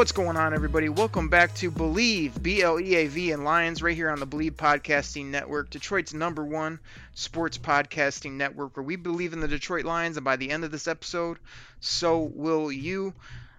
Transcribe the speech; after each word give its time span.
What's 0.00 0.12
going 0.12 0.38
on, 0.38 0.54
everybody? 0.54 0.88
Welcome 0.88 1.28
back 1.28 1.54
to 1.56 1.70
Bleav, 1.70 2.42
B 2.42 2.62
L 2.62 2.80
E 2.80 2.94
A 2.94 3.06
V, 3.06 3.32
and 3.32 3.44
Lions, 3.44 3.82
right 3.82 3.94
here 3.94 4.08
on 4.08 4.18
the 4.18 4.26
Bleav 4.26 4.52
Podcasting 4.52 5.26
Network, 5.26 5.68
Detroit's 5.68 6.14
number 6.14 6.42
one 6.42 6.80
sports 7.12 7.58
podcasting 7.58 8.32
network, 8.32 8.78
where 8.78 8.82
we 8.82 8.96
believe 8.96 9.34
in 9.34 9.40
the 9.40 9.46
Detroit 9.46 9.84
Lions, 9.84 10.16
and 10.16 10.24
by 10.24 10.36
the 10.36 10.50
end 10.50 10.64
of 10.64 10.70
this 10.70 10.88
episode, 10.88 11.36
so 11.80 12.20
will 12.34 12.72
you. 12.72 13.12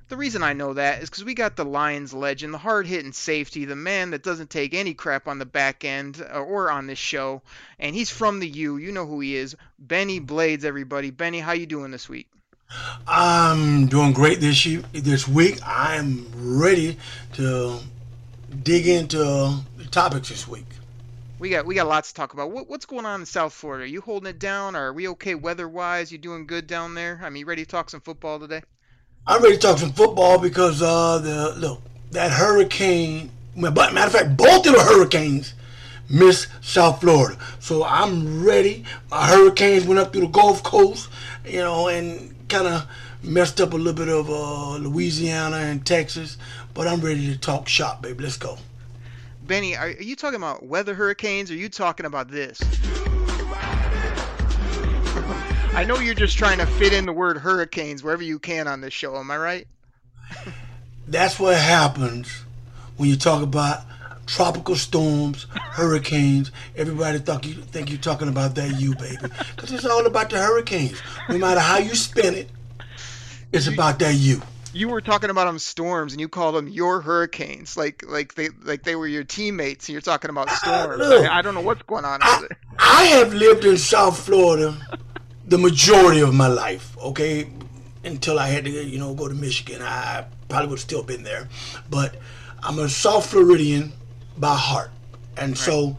The 0.10 0.18
reason 0.18 0.42
I 0.42 0.54
know 0.54 0.74
that 0.74 1.04
is 1.04 1.12
because 1.12 1.24
we 1.24 1.36
got 1.36 1.56
the 1.56 1.64
Lions 1.64 2.12
legend, 2.12 2.56
the 2.56 2.58
hard 2.58 2.88
hitting 2.88 3.14
safety, 3.14 3.66
the 3.66 3.76
man 3.76 4.10
that 4.10 4.24
doesn't 4.24 4.50
take 4.50 4.74
any 4.74 4.96
crap 4.96 5.28
on 5.28 5.38
the 5.38 5.46
back 5.46 5.86
end 5.86 6.26
uh, 6.28 6.40
or 6.40 6.72
on 6.72 6.88
this 6.88 6.98
show, 6.98 7.44
and 7.78 7.96
he's 7.96 8.10
from 8.10 8.40
the 8.40 8.50
U. 8.50 8.78
You 8.78 8.92
know 8.92 9.06
who 9.06 9.20
he 9.20 9.36
is, 9.36 9.56
Bennie 9.78 10.18
Blades. 10.18 10.66
Everybody, 10.66 11.12
Bennie, 11.12 11.40
how 11.40 11.52
you 11.52 11.68
doing 11.68 11.92
this 11.92 12.10
week? 12.10 12.32
I'm 13.08 13.88
doing 13.88 14.14
great 14.14 14.40
this 14.40 14.66
year, 14.66 14.84
this 14.94 15.28
week. 15.28 15.60
I'm 15.66 16.28
ready 16.36 16.98
to 17.34 17.80
dig 18.64 18.88
into 18.88 19.18
the 19.78 19.86
topics 19.92 20.30
this 20.30 20.48
week. 20.48 20.66
We 21.40 21.50
got 21.50 21.66
we 21.66 21.74
got 21.76 21.88
lots 21.88 22.10
to 22.10 22.16
talk 22.16 22.34
about. 22.34 22.52
What, 22.52 22.70
what's 22.70 22.86
going 22.86 23.06
on 23.06 23.22
in 23.22 23.26
South 23.26 23.54
Florida? 23.54 23.84
Are 23.84 23.88
you 23.88 24.02
holding 24.02 24.30
it 24.30 24.40
down? 24.40 24.76
Or 24.76 24.88
are 24.88 24.94
we 24.94 25.08
okay 25.10 25.34
weather-wise? 25.34 26.12
You 26.12 26.20
doing 26.20 26.46
good 26.46 26.68
down 26.68 26.94
there? 26.94 27.20
I 27.24 27.30
mean, 27.30 27.46
ready 27.46 27.66
to 27.66 27.70
talk 27.70 27.90
some 27.90 28.02
football 28.02 28.40
today? 28.40 28.62
I'm 29.26 29.42
ready 29.42 29.56
to 29.56 29.62
talk 29.62 29.80
some 29.80 29.92
football 29.92 30.38
because 30.38 30.82
uh, 30.82 31.18
the 31.18 31.56
look 31.58 31.82
that 32.12 32.32
hurricane. 32.32 33.32
But 33.56 33.76
matter 33.76 34.08
of 34.08 34.14
fact, 34.14 34.38
both 34.38 34.66
of 34.68 34.74
the 34.74 34.82
hurricanes 34.82 35.56
missed 36.12 36.48
South 36.62 37.02
Florida. 37.02 37.38
So 37.60 37.84
I'm 37.84 38.44
ready. 38.44 38.84
My 39.10 39.28
hurricanes 39.28 39.86
went 39.86 40.00
up 40.00 40.12
through 40.12 40.22
the 40.22 40.28
Gulf 40.28 40.64
Coast, 40.64 41.10
you 41.46 41.60
know, 41.60 41.88
and 41.88 42.36
kind 42.50 42.68
of 42.68 42.88
messed 43.24 43.62
up 43.62 43.74
a 43.74 43.78
little 43.78 43.94
bit 43.94 44.10
of 44.10 44.30
uh, 44.30 44.78
Louisiana 44.78 45.58
and 45.58 45.86
Texas, 45.86 46.38
but 46.74 46.88
I'm 46.88 47.02
ready 47.02 47.32
to 47.32 47.38
talk 47.38 47.68
shop, 47.68 48.02
baby. 48.02 48.24
Let's 48.24 48.38
go. 48.38 48.58
Bennie, 49.44 49.76
are, 49.76 49.88
are 49.88 50.02
you 50.02 50.16
talking 50.16 50.38
about 50.38 50.66
weather 50.66 50.94
hurricanes 50.94 51.52
or 51.52 51.56
are 51.56 51.58
you 51.58 51.70
talking 51.70 52.06
about 52.06 52.30
this? 52.30 52.62
I 55.74 55.86
know 55.88 56.00
you're 56.00 56.14
just 56.14 56.38
trying 56.38 56.58
to 56.58 56.66
fit 56.66 56.94
in 56.94 57.06
the 57.06 57.14
word 57.14 57.38
hurricanes 57.38 58.04
wherever 58.04 58.24
you 58.24 58.40
can 58.40 58.68
on 58.68 58.82
this 58.82 58.94
show. 58.94 59.16
Am 59.18 59.32
I 59.32 59.38
right? 59.38 59.68
That's 61.08 61.40
what 61.40 61.58
happens 61.58 62.44
when 62.98 63.10
you 63.10 63.16
talk 63.16 63.42
about 63.42 63.84
tropical 64.26 64.76
storms, 64.76 65.48
hurricanes. 65.52 66.52
Everybody 66.76 67.20
thought 67.20 67.46
you 67.46 67.54
think 67.54 67.90
you're 67.90 68.00
talking 68.00 68.28
about 68.28 68.56
that 68.56 68.80
you, 68.80 68.96
baby, 68.96 69.18
because 69.56 69.72
it's 69.72 69.86
all 69.86 70.06
about 70.06 70.30
the 70.30 70.38
hurricanes. 70.38 71.02
No 71.30 71.38
matter 71.38 71.60
how 71.60 71.78
you 71.78 71.96
spin 71.96 72.36
it, 72.36 72.50
it's 73.52 73.68
about 73.68 74.00
that 74.00 74.16
you. 74.16 74.42
You 74.74 74.88
were 74.88 75.02
talking 75.02 75.30
about 75.30 75.46
them 75.46 75.60
storms, 75.60 76.14
and 76.14 76.22
you 76.22 76.30
called 76.30 76.56
them 76.56 76.70
your 76.70 77.02
hurricanes, 77.02 77.76
like 77.76 78.04
like 78.08 78.36
they 78.36 78.50
like 78.64 78.84
they 78.84 78.96
were 78.96 79.08
your 79.08 79.26
teammates, 79.26 79.90
and 79.90 79.94
you're 79.94 80.02
talking 80.02 80.30
about 80.30 80.50
storms. 80.50 81.02
I, 81.02 81.26
I, 81.26 81.40
I 81.40 81.42
don't 81.42 81.56
know 81.56 81.62
what's 81.62 81.82
going 81.84 82.06
on. 82.06 82.20
I, 82.24 82.48
I 82.80 83.04
have 83.06 83.34
lived 83.34 83.66
in 83.66 83.78
South 83.78 84.18
Florida 84.18 84.78
the 85.46 85.58
majority 85.58 86.22
of 86.22 86.34
my 86.34 86.48
life. 86.48 86.98
Okay, 87.00 87.50
until 88.06 88.40
I 88.40 88.48
had 88.48 88.64
to 88.64 88.72
you 88.72 88.98
know 88.98 89.14
go 89.14 89.28
to 89.28 89.36
Michigan, 89.36 89.82
I 89.82 90.26
probably 90.48 90.70
would 90.70 90.80
have 90.80 90.84
still 90.84 91.04
been 91.04 91.24
there, 91.24 91.50
but 91.90 92.16
I'm 92.64 92.80
a 92.80 92.88
South 92.88 93.30
Floridian 93.30 93.92
by 94.42 94.56
heart. 94.56 94.92
And 95.38 95.52
right. 95.52 95.58
so 95.58 95.98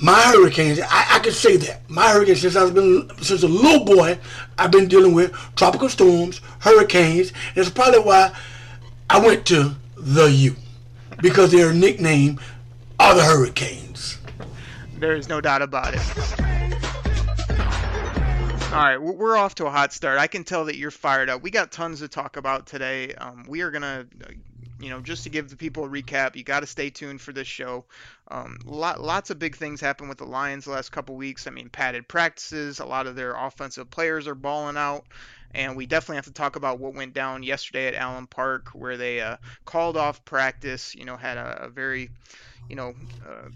my 0.00 0.18
hurricanes, 0.22 0.80
I, 0.80 1.16
I 1.16 1.18
can 1.18 1.32
say 1.32 1.56
that. 1.58 1.88
My 1.90 2.08
hurricanes 2.08 2.40
since 2.40 2.56
I've 2.56 2.74
been 2.74 3.10
since 3.20 3.42
a 3.42 3.48
little 3.48 3.84
boy, 3.84 4.18
I've 4.58 4.70
been 4.70 4.88
dealing 4.88 5.12
with 5.12 5.32
tropical 5.56 5.90
storms, 5.90 6.40
hurricanes. 6.60 7.32
It's 7.54 7.68
probably 7.68 8.00
why 8.00 8.34
I 9.10 9.18
went 9.18 9.44
to 9.46 9.74
the 9.98 10.26
U. 10.26 10.56
Because 11.20 11.52
their 11.52 11.72
nickname 11.72 12.40
are 12.98 13.14
the 13.14 13.22
hurricanes. 13.22 14.18
There 14.98 15.14
is 15.14 15.28
no 15.28 15.40
doubt 15.40 15.62
about 15.62 15.94
it. 15.94 16.00
All 18.72 18.80
right, 18.80 19.00
we're 19.00 19.36
off 19.36 19.54
to 19.56 19.66
a 19.66 19.70
hot 19.70 19.92
start. 19.92 20.18
I 20.18 20.26
can 20.26 20.42
tell 20.42 20.64
that 20.64 20.76
you're 20.76 20.90
fired 20.90 21.30
up. 21.30 21.42
We 21.42 21.50
got 21.52 21.70
tons 21.70 22.00
to 22.00 22.08
talk 22.08 22.36
about 22.36 22.66
today. 22.66 23.14
Um, 23.14 23.44
we 23.46 23.60
are 23.60 23.70
gonna 23.70 24.06
you 24.80 24.90
know, 24.90 25.00
just 25.00 25.24
to 25.24 25.30
give 25.30 25.48
the 25.48 25.56
people 25.56 25.84
a 25.84 25.88
recap, 25.88 26.36
you 26.36 26.44
got 26.44 26.60
to 26.60 26.66
stay 26.66 26.90
tuned 26.90 27.20
for 27.20 27.32
this 27.32 27.46
show. 27.46 27.84
Um, 28.28 28.58
lot, 28.64 29.00
lots 29.00 29.30
of 29.30 29.38
big 29.38 29.56
things 29.56 29.80
happened 29.80 30.08
with 30.08 30.18
the 30.18 30.24
Lions 30.24 30.64
the 30.64 30.72
last 30.72 30.90
couple 30.90 31.14
weeks. 31.16 31.46
I 31.46 31.50
mean, 31.50 31.68
padded 31.68 32.08
practices, 32.08 32.80
a 32.80 32.84
lot 32.84 33.06
of 33.06 33.16
their 33.16 33.34
offensive 33.34 33.90
players 33.90 34.26
are 34.26 34.34
balling 34.34 34.76
out. 34.76 35.04
And 35.54 35.76
we 35.76 35.86
definitely 35.86 36.16
have 36.16 36.24
to 36.24 36.32
talk 36.32 36.56
about 36.56 36.80
what 36.80 36.94
went 36.94 37.14
down 37.14 37.44
yesterday 37.44 37.86
at 37.86 37.94
Allen 37.94 38.26
Park, 38.26 38.70
where 38.70 38.96
they 38.96 39.20
uh, 39.20 39.36
called 39.64 39.96
off 39.96 40.24
practice. 40.24 40.96
You 40.96 41.04
know, 41.04 41.16
had 41.16 41.36
a, 41.36 41.66
a 41.66 41.68
very, 41.68 42.10
you 42.68 42.74
know, 42.74 42.94
uh, 43.24 43.50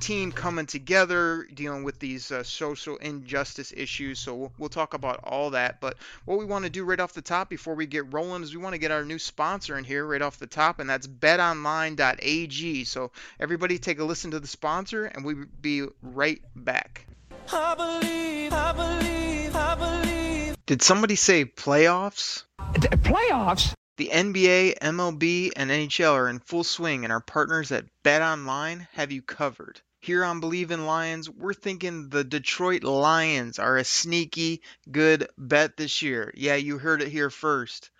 team 0.00 0.32
coming 0.32 0.66
together, 0.66 1.46
dealing 1.54 1.84
with 1.84 1.98
these 1.98 2.32
uh, 2.32 2.42
social 2.42 2.96
injustice 2.96 3.72
issues. 3.76 4.18
So 4.18 4.34
we'll, 4.34 4.52
we'll, 4.58 4.68
talk 4.70 4.94
about 4.94 5.20
all 5.24 5.50
that. 5.50 5.80
But 5.80 5.96
what 6.24 6.38
we 6.38 6.44
want 6.44 6.64
to 6.64 6.70
do 6.70 6.84
right 6.84 6.98
off 6.98 7.12
the 7.12 7.22
top 7.22 7.48
before 7.48 7.74
we 7.74 7.86
get 7.86 8.12
rolling 8.12 8.42
is 8.42 8.54
we 8.54 8.62
want 8.62 8.74
to 8.74 8.78
get 8.78 8.90
our 8.90 9.04
new 9.04 9.18
sponsor 9.18 9.76
in 9.76 9.84
here 9.84 10.06
right 10.06 10.22
off 10.22 10.38
the 10.38 10.46
top, 10.46 10.78
and 10.78 10.88
that's 10.88 11.06
betonline.ag. 11.06 12.84
So 12.84 13.10
everybody 13.38 13.78
take 13.78 13.98
a 13.98 14.04
listen 14.04 14.30
to 14.32 14.40
the 14.40 14.46
sponsor, 14.46 15.06
and 15.06 15.24
we'll 15.24 15.44
be 15.60 15.84
right 16.02 16.40
back. 16.56 17.06
I 17.52 17.74
believe, 17.74 18.52
I 18.52 18.72
believe, 18.72 19.56
I 19.56 19.74
believe. 19.74 20.56
Did 20.66 20.82
somebody 20.82 21.16
say 21.16 21.44
playoffs? 21.44 22.44
Playoffs? 22.58 23.74
The 23.96 24.08
NBA, 24.10 24.78
MLB, 24.78 25.50
and 25.56 25.70
NHL 25.70 26.14
are 26.14 26.28
in 26.28 26.38
full 26.38 26.64
swing, 26.64 27.04
and 27.04 27.12
our 27.12 27.20
partners 27.20 27.70
at 27.70 27.84
BetOnline 28.02 28.88
have 28.92 29.12
you 29.12 29.20
covered. 29.20 29.82
Here 30.02 30.24
on 30.24 30.40
Bleav 30.40 30.70
in 30.70 30.86
Lions, 30.86 31.28
we're 31.28 31.52
thinking 31.52 32.08
the 32.08 32.24
Detroit 32.24 32.84
Lions 32.84 33.58
are 33.58 33.76
a 33.76 33.84
sneaky 33.84 34.62
good 34.90 35.28
bet 35.36 35.76
this 35.76 36.00
year. 36.00 36.32
Yeah, 36.34 36.54
you 36.54 36.78
heard 36.78 37.02
it 37.02 37.08
here 37.08 37.28
first. 37.28 37.90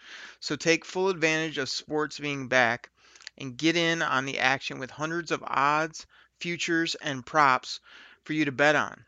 So 0.41 0.57
take 0.57 0.87
full 0.87 1.11
advantage 1.11 1.59
of 1.59 1.69
sports 1.69 2.19
being 2.19 2.49
back 2.49 2.89
and 3.37 3.55
get 3.55 3.77
in 3.77 4.01
on 4.01 4.25
the 4.25 4.39
action 4.39 4.79
with 4.79 4.91
hundreds 4.91 5.31
of 5.31 5.45
odds, 5.47 6.07
futures, 6.39 6.95
and 6.95 7.27
props 7.27 7.81
for 8.25 8.33
you 8.33 8.47
to 8.47 8.53
bet 8.53 8.77
on. 8.77 9.05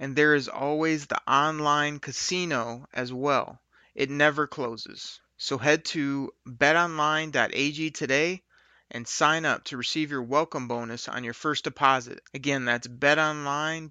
And 0.00 0.16
there 0.16 0.34
is 0.34 0.48
always 0.48 1.06
the 1.06 1.22
online 1.30 2.00
casino 2.00 2.88
as 2.92 3.12
well. 3.12 3.60
It 3.94 4.10
never 4.10 4.48
closes. 4.48 5.20
So 5.36 5.56
head 5.56 5.84
to 5.86 6.32
betonline.ag 6.44 7.92
today 7.92 8.42
and 8.94 9.06
sign 9.08 9.44
up 9.44 9.64
to 9.64 9.76
receive 9.76 10.12
your 10.12 10.22
welcome 10.22 10.68
bonus 10.68 11.08
on 11.08 11.24
your 11.24 11.34
first 11.34 11.64
deposit. 11.64 12.20
Again, 12.32 12.64
that's 12.64 12.86
betonline.ag 12.86 13.90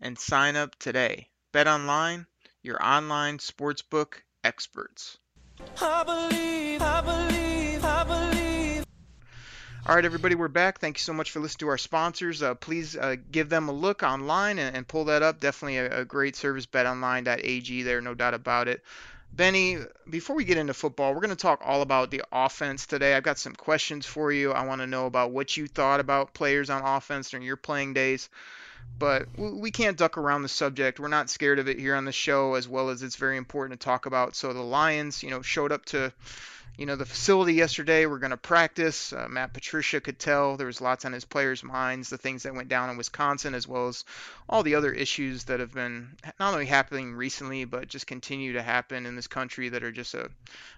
and 0.00 0.18
sign 0.18 0.54
up 0.54 0.78
today. 0.78 1.28
BetOnline, 1.52 2.26
your 2.62 2.82
online 2.82 3.38
sportsbook 3.38 4.14
experts. 4.44 5.18
I 5.80 6.04
believe, 6.04 6.80
I 6.80 7.00
believe, 7.00 7.84
I 7.84 8.04
believe. 8.04 8.84
All 9.84 9.96
right, 9.96 10.04
everybody, 10.04 10.36
we're 10.36 10.46
back. 10.46 10.78
Thank 10.78 10.98
you 10.98 11.02
so 11.02 11.12
much 11.12 11.32
for 11.32 11.40
listening 11.40 11.66
to 11.66 11.70
our 11.70 11.78
sponsors. 11.78 12.40
Uh, 12.40 12.54
please 12.54 12.96
uh, 12.96 13.16
give 13.32 13.48
them 13.48 13.68
a 13.68 13.72
look 13.72 14.04
online 14.04 14.60
and, 14.60 14.76
and 14.76 14.86
pull 14.86 15.06
that 15.06 15.24
up. 15.24 15.40
Definitely 15.40 15.78
a, 15.78 16.02
a 16.02 16.04
great 16.04 16.36
service, 16.36 16.66
betonline.ag 16.66 17.82
there, 17.82 18.00
no 18.00 18.14
doubt 18.14 18.34
about 18.34 18.68
it. 18.68 18.84
Benny, 19.34 19.78
before 20.08 20.36
we 20.36 20.44
get 20.44 20.58
into 20.58 20.74
football, 20.74 21.14
we're 21.14 21.20
going 21.20 21.30
to 21.30 21.36
talk 21.36 21.62
all 21.64 21.80
about 21.82 22.10
the 22.10 22.22
offense 22.30 22.86
today. 22.86 23.14
I've 23.14 23.22
got 23.22 23.38
some 23.38 23.54
questions 23.54 24.04
for 24.04 24.30
you. 24.30 24.52
I 24.52 24.66
want 24.66 24.82
to 24.82 24.86
know 24.86 25.06
about 25.06 25.30
what 25.30 25.56
you 25.56 25.66
thought 25.66 26.00
about 26.00 26.34
players 26.34 26.68
on 26.70 26.82
offense 26.82 27.30
during 27.30 27.46
your 27.46 27.56
playing 27.56 27.94
days. 27.94 28.28
but 28.98 29.26
we 29.36 29.70
can't 29.70 29.96
duck 29.96 30.18
around 30.18 30.42
the 30.42 30.48
subject. 30.48 31.00
We're 31.00 31.08
not 31.08 31.30
scared 31.30 31.58
of 31.58 31.68
it 31.68 31.78
here 31.78 31.94
on 31.94 32.04
the 32.04 32.12
show, 32.12 32.54
as 32.54 32.68
well 32.68 32.90
as 32.90 33.02
it's 33.02 33.16
very 33.16 33.36
important 33.36 33.80
to 33.80 33.84
talk 33.84 34.06
about. 34.06 34.36
So 34.36 34.52
the 34.52 34.60
Lions, 34.60 35.22
you 35.22 35.30
know, 35.30 35.42
showed 35.42 35.72
up 35.72 35.84
to 35.86 36.12
you 36.78 36.86
know, 36.86 36.96
the 36.96 37.04
facility 37.04 37.52
yesterday, 37.52 38.06
we're 38.06 38.18
going 38.18 38.30
to 38.30 38.36
practice. 38.36 39.12
Uh, 39.12 39.26
Matt 39.28 39.52
Patricia 39.52 40.00
could 40.00 40.18
tell 40.18 40.56
there 40.56 40.66
was 40.66 40.80
lots 40.80 41.04
on 41.04 41.12
his 41.12 41.24
players' 41.24 41.62
minds, 41.62 42.08
the 42.08 42.16
things 42.16 42.42
that 42.42 42.54
went 42.54 42.68
down 42.68 42.88
in 42.88 42.96
Wisconsin, 42.96 43.54
as 43.54 43.68
well 43.68 43.88
as 43.88 44.04
all 44.48 44.62
the 44.62 44.74
other 44.74 44.90
issues 44.90 45.44
that 45.44 45.60
have 45.60 45.74
been 45.74 46.16
not 46.40 46.54
only 46.54 46.64
happening 46.64 47.14
recently, 47.14 47.66
but 47.66 47.88
just 47.88 48.06
continue 48.06 48.54
to 48.54 48.62
happen 48.62 49.04
in 49.04 49.16
this 49.16 49.26
country 49.26 49.68
that 49.68 49.84
are 49.84 49.92
just 49.92 50.14
a, 50.14 50.30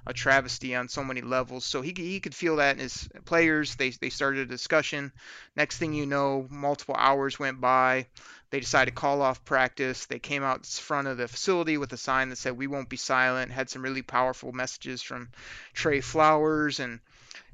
a 0.07 0.13
travesty 0.13 0.75
on 0.75 0.89
so 0.89 1.05
many 1.05 1.21
levels. 1.21 1.65
So 1.65 1.81
he, 1.81 1.95
he 1.97 2.19
could 2.19 2.35
feel 2.35 2.57
that 2.57 2.77
in 2.77 2.83
his 2.83 3.09
players. 3.25 3.77
They, 3.77 3.91
they 3.91 4.11
started 4.11 4.41
a 4.41 4.47
discussion. 4.47 5.13
Next 5.57 5.79
thing 5.79 5.95
you 5.95 6.07
know, 6.07 6.49
multiple 6.51 6.97
hours 6.99 7.39
went 7.39 7.61
by. 7.61 8.07
They 8.55 8.61
decided 8.61 8.93
to 8.93 9.01
call 9.01 9.21
off 9.21 9.45
practice. 9.45 10.07
They 10.07 10.21
came 10.21 10.45
out 10.45 10.59
in 10.59 10.63
front 10.63 11.09
of 11.09 11.17
the 11.17 11.27
facility 11.27 11.77
with 11.77 11.93
a 11.93 11.97
sign 11.97 12.29
that 12.29 12.37
said, 12.37 12.57
We 12.57 12.69
won't 12.69 12.89
be 12.89 12.97
silent. 12.97 13.51
Had 13.51 13.69
some 13.69 13.83
really 13.83 14.03
powerful 14.03 14.53
messages 14.53 15.03
from 15.03 15.31
Trey 15.73 16.01
Flowers 16.01 16.79
and 16.79 17.01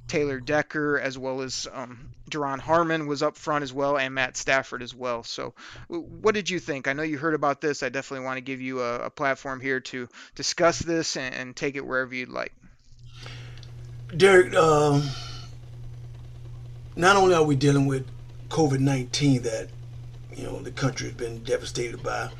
Taylor 0.08 0.40
Decker, 0.40 1.00
as 1.00 1.16
well 1.16 1.40
as 1.40 1.66
um, 1.72 2.10
Duron 2.30 2.58
Harmon 2.58 3.06
was 3.06 3.22
up 3.22 3.38
front 3.38 3.62
as 3.62 3.72
well, 3.72 3.96
and 3.96 4.14
Matt 4.14 4.36
Stafford 4.36 4.82
as 4.82 4.94
well. 4.94 5.22
So, 5.22 5.54
what 5.88 6.34
did 6.34 6.50
you 6.50 6.58
think? 6.58 6.86
I 6.86 6.92
know 6.92 7.02
you 7.02 7.16
heard 7.16 7.32
about 7.32 7.62
this. 7.62 7.82
I 7.82 7.88
definitely 7.88 8.26
want 8.26 8.36
to 8.36 8.42
give 8.42 8.60
you 8.60 8.82
a, 8.82 9.06
a 9.06 9.10
platform 9.10 9.58
here 9.62 9.80
to 9.80 10.06
discuss 10.34 10.80
this 10.80 11.16
and, 11.16 11.34
and, 11.34 11.56
take 11.56 11.76
it 11.76 11.86
wherever 11.86 12.14
you'd 12.14 12.28
like. 12.28 12.52
Derek, 14.14 14.52
um, 14.52 15.02
not 16.94 17.16
only 17.16 17.32
are 17.32 17.42
we 17.42 17.56
dealing 17.56 17.86
with 17.86 18.06
COVID 18.50 18.80
19 18.80 19.44
that 19.44 19.70
you 20.36 20.44
know 20.44 20.60
the 20.60 20.70
country 20.70 21.08
has 21.08 21.16
been 21.16 21.42
devastated 21.44 22.02
by. 22.02 22.30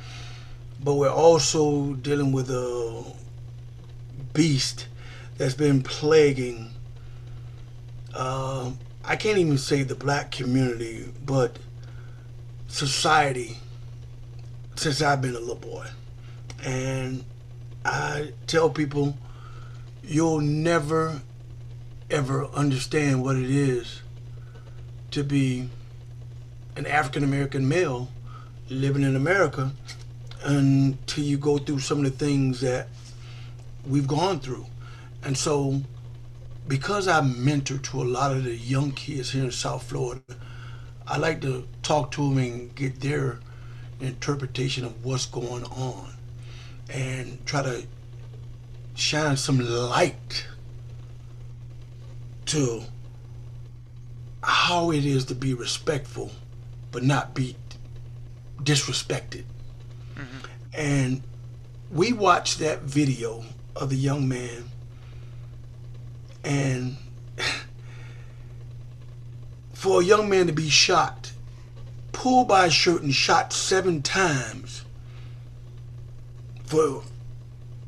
But 0.83 0.95
we're 0.95 1.09
also 1.09 1.93
dealing 1.93 2.31
with 2.31 2.49
a 2.49 3.03
beast 4.33 4.87
that's 5.37 5.53
been 5.53 5.83
plaguing. 5.83 6.71
Uh, 8.13 8.71
I 9.03 9.15
can't 9.15 9.37
even 9.37 9.57
say 9.57 9.83
the 9.83 9.95
black 9.95 10.31
community, 10.31 11.05
but 11.25 11.57
society 12.67 13.57
since 14.75 15.01
I've 15.01 15.21
been 15.21 15.35
a 15.35 15.39
little 15.39 15.55
boy. 15.55 15.85
And 16.63 17.23
I 17.85 18.33
tell 18.47 18.69
people, 18.69 19.17
you'll 20.03 20.41
never, 20.41 21.21
ever 22.09 22.45
understand 22.47 23.23
what 23.23 23.35
it 23.35 23.49
is 23.49 24.01
to 25.11 25.23
be 25.23 25.69
an 26.75 26.85
African 26.85 27.23
American 27.23 27.67
male 27.67 28.09
living 28.69 29.03
in 29.03 29.15
America 29.15 29.71
until 30.43 31.23
you 31.23 31.37
go 31.37 31.57
through 31.57 31.79
some 31.79 31.99
of 31.99 32.05
the 32.05 32.25
things 32.25 32.61
that 32.61 32.87
we've 33.85 34.07
gone 34.07 34.39
through. 34.39 34.65
And 35.23 35.37
so, 35.37 35.81
because 36.67 37.07
I 37.07 37.21
mentor 37.21 37.77
to 37.77 38.01
a 38.01 38.03
lot 38.03 38.31
of 38.31 38.43
the 38.43 38.55
young 38.55 38.91
kids 38.91 39.31
here 39.31 39.43
in 39.43 39.51
South 39.51 39.83
Florida, 39.83 40.21
I 41.05 41.17
like 41.17 41.41
to 41.41 41.67
talk 41.83 42.11
to 42.11 42.29
them 42.29 42.37
and 42.37 42.73
get 42.75 43.01
their 43.01 43.39
interpretation 43.99 44.85
of 44.85 45.03
what's 45.03 45.25
going 45.25 45.63
on 45.65 46.13
and 46.89 47.45
try 47.45 47.61
to 47.61 47.85
shine 48.95 49.37
some 49.37 49.59
light 49.59 50.45
to 52.45 52.83
how 54.43 54.91
it 54.91 55.05
is 55.05 55.25
to 55.25 55.35
be 55.35 55.53
respectful 55.53 56.31
but 56.91 57.03
not 57.03 57.33
be 57.33 57.55
disrespected. 58.63 59.43
Mm-hmm. 60.15 60.45
And 60.73 61.23
we 61.91 62.13
watched 62.13 62.59
that 62.59 62.81
video 62.81 63.43
of 63.75 63.89
the 63.89 63.95
young 63.95 64.27
man, 64.27 64.69
and 66.43 66.97
for 69.73 70.01
a 70.01 70.03
young 70.03 70.29
man 70.29 70.47
to 70.47 70.53
be 70.53 70.69
shot, 70.69 71.31
pulled 72.11 72.47
by 72.47 72.67
a 72.67 72.69
shirt 72.69 73.01
and 73.01 73.13
shot 73.13 73.53
seven 73.53 74.01
times, 74.01 74.85
for 76.65 77.03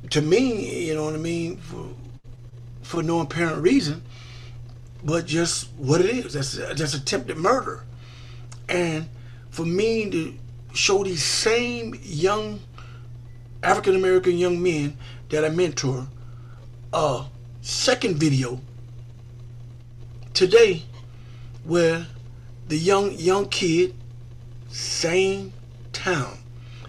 to 0.09 0.21
me, 0.21 0.87
you 0.87 0.95
know 0.95 1.05
what 1.05 1.13
I 1.13 1.17
mean, 1.17 1.57
for 1.57 1.89
for 2.81 3.01
no 3.01 3.21
apparent 3.21 3.61
reason, 3.61 4.03
but 5.03 5.25
just 5.25 5.69
what 5.77 6.01
it 6.01 6.07
is. 6.07 6.33
That's 6.33 6.53
that's 6.53 6.93
attempted 6.93 7.37
murder. 7.37 7.85
And 8.69 9.07
for 9.49 9.65
me 9.65 10.09
to 10.09 10.33
show 10.73 11.03
these 11.03 11.23
same 11.23 11.95
young 12.01 12.59
African 13.61 13.95
American 13.95 14.37
young 14.37 14.61
men 14.61 14.97
that 15.29 15.45
I 15.45 15.49
mentor 15.49 16.07
a 16.91 17.25
second 17.61 18.17
video 18.17 18.59
today 20.33 20.83
where 21.63 22.05
the 22.67 22.77
young 22.77 23.11
young 23.17 23.47
kid, 23.49 23.95
same 24.69 25.53
town, 25.91 26.37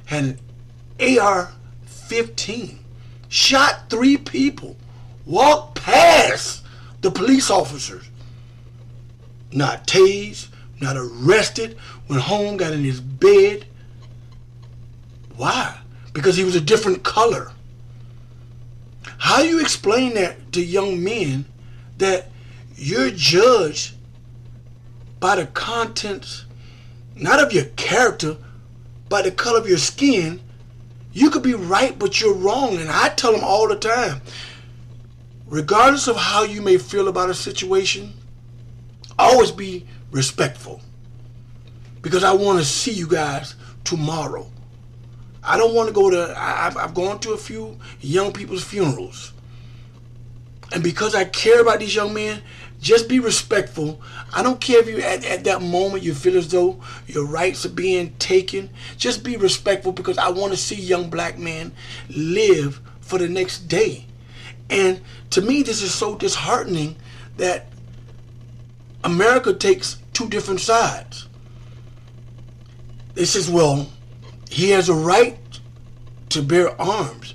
had 0.06 0.24
an 0.24 0.38
AR-15, 1.18 2.78
shot 3.28 3.90
three 3.90 4.16
people, 4.16 4.76
walked 5.26 5.80
past 5.80 6.62
the 7.02 7.10
police 7.10 7.50
officers, 7.50 8.08
not 9.52 9.86
tased, 9.86 10.48
not 10.80 10.96
arrested, 10.96 11.76
went 12.08 12.22
home, 12.22 12.56
got 12.56 12.72
in 12.72 12.84
his 12.84 13.00
bed. 13.00 13.66
Why? 15.36 15.78
Because 16.12 16.36
he 16.36 16.44
was 16.44 16.54
a 16.54 16.60
different 16.60 17.02
color. 17.02 17.52
How 19.18 19.42
do 19.42 19.48
you 19.48 19.60
explain 19.60 20.14
that 20.14 20.52
to 20.52 20.64
young 20.64 21.02
men 21.02 21.46
that 21.98 22.30
you're 22.76 23.10
judged 23.10 23.94
by 25.20 25.36
the 25.36 25.46
contents, 25.46 26.44
not 27.16 27.40
of 27.40 27.52
your 27.52 27.64
character, 27.76 28.36
by 29.08 29.22
the 29.22 29.30
color 29.30 29.58
of 29.58 29.68
your 29.68 29.78
skin? 29.78 30.40
You 31.12 31.30
could 31.30 31.42
be 31.42 31.54
right, 31.54 31.98
but 31.98 32.20
you're 32.20 32.34
wrong. 32.34 32.76
And 32.76 32.90
I 32.90 33.08
tell 33.10 33.32
them 33.32 33.44
all 33.44 33.68
the 33.68 33.76
time, 33.76 34.20
regardless 35.46 36.08
of 36.08 36.16
how 36.16 36.42
you 36.42 36.60
may 36.60 36.76
feel 36.76 37.08
about 37.08 37.30
a 37.30 37.34
situation, 37.34 38.12
always 39.18 39.52
be 39.52 39.86
respectful 40.14 40.80
because 42.00 42.22
I 42.22 42.32
want 42.32 42.60
to 42.60 42.64
see 42.64 42.92
you 42.92 43.08
guys 43.08 43.56
tomorrow. 43.82 44.46
I 45.42 45.58
don't 45.58 45.74
want 45.74 45.88
to 45.88 45.92
go 45.92 46.08
to, 46.08 46.34
I, 46.38 46.70
have 46.70 46.94
gone 46.94 47.18
to 47.20 47.32
a 47.32 47.36
few 47.36 47.78
young 48.00 48.32
people's 48.32 48.64
funerals. 48.64 49.32
And 50.72 50.82
because 50.82 51.14
I 51.14 51.24
care 51.24 51.60
about 51.60 51.80
these 51.80 51.94
young 51.94 52.14
men, 52.14 52.42
just 52.80 53.08
be 53.08 53.18
respectful. 53.18 54.00
I 54.32 54.42
don't 54.42 54.60
care 54.60 54.80
if 54.80 54.88
you 54.88 54.98
at, 54.98 55.24
at 55.24 55.44
that 55.44 55.62
moment 55.62 56.02
you 56.02 56.14
feel 56.14 56.36
as 56.36 56.48
though 56.48 56.80
your 57.06 57.26
rights 57.26 57.66
are 57.66 57.70
being 57.70 58.14
taken. 58.18 58.70
Just 58.96 59.24
be 59.24 59.36
respectful 59.36 59.92
because 59.92 60.18
I 60.18 60.28
want 60.28 60.52
to 60.52 60.56
see 60.56 60.76
young 60.76 61.10
black 61.10 61.38
men 61.38 61.72
live 62.08 62.80
for 63.00 63.18
the 63.18 63.28
next 63.28 63.68
day. 63.68 64.06
And 64.70 65.00
to 65.30 65.40
me, 65.40 65.62
this 65.62 65.82
is 65.82 65.92
so 65.92 66.14
disheartening 66.16 66.96
that 67.36 67.66
America 69.02 69.52
takes 69.52 69.98
two 70.14 70.28
different 70.28 70.60
sides. 70.60 71.28
They 73.14 73.24
says, 73.24 73.50
well, 73.50 73.88
he 74.48 74.70
has 74.70 74.88
a 74.88 74.94
right 74.94 75.38
to 76.30 76.42
bear 76.42 76.80
arms. 76.80 77.34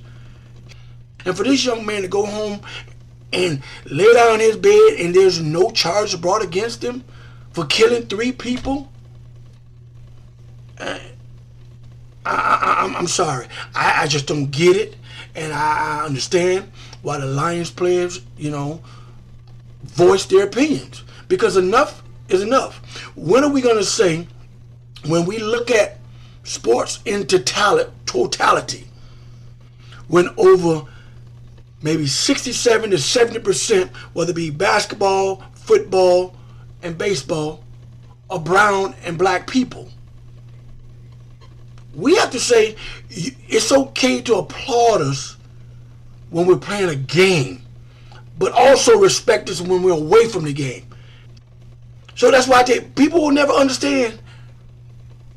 And 1.25 1.35
for 1.35 1.43
this 1.43 1.63
young 1.65 1.85
man 1.85 2.01
to 2.01 2.07
go 2.07 2.25
home 2.25 2.61
and 3.31 3.61
lay 3.85 4.11
down 4.13 4.35
in 4.35 4.39
his 4.39 4.57
bed 4.57 4.95
and 4.99 5.13
there's 5.13 5.41
no 5.41 5.69
charge 5.69 6.19
brought 6.19 6.43
against 6.43 6.83
him 6.83 7.03
for 7.51 7.65
killing 7.65 8.03
three 8.07 8.31
people, 8.31 8.91
uh, 10.79 10.97
I, 12.25 12.93
am 12.97 13.07
sorry. 13.07 13.47
I, 13.75 14.03
I, 14.03 14.07
just 14.07 14.27
don't 14.27 14.51
get 14.51 14.75
it. 14.75 14.95
And 15.35 15.51
I, 15.53 16.01
I 16.01 16.05
understand 16.05 16.71
why 17.01 17.17
the 17.17 17.25
Lions 17.25 17.71
players, 17.71 18.21
you 18.37 18.51
know, 18.51 18.81
voice 19.83 20.25
their 20.25 20.43
opinions. 20.43 21.03
Because 21.27 21.57
enough 21.57 22.03
is 22.29 22.41
enough. 22.41 22.77
When 23.15 23.43
are 23.43 23.51
we 23.51 23.61
going 23.61 23.77
to 23.77 23.83
say, 23.83 24.27
when 25.05 25.25
we 25.25 25.39
look 25.39 25.71
at 25.71 25.97
sports 26.43 26.99
in 27.05 27.25
totality, 27.25 28.87
when 30.07 30.29
over 30.37 30.85
maybe 31.81 32.07
67 32.07 32.91
to 32.91 32.97
70 32.97 33.39
percent, 33.39 33.91
whether 34.13 34.31
it 34.31 34.35
be 34.35 34.49
basketball, 34.49 35.43
football, 35.53 36.35
and 36.81 36.97
baseball, 36.97 37.63
are 38.29 38.39
brown 38.39 38.95
and 39.03 39.17
black 39.17 39.47
people. 39.47 39.89
We 41.95 42.15
have 42.15 42.31
to 42.31 42.39
say 42.39 42.75
it's 43.09 43.71
okay 43.71 44.21
to 44.21 44.35
applaud 44.35 45.01
us 45.01 45.35
when 46.29 46.45
we're 46.45 46.57
playing 46.57 46.89
a 46.89 46.95
game, 46.95 47.63
but 48.37 48.51
also 48.51 48.97
respect 48.99 49.49
us 49.49 49.61
when 49.61 49.81
we're 49.81 49.91
away 49.91 50.27
from 50.27 50.43
the 50.43 50.53
game. 50.53 50.85
So 52.19 52.29
that's 52.29 52.49
why 52.49 52.59
I 52.59 52.63
think 52.63 52.97
people 52.97 53.21
will 53.21 53.31
never 53.31 53.53
understand 53.53 54.19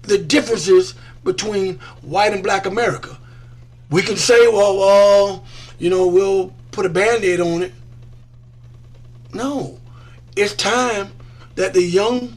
the 0.02 0.18
differences 0.18 0.96
between 1.22 1.78
white 2.00 2.32
and 2.32 2.42
black 2.42 2.66
America. 2.66 3.16
We 3.88 4.02
can 4.02 4.16
say, 4.16 4.48
well, 4.48 4.76
well, 4.76 5.44
you 5.78 5.90
know, 5.90 6.08
we'll 6.08 6.52
put 6.72 6.84
a 6.84 6.88
band-aid 6.88 7.38
on 7.38 7.62
it. 7.62 7.72
No. 9.32 9.78
It's 10.34 10.54
time 10.54 11.12
that 11.54 11.72
the 11.72 11.82
young 11.82 12.36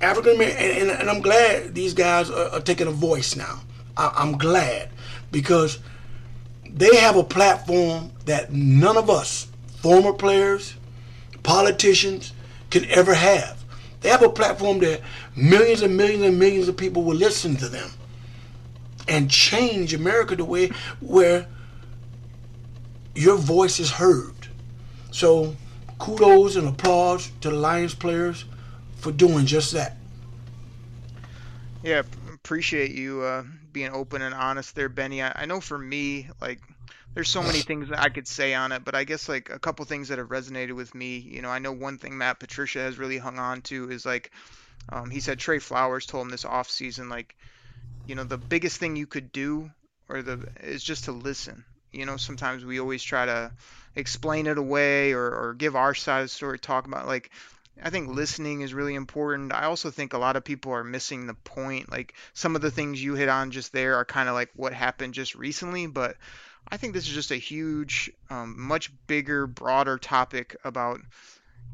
African 0.00 0.36
American, 0.36 0.64
and, 0.64 0.90
and, 0.90 1.00
and, 1.00 1.10
I'm 1.10 1.20
glad 1.20 1.74
these 1.74 1.94
guys 1.94 2.30
are, 2.30 2.50
are 2.50 2.60
taking 2.60 2.86
a 2.86 2.92
voice 2.92 3.34
now. 3.34 3.62
I, 3.96 4.12
I'm 4.14 4.38
glad 4.38 4.88
because 5.32 5.80
they 6.64 6.94
have 6.94 7.16
a 7.16 7.24
platform 7.24 8.12
that 8.26 8.52
none 8.52 8.96
of 8.96 9.10
us, 9.10 9.48
former 9.80 10.12
players, 10.12 10.76
politicians, 11.42 12.34
can 12.70 12.84
ever 12.86 13.14
have. 13.14 13.64
They 14.00 14.08
have 14.08 14.22
a 14.22 14.28
platform 14.28 14.78
that 14.80 15.00
millions 15.34 15.82
and 15.82 15.96
millions 15.96 16.22
and 16.22 16.38
millions 16.38 16.68
of 16.68 16.76
people 16.76 17.02
will 17.02 17.16
listen 17.16 17.56
to 17.56 17.68
them 17.68 17.90
and 19.08 19.30
change 19.30 19.94
America 19.94 20.36
the 20.36 20.44
way 20.44 20.70
where 21.00 21.46
your 23.14 23.36
voice 23.36 23.80
is 23.80 23.90
heard. 23.90 24.34
So 25.10 25.56
kudos 25.98 26.56
and 26.56 26.68
applause 26.68 27.30
to 27.40 27.50
the 27.50 27.56
Lions 27.56 27.94
players 27.94 28.44
for 28.96 29.10
doing 29.10 29.46
just 29.46 29.72
that. 29.72 29.96
Yeah, 31.82 32.02
appreciate 32.34 32.92
you 32.92 33.22
uh, 33.22 33.44
being 33.72 33.90
open 33.92 34.22
and 34.22 34.34
honest 34.34 34.74
there, 34.74 34.88
Bennie. 34.88 35.22
I, 35.22 35.32
I 35.34 35.46
know 35.46 35.60
for 35.60 35.78
me, 35.78 36.28
like 36.40 36.60
there's 37.18 37.28
so 37.28 37.42
many 37.42 37.58
things 37.58 37.88
that 37.88 37.98
I 37.98 38.10
could 38.10 38.28
say 38.28 38.54
on 38.54 38.70
it, 38.70 38.84
but 38.84 38.94
I 38.94 39.02
guess 39.02 39.28
like 39.28 39.50
a 39.50 39.58
couple 39.58 39.84
things 39.84 40.06
that 40.06 40.18
have 40.18 40.28
resonated 40.28 40.76
with 40.76 40.94
me. 40.94 41.16
You 41.16 41.42
know, 41.42 41.48
I 41.48 41.58
know 41.58 41.72
one 41.72 41.98
thing 41.98 42.16
Matt 42.16 42.38
Patricia 42.38 42.78
has 42.78 42.96
really 42.96 43.18
hung 43.18 43.40
on 43.40 43.60
to 43.62 43.90
is 43.90 44.06
like 44.06 44.30
um, 44.90 45.10
he 45.10 45.18
said 45.18 45.40
Trey 45.40 45.58
Flowers 45.58 46.06
told 46.06 46.26
him 46.26 46.30
this 46.30 46.44
off 46.44 46.70
season 46.70 47.08
like 47.08 47.34
you 48.06 48.14
know 48.14 48.22
the 48.22 48.38
biggest 48.38 48.78
thing 48.78 48.94
you 48.94 49.08
could 49.08 49.32
do 49.32 49.68
or 50.08 50.22
the 50.22 50.48
is 50.62 50.84
just 50.84 51.06
to 51.06 51.12
listen. 51.12 51.64
You 51.90 52.06
know, 52.06 52.18
sometimes 52.18 52.64
we 52.64 52.78
always 52.78 53.02
try 53.02 53.26
to 53.26 53.50
explain 53.96 54.46
it 54.46 54.56
away 54.56 55.10
or, 55.10 55.24
or 55.24 55.54
give 55.54 55.74
our 55.74 55.96
side 55.96 56.20
of 56.20 56.26
the 56.26 56.28
story, 56.28 56.60
talk 56.60 56.86
about 56.86 57.08
like 57.08 57.32
I 57.82 57.90
think 57.90 58.10
listening 58.10 58.60
is 58.60 58.72
really 58.72 58.94
important. 58.94 59.52
I 59.52 59.64
also 59.64 59.90
think 59.90 60.12
a 60.12 60.18
lot 60.18 60.36
of 60.36 60.44
people 60.44 60.70
are 60.70 60.84
missing 60.84 61.26
the 61.26 61.34
point. 61.34 61.90
Like 61.90 62.14
some 62.32 62.54
of 62.54 62.62
the 62.62 62.70
things 62.70 63.02
you 63.02 63.14
hit 63.14 63.28
on 63.28 63.50
just 63.50 63.72
there 63.72 63.96
are 63.96 64.04
kind 64.04 64.28
of 64.28 64.36
like 64.36 64.50
what 64.54 64.72
happened 64.72 65.14
just 65.14 65.34
recently, 65.34 65.88
but 65.88 66.16
I 66.70 66.76
think 66.76 66.92
this 66.94 67.08
is 67.08 67.14
just 67.14 67.30
a 67.30 67.36
huge, 67.36 68.10
um, 68.30 68.60
much 68.60 68.90
bigger, 69.06 69.46
broader 69.46 69.98
topic 69.98 70.56
about 70.64 71.00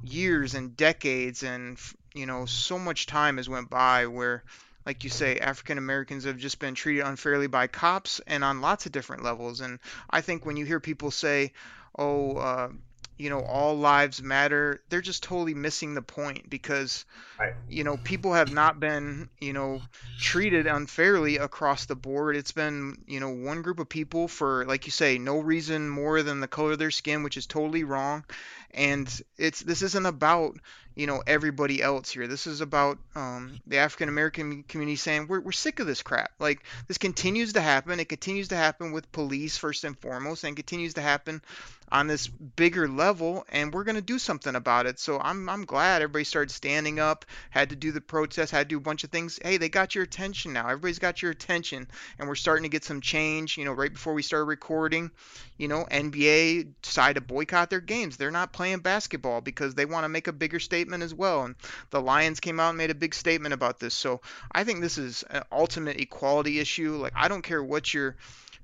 years 0.02 0.54
and 0.54 0.76
decades, 0.76 1.42
and 1.42 1.78
you 2.14 2.26
know, 2.26 2.46
so 2.46 2.78
much 2.78 3.06
time 3.06 3.36
has 3.38 3.48
went 3.48 3.70
by 3.70 4.06
where, 4.06 4.44
like 4.86 5.04
you 5.04 5.10
say, 5.10 5.38
African 5.38 5.78
Americans 5.78 6.24
have 6.24 6.38
just 6.38 6.58
been 6.60 6.74
treated 6.74 7.04
unfairly 7.06 7.46
by 7.48 7.66
cops 7.66 8.20
and 8.26 8.44
on 8.44 8.60
lots 8.60 8.86
of 8.86 8.92
different 8.92 9.24
levels. 9.24 9.60
And 9.60 9.80
I 10.10 10.20
think 10.20 10.46
when 10.46 10.56
you 10.56 10.64
hear 10.64 10.80
people 10.80 11.10
say, 11.10 11.52
"Oh," 11.98 12.36
uh, 12.36 12.68
you 13.16 13.30
know 13.30 13.40
all 13.40 13.76
lives 13.76 14.23
matter 14.23 14.80
they're 14.88 15.00
just 15.00 15.23
totally 15.23 15.54
missing 15.54 15.94
the 15.94 16.02
point 16.02 16.49
because 16.50 17.04
right. 17.38 17.54
you 17.68 17.85
know 17.85 17.97
people 17.99 18.33
have 18.33 18.52
not 18.52 18.80
been 18.80 19.28
you 19.40 19.52
know 19.52 19.80
treated 20.18 20.66
unfairly 20.66 21.37
across 21.37 21.87
the 21.87 21.94
board 21.94 22.37
it's 22.37 22.52
been 22.52 22.97
you 23.06 23.21
know 23.21 23.30
one 23.30 23.62
group 23.62 23.78
of 23.78 23.88
people 23.88 24.26
for 24.26 24.64
like 24.66 24.87
you 24.87 24.92
say 24.92 25.18
no 25.18 25.38
reason 25.38 25.88
more 25.88 26.23
than 26.23 26.40
the 26.40 26.49
color 26.49 26.73
of 26.73 26.78
their 26.78 26.90
skin 26.90 27.23
which 27.23 27.37
is 27.37 27.47
totally 27.47 27.85
wrong 27.85 28.25
and 28.74 29.22
it's 29.38 29.60
this 29.60 29.82
isn't 29.82 30.06
about 30.06 30.56
you 30.94 31.06
know 31.06 31.22
everybody 31.26 31.82
else 31.82 32.10
here. 32.10 32.26
This 32.26 32.46
is 32.46 32.60
about 32.60 32.98
um, 33.14 33.58
the 33.66 33.78
African 33.78 34.08
American 34.08 34.62
community 34.64 34.96
saying 34.96 35.26
we're, 35.28 35.40
we're 35.40 35.52
sick 35.52 35.80
of 35.80 35.86
this 35.86 36.02
crap. 36.02 36.32
Like 36.38 36.64
this 36.86 36.98
continues 36.98 37.54
to 37.54 37.60
happen. 37.60 37.98
It 38.00 38.08
continues 38.08 38.48
to 38.48 38.56
happen 38.56 38.92
with 38.92 39.10
police 39.12 39.56
first 39.56 39.84
and 39.84 39.98
foremost, 39.98 40.44
and 40.44 40.56
continues 40.56 40.94
to 40.94 41.00
happen 41.00 41.42
on 41.90 42.06
this 42.06 42.26
bigger 42.26 42.88
level. 42.88 43.44
And 43.50 43.72
we're 43.72 43.84
going 43.84 43.96
to 43.96 44.02
do 44.02 44.18
something 44.18 44.54
about 44.54 44.86
it. 44.86 44.98
So 44.98 45.18
I'm 45.18 45.48
I'm 45.48 45.64
glad 45.64 46.02
everybody 46.02 46.24
started 46.24 46.50
standing 46.50 46.98
up, 47.00 47.24
had 47.50 47.70
to 47.70 47.76
do 47.76 47.92
the 47.92 48.00
protest, 48.00 48.52
had 48.52 48.68
to 48.68 48.74
do 48.74 48.78
a 48.78 48.80
bunch 48.80 49.04
of 49.04 49.10
things. 49.10 49.38
Hey, 49.42 49.56
they 49.56 49.68
got 49.68 49.94
your 49.94 50.04
attention 50.04 50.52
now. 50.52 50.68
Everybody's 50.68 50.98
got 50.98 51.22
your 51.22 51.30
attention, 51.30 51.88
and 52.18 52.28
we're 52.28 52.34
starting 52.34 52.64
to 52.64 52.68
get 52.68 52.84
some 52.84 53.00
change. 53.00 53.58
You 53.58 53.64
know, 53.64 53.72
right 53.72 53.92
before 53.92 54.14
we 54.14 54.22
started 54.22 54.46
recording, 54.46 55.10
you 55.56 55.68
know, 55.68 55.86
NBA 55.90 56.68
decided 56.82 57.14
to 57.14 57.20
boycott 57.20 57.70
their 57.70 57.80
games. 57.80 58.16
They're 58.16 58.30
not 58.30 58.52
playing 58.52 58.63
basketball 58.83 59.40
because 59.40 59.75
they 59.75 59.85
want 59.85 60.04
to 60.04 60.09
make 60.09 60.26
a 60.26 60.33
bigger 60.33 60.59
statement 60.59 61.02
as 61.02 61.14
well. 61.14 61.44
And 61.44 61.54
the 61.90 62.00
Lions 62.00 62.40
came 62.40 62.59
out 62.59 62.71
and 62.71 62.78
made 62.78 62.90
a 62.90 62.94
big 62.94 63.14
statement 63.14 63.54
about 63.54 63.78
this. 63.78 63.94
So 63.94 64.21
I 64.50 64.64
think 64.64 64.80
this 64.80 64.99
is 64.99 65.25
an 65.30 65.42
ultimate 65.52 66.00
equality 66.00 66.59
issue. 66.59 66.97
Like, 66.97 67.12
I 67.14 67.28
don't 67.28 67.42
care 67.42 67.62
what 67.62 67.92
your 67.92 68.16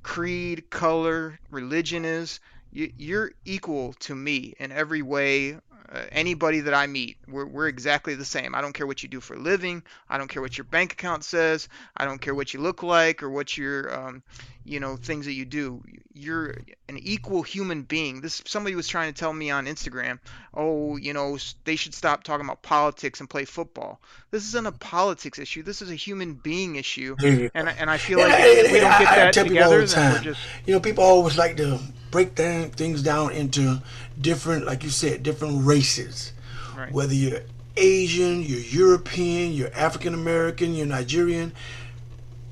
creed, 0.02 0.70
color, 0.70 1.38
religion 1.50 2.04
is. 2.04 2.40
You're 2.72 3.32
equal 3.44 3.94
to 4.00 4.14
me 4.14 4.54
in 4.58 4.70
every 4.72 5.02
way 5.02 5.58
uh, 5.92 6.02
anybody 6.12 6.60
that 6.60 6.74
I 6.74 6.86
meet, 6.86 7.16
we're, 7.28 7.46
we're 7.46 7.68
exactly 7.68 8.14
the 8.14 8.24
same. 8.24 8.54
I 8.54 8.60
don't 8.60 8.72
care 8.72 8.86
what 8.86 9.02
you 9.02 9.08
do 9.08 9.20
for 9.20 9.34
a 9.34 9.38
living. 9.38 9.82
I 10.08 10.18
don't 10.18 10.28
care 10.28 10.42
what 10.42 10.56
your 10.56 10.64
bank 10.64 10.92
account 10.92 11.24
says. 11.24 11.68
I 11.96 12.04
don't 12.04 12.20
care 12.20 12.34
what 12.34 12.54
you 12.54 12.60
look 12.60 12.82
like 12.82 13.22
or 13.22 13.30
what 13.30 13.56
your, 13.56 13.92
um, 13.92 14.22
you 14.64 14.78
know, 14.78 14.96
things 14.96 15.26
that 15.26 15.32
you 15.32 15.44
do. 15.44 15.82
You're 16.12 16.56
an 16.88 16.98
equal 16.98 17.42
human 17.42 17.82
being. 17.82 18.20
This 18.20 18.42
somebody 18.46 18.76
was 18.76 18.86
trying 18.86 19.12
to 19.12 19.18
tell 19.18 19.32
me 19.32 19.50
on 19.50 19.66
Instagram, 19.66 20.18
oh, 20.54 20.96
you 20.96 21.12
know, 21.12 21.38
they 21.64 21.76
should 21.76 21.94
stop 21.94 22.22
talking 22.22 22.44
about 22.44 22.62
politics 22.62 23.20
and 23.20 23.28
play 23.28 23.44
football. 23.44 24.00
This 24.30 24.44
isn't 24.48 24.66
a 24.66 24.72
politics 24.72 25.38
issue. 25.38 25.62
This 25.62 25.82
is 25.82 25.90
a 25.90 25.94
human 25.94 26.34
being 26.34 26.76
issue, 26.76 27.16
and 27.22 27.68
and 27.68 27.90
I 27.90 27.96
feel 27.96 28.18
like 28.18 28.34
if 28.36 28.72
we 28.72 28.80
don't 28.80 28.98
get 28.98 29.14
that 29.14 29.34
together, 29.34 29.86
the 29.86 29.94
then 29.94 30.12
we're 30.12 30.20
just 30.20 30.40
you 30.66 30.74
know, 30.74 30.80
people 30.80 31.04
always 31.04 31.38
like 31.38 31.56
to 31.56 31.80
break 32.10 32.34
down 32.34 32.70
things 32.70 33.02
down 33.02 33.32
into 33.32 33.82
different, 34.20 34.66
like 34.66 34.82
you 34.82 34.90
said, 34.90 35.22
different 35.22 35.64
races. 35.64 36.32
Right. 36.76 36.92
Whether 36.92 37.14
you're 37.14 37.40
Asian, 37.76 38.42
you're 38.42 38.60
European, 38.60 39.52
you're 39.52 39.74
African 39.74 40.14
American, 40.14 40.74
you're 40.74 40.86
Nigerian. 40.86 41.52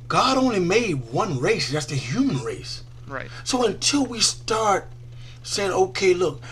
God 0.06 0.38
only 0.38 0.60
made 0.60 1.12
one 1.12 1.38
race. 1.38 1.70
That's 1.70 1.86
the 1.86 1.94
human 1.94 2.38
race. 2.38 2.82
Right. 3.06 3.28
So 3.44 3.66
until 3.66 4.06
we 4.06 4.20
start 4.20 4.88
saying, 5.42 5.72
okay, 5.72 6.14
look, 6.14 6.42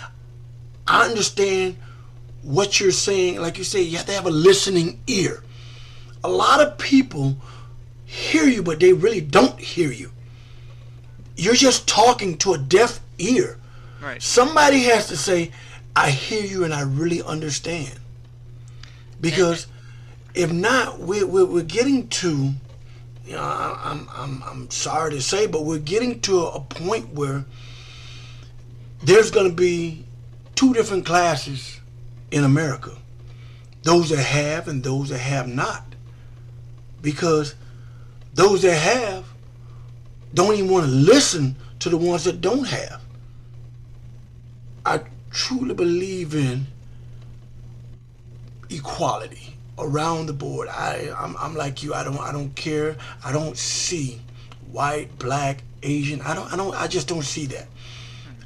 I 0.86 1.06
understand 1.06 1.76
what 2.42 2.80
you're 2.80 2.92
saying. 2.92 3.40
Like 3.40 3.58
you 3.58 3.64
say, 3.64 3.82
you 3.82 3.96
have 3.96 4.06
to 4.06 4.12
have 4.12 4.26
a 4.26 4.30
listening 4.30 5.00
ear. 5.06 5.42
A 6.22 6.28
lot 6.28 6.60
of 6.60 6.78
people 6.78 7.36
hear 8.04 8.44
you, 8.44 8.62
but 8.62 8.80
they 8.80 8.92
really 8.92 9.20
don't 9.20 9.58
hear 9.60 9.90
you. 9.90 10.12
You're 11.36 11.54
just 11.54 11.86
talking 11.86 12.38
to 12.38 12.54
a 12.54 12.58
deaf 12.58 13.00
ear. 13.18 13.58
Right. 14.00 14.22
Somebody 14.22 14.84
has 14.84 15.08
to 15.08 15.16
say, 15.16 15.52
I 15.94 16.10
hear 16.10 16.44
you 16.44 16.64
and 16.64 16.72
I 16.72 16.82
really 16.82 17.22
understand. 17.22 17.98
Because 19.20 19.66
if 20.34 20.52
not, 20.52 20.98
we're, 20.98 21.26
we're, 21.26 21.46
we're 21.46 21.62
getting 21.62 22.08
to, 22.08 22.52
you 23.26 23.32
know, 23.32 23.42
I'm, 23.42 24.08
I'm, 24.12 24.42
I'm 24.44 24.70
sorry 24.70 25.12
to 25.12 25.20
say, 25.20 25.46
but 25.46 25.64
we're 25.64 25.78
getting 25.78 26.20
to 26.22 26.46
a 26.46 26.60
point 26.60 27.14
where 27.14 27.44
there's 29.02 29.30
going 29.30 29.48
to 29.48 29.54
be 29.54 30.04
two 30.54 30.72
different 30.74 31.06
classes 31.06 31.80
in 32.30 32.44
America 32.44 32.96
those 33.82 34.08
that 34.10 34.22
have 34.22 34.66
and 34.66 34.82
those 34.82 35.10
that 35.10 35.18
have 35.18 35.46
not. 35.46 35.94
Because 37.00 37.54
those 38.34 38.62
that 38.62 38.76
have 38.76 39.24
don't 40.36 40.54
even 40.54 40.70
want 40.70 40.84
to 40.84 40.90
listen 40.92 41.56
to 41.78 41.88
the 41.88 41.96
ones 41.96 42.24
that 42.24 42.42
don't 42.42 42.66
have. 42.66 43.00
I 44.84 45.00
truly 45.30 45.74
believe 45.74 46.34
in 46.34 46.66
equality 48.68 49.56
around 49.78 50.26
the 50.26 50.34
board. 50.34 50.68
I 50.68 51.10
I'm, 51.18 51.36
I'm 51.38 51.54
like 51.54 51.82
you. 51.82 51.94
I 51.94 52.04
don't 52.04 52.20
I 52.20 52.32
don't 52.32 52.54
care. 52.54 52.96
I 53.24 53.32
don't 53.32 53.56
see 53.56 54.20
white, 54.70 55.18
black, 55.18 55.62
Asian. 55.82 56.20
I 56.20 56.34
don't 56.34 56.52
I 56.52 56.56
don't 56.56 56.74
I 56.76 56.86
just 56.86 57.08
don't 57.08 57.24
see 57.24 57.46
that. 57.46 57.66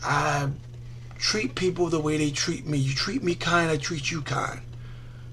I 0.05 0.49
treat 1.19 1.57
people 1.57 1.89
the 1.89 2.01
way 2.01 2.17
they 2.19 2.31
treat 2.31 2.67
me. 2.67 2.79
You 2.79 2.95
treat 2.95 3.25
me 3.25 3.35
kind, 3.35 3.69
I 3.69 3.77
treat 3.77 4.13
you 4.13 4.23
kind. 4.23 4.61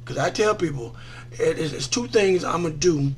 Cause 0.06 0.18
I 0.18 0.32
tell 0.32 0.56
people, 0.56 0.96
it, 1.34 1.60
it's 1.60 1.88
two 1.88 2.08
things 2.08 2.44
I'm 2.44 2.64
gonna 2.64 2.74
do 2.74 3.14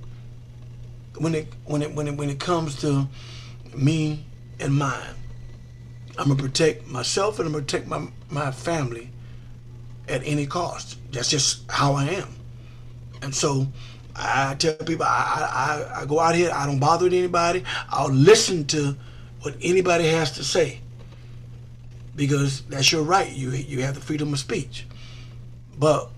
when 1.17 1.35
it 1.35 1.47
when 1.65 1.81
it 1.81 1.93
when 1.93 2.07
it 2.07 2.15
when 2.17 2.29
it 2.29 2.39
comes 2.39 2.75
to 2.81 3.07
me 3.75 4.25
and 4.59 4.73
mine. 4.73 5.15
I'm 6.17 6.27
gonna 6.27 6.41
protect 6.41 6.87
myself 6.87 7.39
and 7.39 7.47
I'm 7.47 7.53
gonna 7.53 7.63
protect 7.63 7.87
my 7.87 8.07
my 8.29 8.51
family 8.51 9.09
at 10.07 10.21
any 10.25 10.45
cost. 10.45 10.97
That's 11.11 11.29
just 11.29 11.69
how 11.71 11.93
I 11.93 12.05
am. 12.05 12.35
And 13.21 13.33
so 13.33 13.67
I 14.15 14.55
tell 14.55 14.75
people 14.75 15.05
I, 15.05 15.85
I, 15.95 16.01
I 16.01 16.05
go 16.05 16.19
out 16.19 16.35
here, 16.35 16.51
I 16.53 16.65
don't 16.65 16.79
bother 16.79 17.05
anybody. 17.07 17.63
I'll 17.89 18.11
listen 18.11 18.65
to 18.67 18.97
what 19.41 19.55
anybody 19.61 20.07
has 20.07 20.31
to 20.33 20.43
say. 20.43 20.81
Because 22.15 22.61
that's 22.63 22.91
your 22.91 23.03
right. 23.03 23.31
You 23.31 23.51
you 23.51 23.81
have 23.83 23.95
the 23.95 24.01
freedom 24.01 24.33
of 24.33 24.39
speech. 24.39 24.85
But 25.77 26.09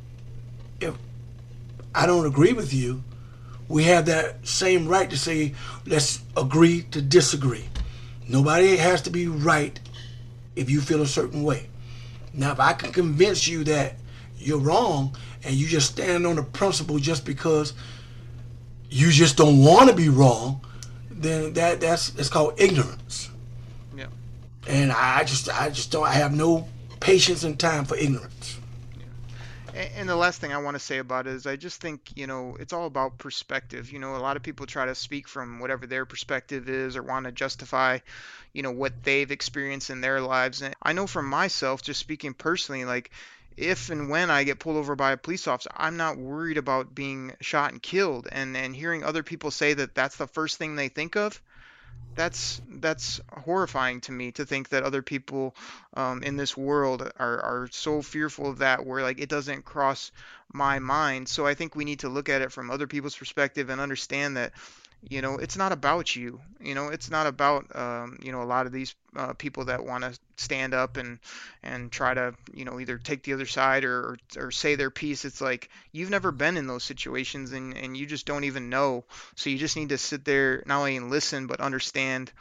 if 0.79 0.95
I 1.93 2.07
don't 2.07 2.25
agree 2.25 2.53
with 2.53 2.73
you, 2.73 3.03
we 3.71 3.83
have 3.85 4.05
that 4.07 4.45
same 4.45 4.87
right 4.87 5.09
to 5.09 5.17
say, 5.17 5.53
let's 5.85 6.19
agree 6.35 6.83
to 6.91 7.01
disagree. 7.01 7.65
Nobody 8.27 8.75
has 8.77 9.01
to 9.03 9.09
be 9.09 9.27
right 9.27 9.79
if 10.55 10.69
you 10.69 10.81
feel 10.81 11.01
a 11.01 11.07
certain 11.07 11.43
way. 11.43 11.69
Now, 12.33 12.51
if 12.51 12.59
I 12.59 12.73
can 12.73 12.91
convince 12.91 13.47
you 13.47 13.63
that 13.65 13.95
you're 14.37 14.59
wrong 14.59 15.15
and 15.43 15.55
you 15.55 15.67
just 15.67 15.91
stand 15.91 16.27
on 16.27 16.35
the 16.35 16.43
principle 16.43 16.97
just 16.99 17.25
because 17.25 17.73
you 18.89 19.09
just 19.09 19.37
don't 19.37 19.59
want 19.63 19.89
to 19.89 19.95
be 19.95 20.09
wrong, 20.09 20.61
then 21.09 21.53
that 21.53 21.79
that's 21.79 22.15
it's 22.15 22.29
called 22.29 22.59
ignorance. 22.59 23.29
Yeah. 23.95 24.07
And 24.67 24.91
I 24.91 25.23
just 25.23 25.49
I 25.49 25.69
just 25.69 25.91
don't 25.91 26.05
I 26.05 26.13
have 26.13 26.35
no 26.35 26.67
patience 26.99 27.43
and 27.43 27.59
time 27.59 27.85
for 27.85 27.95
ignorance. 27.95 28.59
And 29.95 30.07
the 30.07 30.15
last 30.15 30.41
thing 30.41 30.53
I 30.53 30.57
want 30.57 30.75
to 30.75 30.79
say 30.79 30.97
about 30.97 31.27
it 31.27 31.33
is 31.33 31.47
I 31.47 31.55
just 31.55 31.81
think, 31.81 32.11
you 32.15 32.27
know, 32.27 32.57
it's 32.59 32.73
all 32.73 32.85
about 32.85 33.17
perspective. 33.17 33.91
You 33.91 33.99
know, 33.99 34.15
a 34.15 34.17
lot 34.17 34.37
of 34.37 34.43
people 34.43 34.65
try 34.65 34.85
to 34.85 34.95
speak 34.95 35.27
from 35.27 35.59
whatever 35.59 35.87
their 35.87 36.05
perspective 36.05 36.69
is 36.69 36.97
or 36.97 37.03
want 37.03 37.25
to 37.25 37.31
justify, 37.31 37.99
you 38.53 38.63
know, 38.63 38.71
what 38.71 39.03
they've 39.03 39.31
experienced 39.31 39.89
in 39.89 40.01
their 40.01 40.21
lives. 40.21 40.61
And 40.61 40.75
I 40.81 40.93
know 40.93 41.07
for 41.07 41.21
myself, 41.21 41.81
just 41.81 41.99
speaking 41.99 42.33
personally, 42.33 42.85
like 42.85 43.11
if 43.57 43.89
and 43.89 44.09
when 44.09 44.29
I 44.29 44.43
get 44.43 44.59
pulled 44.59 44.77
over 44.77 44.95
by 44.95 45.11
a 45.11 45.17
police 45.17 45.47
officer, 45.47 45.71
I'm 45.75 45.97
not 45.97 46.17
worried 46.17 46.57
about 46.57 46.95
being 46.95 47.33
shot 47.41 47.71
and 47.71 47.81
killed. 47.81 48.27
And 48.31 48.55
and 48.55 48.75
hearing 48.75 49.03
other 49.03 49.23
people 49.23 49.51
say 49.51 49.73
that 49.73 49.95
that's 49.95 50.17
the 50.17 50.27
first 50.27 50.57
thing 50.57 50.75
they 50.75 50.89
think 50.89 51.15
of, 51.15 51.41
that's 52.15 52.61
that's 52.67 53.21
horrifying 53.31 54.01
to 54.01 54.11
me 54.11 54.31
to 54.33 54.45
think 54.45 54.69
that 54.69 54.83
other 54.83 55.01
people 55.01 55.55
um, 55.95 56.23
in 56.23 56.35
this 56.35 56.57
world 56.57 57.01
are, 57.17 57.39
are 57.39 57.69
so 57.71 58.01
fearful 58.01 58.49
of 58.49 58.59
that 58.59 58.85
where 58.85 59.01
like 59.01 59.19
it 59.19 59.29
doesn't 59.29 59.63
cross 59.63 60.11
my 60.53 60.79
mind. 60.79 61.29
So 61.29 61.45
i 61.45 61.53
think 61.53 61.75
we 61.75 61.85
need 61.85 61.99
to 61.99 62.09
look 62.09 62.29
at 62.29 62.41
it 62.41 62.51
from 62.51 62.69
other 62.69 62.87
people's 62.87 63.15
perspective 63.15 63.69
and 63.69 63.79
understand 63.79 64.37
that 64.37 64.53
you 65.09 65.21
know 65.21 65.37
it's 65.37 65.57
not 65.57 65.71
about 65.71 66.15
you 66.15 66.39
you 66.59 66.75
know 66.75 66.89
it's 66.89 67.09
not 67.09 67.25
about 67.25 67.75
um, 67.75 68.19
you 68.21 68.31
know 68.31 68.43
a 68.43 68.45
lot 68.45 68.65
of 68.65 68.71
these 68.71 68.95
uh, 69.15 69.33
people 69.33 69.65
that 69.65 69.83
want 69.83 70.03
to 70.03 70.17
stand 70.37 70.73
up 70.73 70.97
and 70.97 71.19
and 71.63 71.91
try 71.91 72.13
to 72.13 72.33
you 72.53 72.65
know 72.65 72.79
either 72.79 72.97
take 72.97 73.23
the 73.23 73.33
other 73.33 73.45
side 73.45 73.83
or, 73.83 73.99
or, 74.01 74.17
or 74.37 74.51
say 74.51 74.75
their 74.75 74.91
piece. 74.91 75.25
It's 75.25 75.41
like 75.41 75.69
you've 75.91 76.09
never 76.09 76.31
been 76.31 76.57
in 76.57 76.67
those 76.67 76.83
situations 76.83 77.51
and 77.51 77.75
and 77.75 77.97
you 77.97 78.05
just 78.05 78.25
don't 78.25 78.43
even 78.43 78.69
know. 78.69 79.03
So 79.35 79.49
you 79.49 79.57
just 79.57 79.75
need 79.75 79.89
to 79.89 79.97
sit 79.97 80.23
there 80.23 80.63
not 80.65 80.79
only 80.79 80.97
and 80.97 81.09
listen 81.09 81.47
but 81.47 81.59
understand. 81.59 82.31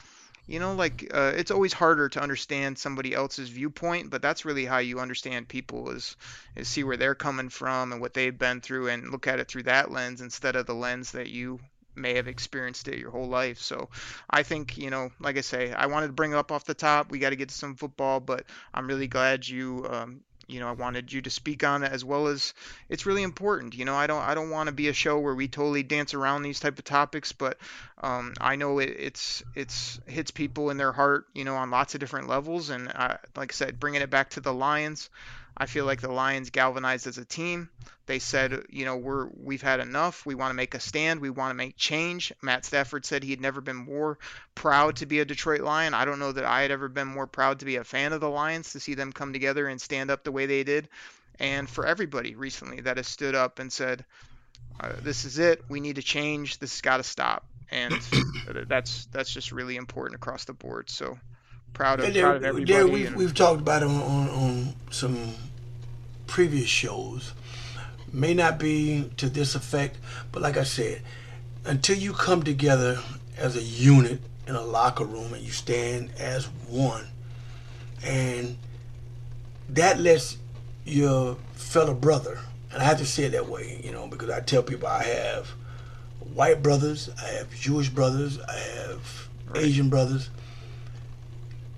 You 0.47 0.59
know 0.59 0.75
like 0.75 1.11
uh, 1.15 1.33
it's 1.37 1.53
always 1.53 1.73
harder 1.73 2.09
to 2.11 2.21
understand 2.21 2.77
somebody 2.77 3.15
else's 3.15 3.49
viewpoint 3.49 4.11
but 4.11 4.21
that's 4.21 4.45
really 4.45 4.65
how 4.65 4.79
you 4.79 4.99
understand 4.99 5.49
people 5.49 5.91
is 5.91 6.17
is 6.57 6.67
see 6.69 6.83
where 6.83 6.97
they're 6.97 7.15
coming 7.15 7.51
from 7.51 7.93
and 7.93 8.01
what 8.01 8.15
they've 8.15 8.37
been 8.37 8.61
through 8.61 8.89
and 8.89 9.13
look 9.13 9.29
at 9.29 9.39
it 9.39 9.47
through 9.47 9.63
that 9.65 9.93
lens 9.93 10.21
instead 10.21 10.57
of 10.57 10.67
the 10.67 10.75
lens 10.75 11.13
that 11.13 11.29
you 11.29 11.61
may 11.95 12.15
have 12.15 12.29
experienced 12.29 12.89
it 12.89 12.99
your 12.99 13.11
whole 13.11 13.29
life. 13.29 13.59
So 13.59 13.89
I 14.29 14.43
think, 14.43 14.79
you 14.79 14.91
know, 14.91 15.11
like 15.21 15.37
I 15.37 15.43
say, 15.43 15.73
I 15.73 15.87
wanted 15.87 16.09
to 16.09 16.13
bring 16.13 16.35
up 16.35 16.53
off 16.53 16.65
the 16.65 16.75
top. 16.75 17.11
We 17.11 17.19
got 17.19 17.31
to 17.31 17.37
get 17.37 17.49
to 17.49 17.55
some 17.55 17.75
football, 17.75 18.21
but 18.21 18.45
I'm 18.73 18.87
really 18.87 19.09
glad 19.09 19.47
you, 19.47 19.87
um, 19.91 20.21
you 20.47 20.59
know, 20.59 20.69
I 20.69 20.73
wanted 20.73 21.13
you 21.13 21.23
to 21.23 21.31
speak 21.31 21.63
on 21.63 21.85
it 21.85 21.93
as 21.93 22.05
well 22.05 22.27
as 22.27 22.55
it's 22.89 23.07
really 23.07 23.23
important. 23.23 23.77
You 23.77 23.85
know, 23.85 23.95
I 23.95 24.09
don't, 24.09 24.23
I 24.23 24.35
don't 24.35 24.51
want 24.51 24.67
to 24.67 24.73
be 24.73 24.89
a 24.89 24.93
show 24.93 25.19
where 25.19 25.35
we 25.35 25.47
totally 25.47 25.85
dance 25.85 26.13
around 26.13 26.43
these 26.43 26.59
type 26.59 26.79
of 26.79 26.85
topics, 26.85 27.33
but 27.33 27.59
um, 28.03 28.35
I 28.41 28.57
know 28.57 28.81
it, 28.81 28.97
it's, 28.99 29.45
it's 29.55 30.01
hits 30.07 30.33
people 30.33 30.71
in 30.71 30.77
their 30.77 30.93
heart, 30.93 31.27
you 31.35 31.45
know, 31.45 31.55
on 31.55 31.71
lots 31.71 31.95
of 31.95 32.01
different 32.01 32.29
levels. 32.29 32.71
And 32.71 32.89
I, 32.89 33.19
like 33.37 33.53
I 33.53 33.55
said, 33.55 33.79
bringing 33.79 34.03
it 34.03 34.11
back 34.11 34.31
to 34.31 34.41
the 34.41 34.53
Lions, 34.53 35.09
I 35.61 35.67
feel 35.67 35.85
like 35.85 36.01
the 36.01 36.11
Lions 36.11 36.49
galvanized 36.49 37.07
as 37.07 37.19
a 37.19 37.25
team. 37.27 37.69
They 38.07 38.19
said, 38.19 38.65
you 38.71 38.87
know, 38.87 38.97
we're 38.97 39.29
we've 39.37 39.61
had 39.61 39.79
enough. 39.79 40.25
We 40.25 40.35
want 40.35 40.51
to 40.51 40.55
make 40.55 40.75
a 40.75 40.81
stand. 40.81 41.21
We 41.21 41.29
want 41.29 41.51
to 41.51 41.55
make 41.55 41.77
change. 41.77 42.33
Matt 42.41 42.65
Stafford 42.65 43.05
said 43.05 43.23
he 43.23 43.31
had 43.31 43.43
never 43.43 43.61
been 43.61 43.77
more 43.77 44.19
proud 44.55 44.97
to 44.97 45.07
be 45.07 45.21
a 45.21 45.27
Detroit 45.27 45.61
Lion. 45.61 45.93
I 45.93 46.07
don't 46.07 46.19
know 46.19 46.33
that 46.33 46.47
I 46.47 46.63
had 46.63 46.71
ever 46.71 46.89
been 46.89 47.09
more 47.09 47.27
proud 47.27 47.59
to 47.59 47.67
be 47.67 47.77
a 47.77 47.85
fan 47.85 48.15
of 48.15 48.23
the 48.23 48.31
Lions 48.31 48.73
to 48.73 48.81
see 48.81 48.95
them 48.95 49.13
come 49.13 49.35
together 49.35 49.69
and 49.69 49.79
stand 49.79 50.11
up 50.11 50.25
the 50.25 50.33
way 50.33 50.47
they 50.47 50.65
did. 50.65 50.89
And 51.39 51.69
for 51.69 51.85
everybody 51.85 52.35
recently 52.35 52.81
that 52.81 52.97
has 52.97 53.07
stood 53.07 53.35
up 53.35 53.59
and 53.59 53.71
said, 53.71 54.07
uh, 54.81 54.93
"This 55.03 55.27
is 55.27 55.39
it. 55.39 55.63
We 55.69 55.81
need 55.81 55.97
to 55.97 56.03
change. 56.03 56.59
This 56.59 56.73
has 56.73 56.81
got 56.81 56.97
to 56.97 57.03
stop." 57.03 57.47
And 57.71 58.01
that's 58.67 59.07
that's 59.13 59.31
just 59.31 59.53
really 59.53 59.77
important 59.77 60.17
across 60.17 60.47
the 60.47 60.55
board. 60.55 60.89
So 60.89 61.19
proud 61.75 62.01
of, 62.01 62.15
proud 62.15 62.37
of 62.37 62.45
everybody. 62.45 62.73
Yeah, 62.73 62.85
we've, 62.85 63.07
and, 63.09 63.17
we've 63.17 63.35
talked 63.35 63.61
about 63.61 63.83
it 63.83 63.89
on, 63.89 64.01
on, 64.01 64.29
on 64.31 64.75
some 64.91 65.35
previous 66.31 66.69
shows. 66.69 67.35
May 68.13 68.35
not 68.35 68.59
be 68.59 69.11
to 69.19 69.29
this 69.29 69.55
effect, 69.55 69.99
but 70.33 70.41
like 70.41 70.57
I 70.57 70.63
said, 70.63 71.03
until 71.65 71.97
you 71.97 72.13
come 72.13 72.43
together 72.43 73.01
as 73.37 73.57
a 73.57 73.63
unit 73.63 74.21
in 74.47 74.55
a 74.55 74.63
locker 74.63 75.05
room 75.05 75.35
and 75.35 75.43
you 75.43 75.51
stand 75.51 76.11
as 76.19 76.47
one, 76.69 77.07
and 78.05 78.57
that 79.69 80.01
lets 80.01 80.39
your 80.85 81.37
fellow 81.55 81.95
brother, 81.95 82.39
and 82.73 82.81
I 82.81 82.85
have 82.85 82.99
to 82.99 83.07
say 83.07 83.25
it 83.25 83.33
that 83.33 83.49
way, 83.49 83.81
you 83.85 83.93
know, 83.93 84.07
because 84.07 84.31
I 84.31 84.41
tell 84.41 84.63
people 84.63 84.89
I 84.89 85.03
have 85.03 85.49
white 86.33 86.63
brothers, 86.63 87.11
I 87.21 87.27
have 87.27 87.53
Jewish 87.55 87.89
brothers, 87.89 88.39
I 88.41 88.57
have 88.57 89.29
right. 89.49 89.65
Asian 89.65 89.89
brothers, 89.89 90.31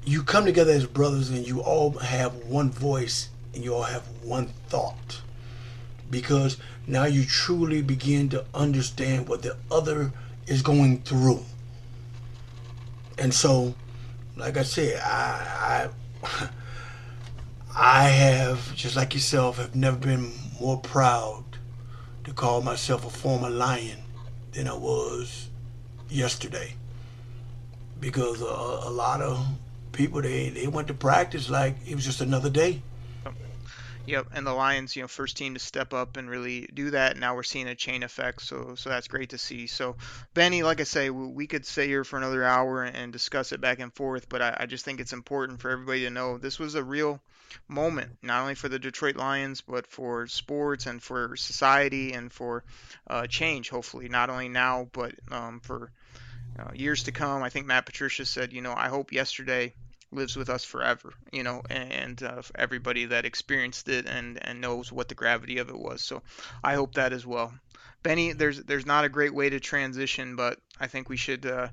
you 0.05 0.23
come 0.23 0.45
together 0.45 0.73
as 0.73 0.87
brothers 0.87 1.31
and 1.31 1.47
you 1.47 1.61
all 1.61 1.93
have 1.99 2.35
one 2.45 2.71
voice 2.71 3.31
and 3.55 3.65
you 3.65 3.75
all 3.75 3.83
have 3.83 4.07
one 4.23 4.49
thought. 4.69 5.23
Because 6.11 6.59
now 6.87 7.05
you 7.05 7.25
truly 7.25 7.83
begin 7.83 8.29
to 8.31 8.45
understand 8.55 9.29
what 9.29 9.43
the 9.43 9.57
other 9.71 10.13
is 10.47 10.63
going 10.63 11.03
through. 11.03 11.45
And 13.19 13.33
so 13.33 13.75
like 14.37 14.57
i 14.57 14.63
said 14.63 15.01
i 15.05 15.89
i 16.25 16.49
i 17.77 18.05
have 18.05 18.75
just 18.75 18.97
like 18.97 19.15
yourself 19.15 19.59
have 19.59 19.75
never 19.75 19.97
been 19.97 20.33
more 20.61 20.79
proud 20.79 21.45
to 22.25 22.33
call 22.33 22.63
myself 22.63 23.05
a 23.07 23.11
former 23.11 23.51
lion 23.51 23.99
than 24.53 24.69
i 24.69 24.75
was 24.75 25.49
yesterday. 26.09 26.75
Because 28.01 28.43
a, 28.43 28.45
a 28.45 28.91
lot 28.91 29.21
of 29.21 29.47
people 29.93 30.23
they 30.23 30.49
they 30.49 30.67
went 30.67 30.89
to 30.89 30.95
practice 30.95 31.51
like 31.51 31.77
it 31.87 31.95
was 31.95 32.05
just 32.05 32.21
another 32.21 32.51
day. 32.51 32.83
Yep, 34.05 34.29
and 34.33 34.45
the 34.45 34.53
Lions, 34.53 34.97
you 34.97 35.03
know, 35.03 35.09
first 35.09 35.37
team 35.37 35.55
to 35.55 35.61
step 35.61 35.95
up 35.95 36.17
and 36.17 36.29
really 36.29 36.69
do 36.75 36.91
that. 36.91 37.17
Now 37.17 37.37
we're 37.37 37.45
seeing 37.45 37.69
a 37.69 37.75
chain 37.77 38.03
effect, 38.03 38.43
so 38.43 38.75
so 38.75 38.91
that's 38.91 39.07
great 39.07 39.31
to 39.31 39.39
see. 39.39 39.69
So, 39.69 39.97
Bennie, 40.35 40.65
like 40.65 40.81
I 40.81 40.85
say, 40.85 41.09
we 41.11 41.47
could 41.47 41.65
stay 41.65 41.87
here 41.87 42.03
for 42.03 42.17
another 42.17 42.43
hour 42.43 42.83
and 42.83 43.13
discuss 43.13 43.53
it 43.53 43.61
back 43.61 43.79
and 43.79 43.95
forth, 43.95 44.29
but 44.29 44.43
I, 44.43 44.57
I 44.61 44.67
just 44.67 44.85
think 44.85 44.99
it's 45.01 45.13
important 45.13 45.61
for 45.61 45.71
everybody 45.71 46.01
to 46.01 46.11
know 46.11 46.37
this 46.37 46.59
was 46.59 46.75
a 46.75 46.83
real 46.83 47.21
moment, 47.69 48.19
not 48.23 48.43
only 48.43 48.57
for 48.57 48.69
the 48.69 48.79
Detroit 48.81 49.15
Lions, 49.15 49.61
but 49.61 49.87
for 49.87 50.27
sports 50.27 50.87
and 50.87 51.01
for 51.01 51.37
society 51.37 52.13
and 52.13 52.33
for 52.33 52.65
uh, 53.07 53.29
change, 53.29 53.71
hopefully, 53.71 54.09
not 54.09 54.31
only 54.31 54.49
now, 54.49 54.89
but 54.93 55.15
um, 55.31 55.61
for 55.61 55.93
uh, 56.59 56.73
years 56.75 57.05
to 57.05 57.13
come. 57.13 57.43
I 57.43 57.51
think 57.51 57.67
Matt 57.67 57.87
Patricia 57.87 58.27
said, 58.27 58.53
you 58.53 58.63
know, 58.63 58.75
I 58.77 58.89
hope 58.89 59.13
yesterday 59.13 59.75
lives 60.13 60.37
with 60.37 60.49
us 60.49 60.65
forever, 60.65 61.13
you 61.33 61.43
know, 61.43 61.63
and 61.71 62.23
uh, 62.23 62.43
everybody 62.55 63.07
that 63.07 63.25
experienced 63.25 63.89
it 63.89 64.07
and, 64.07 64.39
and 64.43 64.61
knows 64.61 64.93
what 64.93 65.09
the 65.09 65.15
gravity 65.15 65.59
of 65.59 65.69
it 65.69 65.79
was. 65.79 66.03
So 66.03 66.23
I 66.63 66.75
hope 66.75 66.95
that 66.95 67.13
as 67.13 67.27
well. 67.27 67.53
Bennie, 68.03 68.33
there's 68.33 68.63
there's 68.63 68.87
not 68.87 69.05
a 69.05 69.09
great 69.09 69.35
way 69.35 69.49
to 69.51 69.61
transition, 69.61 70.35
but 70.35 70.59
I 70.81 70.89
think 70.89 71.09
we 71.09 71.17
should 71.17 71.47
uh, 71.47 71.69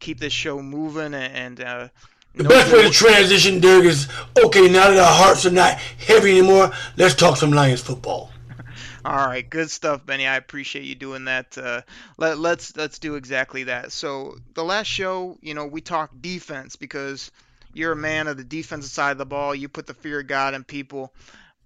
keep 0.00 0.18
this 0.18 0.32
show 0.32 0.60
moving 0.60 1.14
and. 1.14 1.60
Uh, 1.60 1.88
the 2.36 2.44
best 2.44 2.72
way 2.72 2.82
to 2.82 2.90
transition, 2.90 3.60
Dirk, 3.60 3.84
is 3.84 4.08
okay. 4.44 4.68
Now 4.68 4.90
that 4.90 4.98
our 4.98 5.12
hearts 5.12 5.46
are 5.46 5.52
not 5.52 5.74
heavy 5.74 6.36
anymore, 6.36 6.72
let's 6.96 7.14
talk 7.14 7.36
some 7.36 7.52
Lions 7.52 7.80
football. 7.80 8.32
All 9.04 9.14
right, 9.14 9.48
good 9.48 9.70
stuff, 9.70 10.04
Bennie. 10.04 10.26
I 10.26 10.34
appreciate 10.34 10.84
you 10.84 10.96
doing 10.96 11.26
that. 11.26 11.56
Uh, 11.56 11.82
let, 12.16 12.40
let's 12.40 12.76
let's 12.76 12.98
do 12.98 13.14
exactly 13.14 13.64
that. 13.64 13.92
So 13.92 14.36
the 14.54 14.64
last 14.64 14.88
show, 14.88 15.38
you 15.42 15.54
know, 15.54 15.66
we 15.66 15.80
talked 15.80 16.20
defense 16.22 16.74
because 16.74 17.30
you're 17.74 17.92
a 17.92 17.96
man 17.96 18.28
of 18.28 18.36
the 18.36 18.44
defensive 18.44 18.90
side 18.90 19.12
of 19.12 19.18
the 19.18 19.26
ball. 19.26 19.54
You 19.54 19.68
put 19.68 19.86
the 19.86 19.94
fear 19.94 20.20
of 20.20 20.26
God 20.26 20.54
in 20.54 20.64
people. 20.64 21.12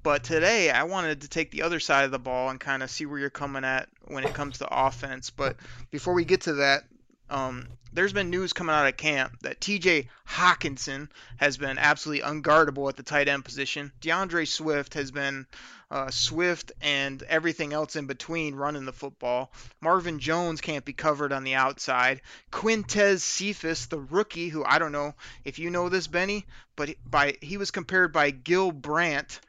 But 0.02 0.24
today, 0.24 0.70
I 0.70 0.84
wanted 0.84 1.22
to 1.22 1.28
take 1.28 1.50
the 1.50 1.62
other 1.62 1.80
side 1.80 2.04
of 2.04 2.10
the 2.10 2.18
ball 2.18 2.50
and 2.50 2.58
kind 2.58 2.82
of 2.82 2.90
see 2.90 3.04
where 3.04 3.18
you're 3.18 3.30
coming 3.30 3.64
at 3.64 3.88
when 4.06 4.24
it 4.24 4.32
comes 4.32 4.58
to 4.58 4.68
offense. 4.70 5.30
But 5.30 5.56
before 5.90 6.14
we 6.14 6.24
get 6.24 6.42
to 6.42 6.54
that, 6.54 6.84
um, 7.30 7.68
there's 7.92 8.12
been 8.12 8.30
news 8.30 8.52
coming 8.52 8.74
out 8.74 8.86
of 8.86 8.96
camp 8.96 9.38
that 9.42 9.60
TJ 9.60 10.08
Hockenson 10.28 11.08
has 11.36 11.56
been 11.56 11.78
absolutely 11.78 12.24
unguardable 12.24 12.88
at 12.88 12.96
the 12.96 13.02
tight 13.02 13.28
end 13.28 13.44
position. 13.44 13.92
D'Andre 14.00 14.44
Swift 14.44 14.94
has 14.94 15.10
been 15.10 15.46
uh, 15.90 16.10
Swift 16.10 16.72
and 16.80 17.22
everything 17.22 17.72
else 17.72 17.96
in 17.96 18.06
between 18.06 18.54
running 18.54 18.84
the 18.84 18.92
football. 18.92 19.50
Marvin 19.80 20.18
Jones 20.18 20.60
can't 20.60 20.84
be 20.84 20.92
covered 20.92 21.32
on 21.32 21.44
the 21.44 21.54
outside. 21.54 22.20
Quintez 22.52 23.20
Cephus, 23.20 23.86
the 23.86 24.00
rookie, 24.00 24.48
who 24.48 24.64
I 24.64 24.78
don't 24.78 24.92
know 24.92 25.14
if 25.44 25.58
you 25.58 25.70
know 25.70 25.88
this, 25.88 26.06
Bennie, 26.06 26.46
but 26.76 26.90
by 27.06 27.36
he 27.40 27.56
was 27.56 27.70
compared 27.70 28.12
by 28.12 28.30
Gil 28.30 28.70
Brandt 28.70 29.40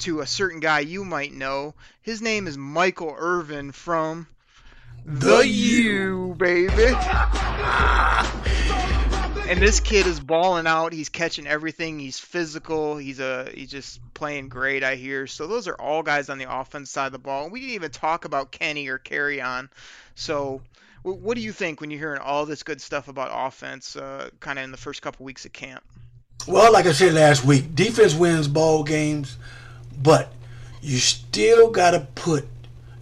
to 0.00 0.20
a 0.20 0.26
certain 0.26 0.60
guy 0.60 0.80
you 0.80 1.04
might 1.04 1.32
know. 1.32 1.74
His 2.02 2.20
name 2.20 2.46
is 2.46 2.58
Michael 2.58 3.14
Irvin 3.16 3.72
from 3.72 4.28
The 5.08 5.46
U, 5.46 6.34
baby. 6.36 6.92
and 9.48 9.62
this 9.62 9.78
kid 9.78 10.04
is 10.04 10.18
balling 10.18 10.66
out. 10.66 10.92
He's 10.92 11.08
catching 11.08 11.46
everything. 11.46 12.00
He's 12.00 12.18
physical. 12.18 12.96
He's 12.96 13.20
a 13.20 13.48
he's 13.54 13.70
just 13.70 14.00
playing 14.14 14.48
great. 14.48 14.82
I 14.82 14.96
hear. 14.96 15.28
So 15.28 15.46
those 15.46 15.68
are 15.68 15.76
all 15.76 16.02
guys 16.02 16.28
on 16.28 16.38
the 16.38 16.52
offense 16.52 16.90
side 16.90 17.06
of 17.06 17.12
the 17.12 17.20
ball. 17.20 17.48
We 17.50 17.60
didn't 17.60 17.76
even 17.76 17.92
talk 17.92 18.24
about 18.24 18.50
Kenny 18.50 18.88
or 18.88 18.98
Kerryon. 18.98 19.68
So 20.16 20.60
what 21.04 21.36
do 21.36 21.40
you 21.40 21.52
think 21.52 21.80
when 21.80 21.92
you're 21.92 22.00
hearing 22.00 22.20
all 22.20 22.44
this 22.44 22.64
good 22.64 22.80
stuff 22.80 23.06
about 23.06 23.30
offense, 23.32 23.94
uh, 23.94 24.30
kind 24.40 24.58
of 24.58 24.64
in 24.64 24.72
the 24.72 24.76
first 24.76 25.02
couple 25.02 25.24
weeks 25.24 25.44
of 25.44 25.52
camp? 25.52 25.84
Well, 26.48 26.72
like 26.72 26.86
I 26.86 26.92
said 26.92 27.14
last 27.14 27.44
week, 27.44 27.76
defense 27.76 28.12
wins 28.12 28.48
ball 28.48 28.82
games, 28.82 29.36
but 30.02 30.32
you 30.82 30.98
still 30.98 31.70
got 31.70 31.92
to 31.92 32.08
put 32.16 32.48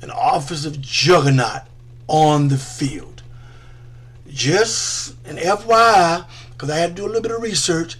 an 0.02 0.10
offensive 0.14 0.82
juggernaut 0.82 1.62
on 2.08 2.48
the 2.48 2.58
field. 2.58 3.22
Just 4.28 5.14
an 5.26 5.36
FYI, 5.36 6.24
because 6.52 6.70
I 6.70 6.76
had 6.76 6.90
to 6.90 7.02
do 7.02 7.04
a 7.04 7.08
little 7.08 7.22
bit 7.22 7.30
of 7.30 7.42
research, 7.42 7.98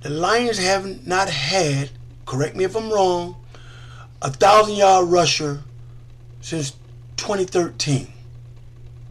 the 0.00 0.10
Lions 0.10 0.58
have 0.58 1.06
not 1.06 1.28
had, 1.28 1.90
correct 2.26 2.56
me 2.56 2.64
if 2.64 2.76
I'm 2.76 2.90
wrong, 2.90 3.36
a 4.22 4.30
thousand 4.30 4.76
yard 4.76 5.08
rusher 5.08 5.62
since 6.40 6.72
2013. 7.16 8.08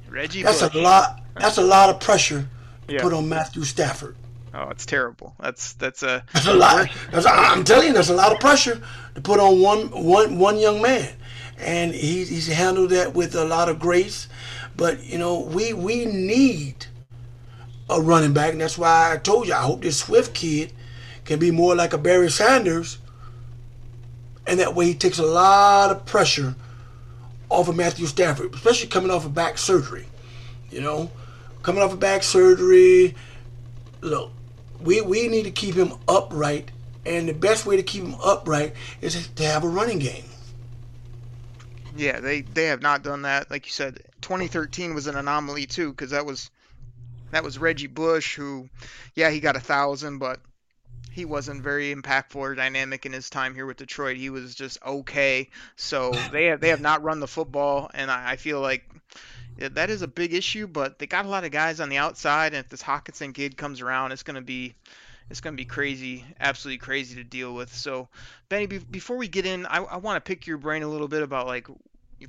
Reggie 0.09 0.43
That's 0.43 0.61
Bush. 0.61 0.73
a 0.75 0.77
lot. 0.79 1.21
That's 1.35 1.57
a 1.57 1.63
lot 1.63 1.89
of 1.89 1.99
pressure 1.99 2.47
to 2.87 2.93
Yeah. 2.93 3.01
put 3.01 3.13
on 3.13 3.27
Matthew 3.27 3.63
Stafford. 3.63 4.15
Oh, 4.53 4.69
it's 4.69 4.85
terrible. 4.85 5.33
That's 5.39 5.73
that's 5.73 6.03
a 6.03 6.23
That's 6.33 6.45
a 6.47 6.53
lot. 6.53 6.87
That's, 7.11 7.25
I'm 7.25 7.63
telling 7.63 7.87
you, 7.87 7.93
that's 7.93 8.09
a 8.09 8.13
lot 8.15 8.31
of 8.31 8.39
pressure 8.39 8.81
to 9.15 9.21
put 9.21 9.39
on 9.39 9.59
one 9.61 9.87
one 9.89 10.37
one 10.37 10.59
young 10.59 10.81
man, 10.81 11.09
and 11.57 11.91
he, 11.93 12.23
he's 12.25 12.47
handled 12.47 12.91
that 12.91 13.15
with 13.15 13.33
a 13.35 13.43
lot 13.45 13.67
of 13.69 13.79
grace. 13.79 14.27
But 14.75 15.03
you 15.03 15.17
know, 15.17 15.39
we 15.39 15.73
we 15.73 16.05
need 16.05 16.87
a 17.89 18.01
running 18.01 18.33
back, 18.33 18.51
and 18.51 18.61
that's 18.61 18.77
why 18.77 19.13
I 19.13 19.17
told 19.17 19.47
you 19.47 19.53
I 19.53 19.61
hope 19.61 19.81
this 19.81 19.99
Swift 19.99 20.33
kid 20.33 20.73
can 21.25 21.39
be 21.39 21.51
more 21.51 21.75
like 21.75 21.93
a 21.93 21.97
Barry 21.97 22.29
Sanders, 22.29 22.97
and 24.47 24.59
that 24.59 24.75
way 24.75 24.85
he 24.87 24.93
takes 24.93 25.19
a 25.19 25.25
lot 25.25 25.91
of 25.91 26.05
pressure 26.05 26.55
off 27.49 27.67
of 27.67 27.75
Matthew 27.75 28.07
Stafford, 28.07 28.53
especially 28.55 28.89
coming 28.89 29.11
off 29.11 29.25
of 29.25 29.33
back 29.33 29.57
surgery. 29.57 30.07
You 30.71 30.81
know, 30.81 31.11
coming 31.61 31.83
off 31.83 31.93
of 31.93 31.99
back 31.99 32.23
surgery. 32.23 33.15
Look, 34.01 34.31
we 34.81 35.01
we 35.01 35.27
need 35.27 35.43
to 35.43 35.51
keep 35.51 35.75
him 35.75 35.93
upright, 36.07 36.71
and 37.05 37.29
the 37.29 37.33
best 37.33 37.65
way 37.65 37.77
to 37.77 37.83
keep 37.83 38.03
him 38.03 38.15
upright 38.23 38.73
is 39.01 39.27
to 39.27 39.43
have 39.43 39.63
a 39.63 39.69
running 39.69 39.99
game. 39.99 40.25
Yeah, 41.95 42.19
they 42.19 42.41
they 42.41 42.65
have 42.65 42.81
not 42.81 43.03
done 43.03 43.23
that. 43.23 43.51
Like 43.51 43.65
you 43.65 43.71
said, 43.71 43.99
2013 44.21 44.93
was 44.93 45.07
an 45.07 45.15
anomaly 45.15 45.67
too, 45.67 45.91
because 45.91 46.11
that 46.11 46.25
was 46.25 46.49
that 47.31 47.43
was 47.43 47.57
Reggie 47.57 47.87
Bush, 47.87 48.35
who, 48.35 48.69
yeah, 49.15 49.29
he 49.29 49.39
got 49.39 49.55
a 49.55 49.59
thousand, 49.59 50.19
but 50.19 50.39
he 51.11 51.25
wasn't 51.25 51.61
very 51.61 51.93
impactful 51.93 52.35
or 52.35 52.55
dynamic 52.55 53.05
in 53.05 53.13
his 53.13 53.29
time 53.29 53.53
here 53.53 53.65
with 53.65 53.77
Detroit. 53.77 54.17
He 54.17 54.29
was 54.29 54.55
just 54.55 54.83
okay. 54.83 55.49
So 55.75 56.11
they 56.31 56.45
have 56.45 56.59
they 56.59 56.69
have 56.69 56.81
not 56.81 57.03
run 57.03 57.19
the 57.19 57.27
football, 57.27 57.89
and 57.93 58.09
I, 58.09 58.31
I 58.31 58.35
feel 58.37 58.59
like 58.61 58.83
that 59.57 59.89
is 59.89 60.01
a 60.01 60.07
big 60.07 60.33
issue. 60.33 60.67
But 60.67 60.97
they 60.97 61.07
got 61.07 61.25
a 61.25 61.29
lot 61.29 61.43
of 61.43 61.51
guys 61.51 61.79
on 61.79 61.89
the 61.89 61.97
outside, 61.97 62.53
and 62.53 62.65
if 62.65 62.69
this 62.69 62.81
Hockenson 62.81 63.33
kid 63.33 63.57
comes 63.57 63.81
around, 63.81 64.11
it's 64.11 64.23
gonna 64.23 64.41
be 64.41 64.73
it's 65.33 65.41
going 65.41 65.55
to 65.55 65.61
be 65.61 65.65
crazy, 65.65 66.23
absolutely 66.39 66.77
crazy 66.77 67.15
to 67.15 67.23
deal 67.23 67.55
with. 67.55 67.73
So, 67.73 68.07
Bennie, 68.49 68.67
be- 68.67 68.77
before 68.77 69.17
we 69.17 69.27
get 69.27 69.47
in, 69.47 69.65
I, 69.65 69.77
I 69.79 69.97
want 69.97 70.23
to 70.23 70.27
pick 70.27 70.45
your 70.45 70.59
brain 70.59 70.83
a 70.83 70.87
little 70.87 71.07
bit 71.07 71.23
about 71.23 71.47
like 71.47 71.67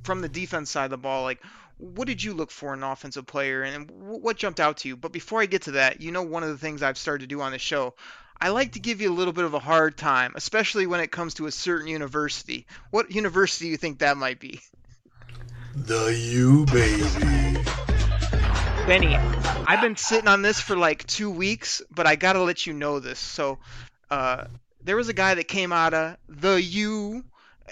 from 0.01 0.21
the 0.21 0.27
defense 0.27 0.71
side 0.71 0.85
of 0.85 0.89
the 0.89 0.97
ball, 0.97 1.21
like 1.21 1.39
what 1.77 2.07
did 2.07 2.23
you 2.23 2.33
look 2.33 2.49
for 2.49 2.73
in 2.73 2.79
an 2.79 2.89
offensive 2.89 3.27
player, 3.27 3.61
and 3.61 3.91
wh- 3.91 4.23
what 4.23 4.37
jumped 4.37 4.59
out 4.59 4.77
to 4.77 4.87
you? 4.87 4.97
But 4.97 5.11
before 5.11 5.39
I 5.39 5.45
get 5.45 5.61
to 5.63 5.71
that, 5.73 6.01
you 6.01 6.11
know, 6.11 6.23
one 6.23 6.41
of 6.41 6.49
the 6.49 6.57
things 6.57 6.81
I've 6.81 6.97
started 6.97 7.25
to 7.25 7.27
do 7.27 7.41
on 7.41 7.51
the 7.51 7.59
show. 7.59 7.93
I 8.41 8.49
like 8.49 8.71
to 8.71 8.79
give 8.79 9.01
you 9.01 9.11
a 9.11 9.13
little 9.13 9.33
bit 9.33 9.45
of 9.45 9.53
a 9.53 9.59
hard 9.59 9.97
time, 9.97 10.33
especially 10.35 10.87
when 10.87 10.99
it 10.99 11.11
comes 11.11 11.35
to 11.35 11.45
a 11.45 11.51
certain 11.51 11.87
university. 11.87 12.65
What 12.89 13.11
university 13.11 13.65
do 13.65 13.71
you 13.71 13.77
think 13.77 13.99
that 13.99 14.17
might 14.17 14.39
be? 14.39 14.61
The 15.75 16.11
U 16.11 16.65
baby. 16.65 18.14
Bennie, 18.85 19.17
I've 19.65 19.81
been 19.81 19.95
sitting 19.95 20.27
on 20.27 20.41
this 20.41 20.59
for 20.59 20.77
like 20.77 21.05
two 21.07 21.31
weeks, 21.31 21.81
but 21.89 22.05
I 22.05 22.15
gotta 22.15 22.41
let 22.41 22.67
you 22.67 22.73
know 22.73 22.99
this. 22.99 23.19
So, 23.19 23.57
uh, 24.11 24.45
there 24.83 24.95
was 24.95 25.09
a 25.09 25.13
guy 25.13 25.33
that 25.33 25.47
came 25.47 25.73
out 25.73 25.93
of 25.93 26.17
the 26.29 26.61
U, 26.61 27.23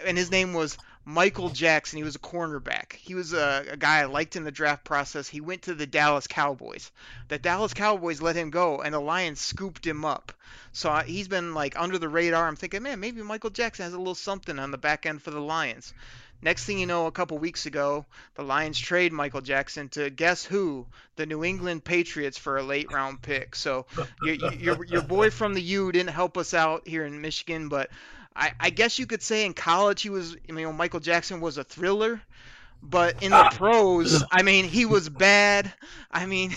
and 0.06 0.18
his 0.18 0.32
name 0.32 0.54
was 0.54 0.78
Michael 1.06 1.50
Jackson. 1.50 1.98
He 1.98 2.04
was 2.04 2.16
a 2.16 2.20
cornerback. 2.20 2.94
He 2.94 3.14
was 3.14 3.34
a, 3.34 3.66
a 3.72 3.78
guy 3.78 4.00
I 4.00 4.06
liked 4.06 4.36
in 4.36 4.44
the 4.44 4.52
draft 4.52 4.84
process. 4.86 5.28
He 5.28 5.42
went 5.42 5.64
to 5.64 5.76
the 5.76 5.86
Dallas 5.86 6.26
Cowboys. 6.26 6.92
The 7.28 7.38
Dallas 7.38 7.74
Cowboys 7.74 8.22
let 8.22 8.36
him 8.36 8.50
go, 8.50 8.82
and 8.82 8.94
the 8.94 9.00
Lions 9.00 9.40
scooped 9.40 9.86
him 9.86 10.06
up. 10.06 10.32
So 10.72 10.90
I, 10.90 11.04
he's 11.04 11.28
been 11.28 11.54
like 11.54 11.80
under 11.80 12.00
the 12.00 12.10
radar. 12.10 12.48
I'm 12.48 12.56
thinking, 12.56 12.84
man, 12.84 13.00
maybe 13.00 13.22
Michael 13.22 13.52
Jackson 13.52 13.84
has 13.84 13.94
a 13.94 13.98
little 14.00 14.16
something 14.16 14.58
on 14.58 14.72
the 14.72 14.78
back 14.78 15.06
end 15.06 15.22
for 15.22 15.30
the 15.30 15.42
Lions. 15.42 15.94
Next 16.44 16.66
thing 16.66 16.78
you 16.78 16.86
know, 16.86 17.08
a 17.08 17.12
couple 17.12 17.38
weeks 17.38 17.66
ago, 17.66 18.06
the 18.36 18.44
Lions 18.44 18.78
trade 18.78 19.14
Michael 19.14 19.42
Jackson 19.42 19.88
to 19.90 20.10
guess 20.10 20.44
who? 20.44 20.86
The 21.16 21.26
New 21.26 21.44
England 21.44 21.84
Patriots 21.84 22.38
for 22.38 22.58
a 22.58 22.64
late 22.64 22.92
round 22.92 23.22
pick. 23.22 23.56
So 23.56 23.86
your 24.22 24.36
your, 24.36 24.86
your 24.86 25.02
boy 25.02 25.30
from 25.30 25.54
the 25.54 25.62
U 25.62 25.92
didn't 25.92 26.10
help 26.10 26.38
us 26.38 26.54
out 26.54 26.88
here 26.88 27.06
in 27.06 27.22
Michigan, 27.22 27.70
but 27.70 27.90
I, 28.36 28.52
I 28.60 28.70
guess 28.72 29.00
you 29.00 29.06
could 29.06 29.22
say 29.22 29.46
in 29.46 29.54
college 29.54 30.02
he 30.02 30.10
was, 30.10 30.36
you 30.48 30.56
know, 30.56 30.74
Michael 30.74 31.00
Jackson 31.00 31.40
was 31.40 31.58
a 31.58 31.64
thriller. 31.64 32.22
But 32.86 33.24
in 33.24 33.32
the 33.32 33.50
pros, 33.54 34.26
I 34.30 34.42
mean, 34.42 34.66
he 34.66 34.86
was 34.86 35.08
bad. 35.08 35.72
I 36.12 36.26
mean, 36.26 36.54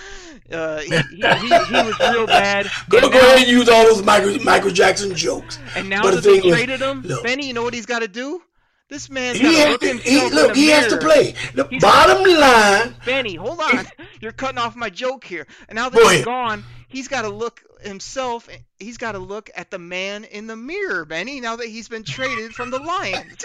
uh, 0.52 0.80
he, 0.80 0.88
he, 0.88 1.16
he, 1.16 1.48
was 1.72 2.00
real 2.00 2.26
bad. 2.26 2.68
Go, 2.88 3.00
go 3.00 3.16
ahead 3.16 3.42
and 3.42 3.46
use 3.46 3.68
all 3.68 3.84
those 3.84 4.02
Michael 4.02 4.42
Michael 4.42 4.72
Jackson 4.72 5.14
jokes. 5.14 5.60
and 5.76 5.88
now 5.88 6.02
But 6.02 6.16
that 6.16 6.24
the 6.24 6.40
they 6.40 6.50
traded 6.50 6.80
him, 6.80 7.02
look, 7.02 7.22
Bennie, 7.22 7.46
you 7.46 7.52
know 7.52 7.62
what 7.62 7.74
he's 7.74 7.86
got 7.86 8.00
to 8.00 8.08
do? 8.08 8.42
This 8.88 9.10
man's 9.10 9.36
he, 9.38 9.44
got 9.44 9.50
to 9.50 9.56
has 9.56 9.70
look 9.70 9.80
to, 9.80 10.10
he, 10.10 10.30
look, 10.30 10.56
he 10.56 10.68
has 10.68 10.86
to 10.88 10.96
play. 10.96 11.34
The 11.54 11.66
He's- 11.68 11.82
bottom 11.82 12.22
line, 12.24 12.94
Bennie, 13.04 13.34
hold 13.34 13.60
on. 13.60 13.86
You're 14.20 14.32
cutting 14.32 14.56
off 14.58 14.76
my 14.76 14.88
joke 14.88 15.24
here. 15.24 15.46
And 15.68 15.76
now 15.76 15.90
that 15.90 16.02
he's 16.12 16.24
gone, 16.24 16.64
he's 16.88 17.06
got 17.06 17.22
to 17.22 17.28
look 17.28 17.62
himself. 17.82 18.48
He's 18.78 18.96
got 18.96 19.12
to 19.12 19.18
look 19.18 19.50
at 19.54 19.70
the 19.70 19.78
man 19.78 20.24
in 20.24 20.46
the 20.46 20.56
mirror, 20.56 21.04
Bennie. 21.04 21.40
Now 21.40 21.56
that 21.56 21.66
he's 21.66 21.88
been 21.88 22.02
traded 22.02 22.52
from 22.54 22.70
the 22.70 22.78
Lions. 22.78 23.44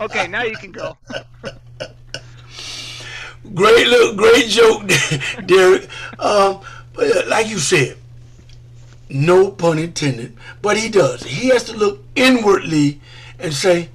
Okay, 0.00 0.26
now 0.26 0.42
you 0.42 0.56
can 0.56 0.72
go. 0.72 0.96
great 3.54 3.86
look, 3.88 4.16
great 4.16 4.48
joke, 4.48 4.90
Derek. 5.46 5.88
Um, 6.18 6.62
but 6.94 7.14
uh, 7.14 7.28
like 7.28 7.48
you 7.48 7.58
said, 7.58 7.98
no 9.10 9.50
pun 9.50 9.78
intended, 9.78 10.34
but 10.62 10.78
he 10.78 10.88
does. 10.88 11.22
He 11.24 11.48
has 11.48 11.64
to 11.64 11.76
look 11.76 12.02
inwardly 12.16 13.00
and 13.38 13.52
say, 13.52 13.90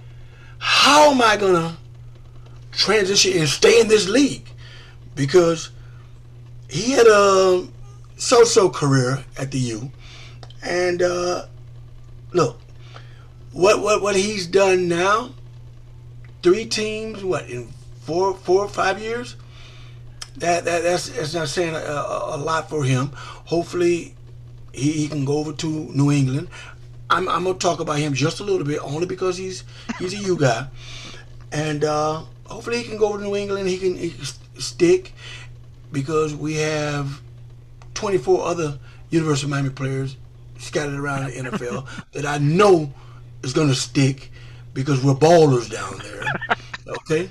how 0.68 1.12
am 1.12 1.22
I 1.22 1.38
gonna 1.38 1.78
transition 2.72 3.38
and 3.38 3.48
stay 3.48 3.80
in 3.80 3.88
this 3.88 4.10
league? 4.10 4.50
Because 5.14 5.70
he 6.68 6.90
had 6.92 7.06
a 7.06 7.68
so-so 8.18 8.72
career 8.72 9.24
at 9.38 9.52
the 9.52 9.60
U, 9.60 9.92
and 10.64 11.04
uh, 11.04 11.46
look, 12.34 12.60
what 13.52 13.80
what 13.84 14.02
what 14.02 14.16
he's 14.16 14.48
done 14.48 14.88
now, 14.88 15.36
three 16.42 16.66
teams, 16.66 17.24
what 17.24 17.48
in 17.48 17.68
four 18.02 18.34
four 18.34 18.66
or 18.66 18.70
five 18.70 19.00
years. 19.00 19.36
That, 20.38 20.66
that 20.66 20.82
that's 20.82 21.10
that's 21.10 21.36
not 21.36 21.48
saying 21.48 21.76
a, 21.76 21.78
a, 21.78 22.38
a 22.38 22.38
lot 22.38 22.72
for 22.72 22.84
him. 22.84 23.12
Hopefully, 23.14 24.16
he, 24.74 24.92
he 24.94 25.08
can 25.08 25.26
go 25.26 25.38
over 25.38 25.54
to 25.54 25.68
New 25.68 26.12
England. 26.12 26.50
I'm, 27.10 27.30
I'm 27.30 27.44
gonna 27.44 27.58
talk 27.58 27.80
about 27.80 28.00
him 28.00 28.14
just 28.14 28.40
a 28.40 28.44
little 28.44 28.66
bit, 28.66 28.80
only 28.82 29.06
because 29.06 29.38
he's 29.38 29.64
he's 30.00 30.14
a 30.14 30.18
U 30.18 30.38
guy, 30.38 30.68
and 31.52 31.84
uh, 31.84 32.24
hopefully 32.46 32.78
he 32.78 32.84
can 32.84 32.98
go 32.98 33.16
to 33.16 33.24
New 33.24 33.36
England. 33.36 33.68
He 33.70 33.78
can, 33.78 33.96
he 33.96 34.12
can 34.12 34.26
stick 34.60 35.14
because 35.92 36.36
we 36.36 36.56
have 36.56 37.22
24 37.94 38.46
other 38.46 38.80
University 39.10 39.46
of 39.46 39.52
Miami 39.52 39.70
players 39.70 40.18
scattered 40.58 41.00
around 41.00 41.26
the 41.26 41.32
NFL 41.32 41.88
that 42.14 42.26
I 42.26 42.38
know 42.40 42.94
is 43.44 43.54
gonna 43.54 43.76
stick 43.76 44.32
because 44.74 45.04
we're 45.04 45.14
ballers 45.14 45.72
down 45.72 46.00
there. 46.00 46.24
Okay. 46.88 47.30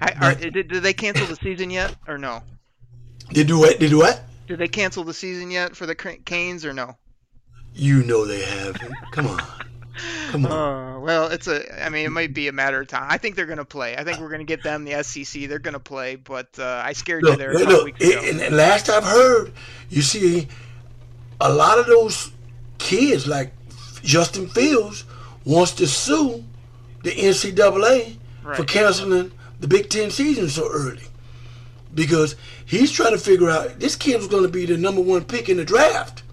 I, 0.00 0.12
are, 0.20 0.34
did, 0.34 0.68
did 0.68 0.82
they 0.82 0.92
cancel 0.92 1.26
the 1.26 1.36
season 1.36 1.70
yet, 1.70 1.94
or 2.06 2.18
no? 2.18 2.42
They 3.32 3.44
do 3.44 3.58
what? 3.58 3.78
Do 3.78 3.98
what? 3.98 4.22
Did 4.46 4.58
they 4.58 4.68
cancel 4.68 5.04
the 5.04 5.14
season 5.14 5.50
yet 5.50 5.74
for 5.76 5.86
the 5.86 5.94
Canes, 5.94 6.64
or 6.64 6.72
no? 6.72 6.96
You 7.74 8.02
know 8.04 8.24
they 8.24 8.42
haven't. 8.44 8.94
Come 9.10 9.26
on. 9.26 9.42
Come 10.30 10.46
on. 10.46 10.52
Uh, 10.52 10.98
well, 11.00 11.26
it's 11.28 11.46
a. 11.46 11.84
I 11.84 11.88
mean, 11.88 12.06
it 12.06 12.10
might 12.10 12.34
be 12.34 12.48
a 12.48 12.52
matter 12.52 12.80
of 12.80 12.88
time. 12.88 13.06
I 13.08 13.18
think 13.18 13.36
they're 13.36 13.46
gonna 13.46 13.64
play. 13.64 13.96
I 13.96 14.04
think 14.04 14.20
we're 14.20 14.30
gonna 14.30 14.44
get 14.44 14.62
them 14.62 14.84
the 14.84 15.02
SEC. 15.02 15.48
They're 15.48 15.58
gonna 15.58 15.78
play, 15.80 16.16
but 16.16 16.58
uh, 16.58 16.82
I 16.84 16.92
scared 16.92 17.22
you 17.22 17.30
look, 17.30 17.38
there 17.38 17.52
a 17.52 17.58
couple 17.58 17.72
look, 17.72 17.84
weeks 17.84 18.04
ago. 18.04 18.20
and, 18.24 18.40
and 18.40 18.56
last 18.56 18.88
I've 18.88 19.04
heard, 19.04 19.52
you 19.90 20.02
see, 20.02 20.48
a 21.40 21.52
lot 21.52 21.78
of 21.78 21.86
those 21.86 22.32
kids, 22.78 23.26
like 23.26 23.52
Justin 24.02 24.48
Fields, 24.48 25.04
wants 25.44 25.72
to 25.74 25.86
sue 25.86 26.44
the 27.02 27.10
NCAA 27.10 28.16
for 28.56 28.64
canceling 28.64 29.32
the 29.60 29.68
Big 29.68 29.88
Ten 29.88 30.10
season 30.10 30.48
so 30.48 30.68
early 30.70 31.04
because 31.94 32.34
he's 32.66 32.90
trying 32.90 33.12
to 33.12 33.18
figure 33.18 33.48
out 33.48 33.78
this 33.78 33.94
kid 33.94 34.16
was 34.16 34.26
going 34.26 34.42
to 34.42 34.48
be 34.48 34.66
the 34.66 34.76
number 34.76 35.00
one 35.00 35.24
pick 35.24 35.48
in 35.48 35.56
the 35.56 35.64
draft. 35.64 36.23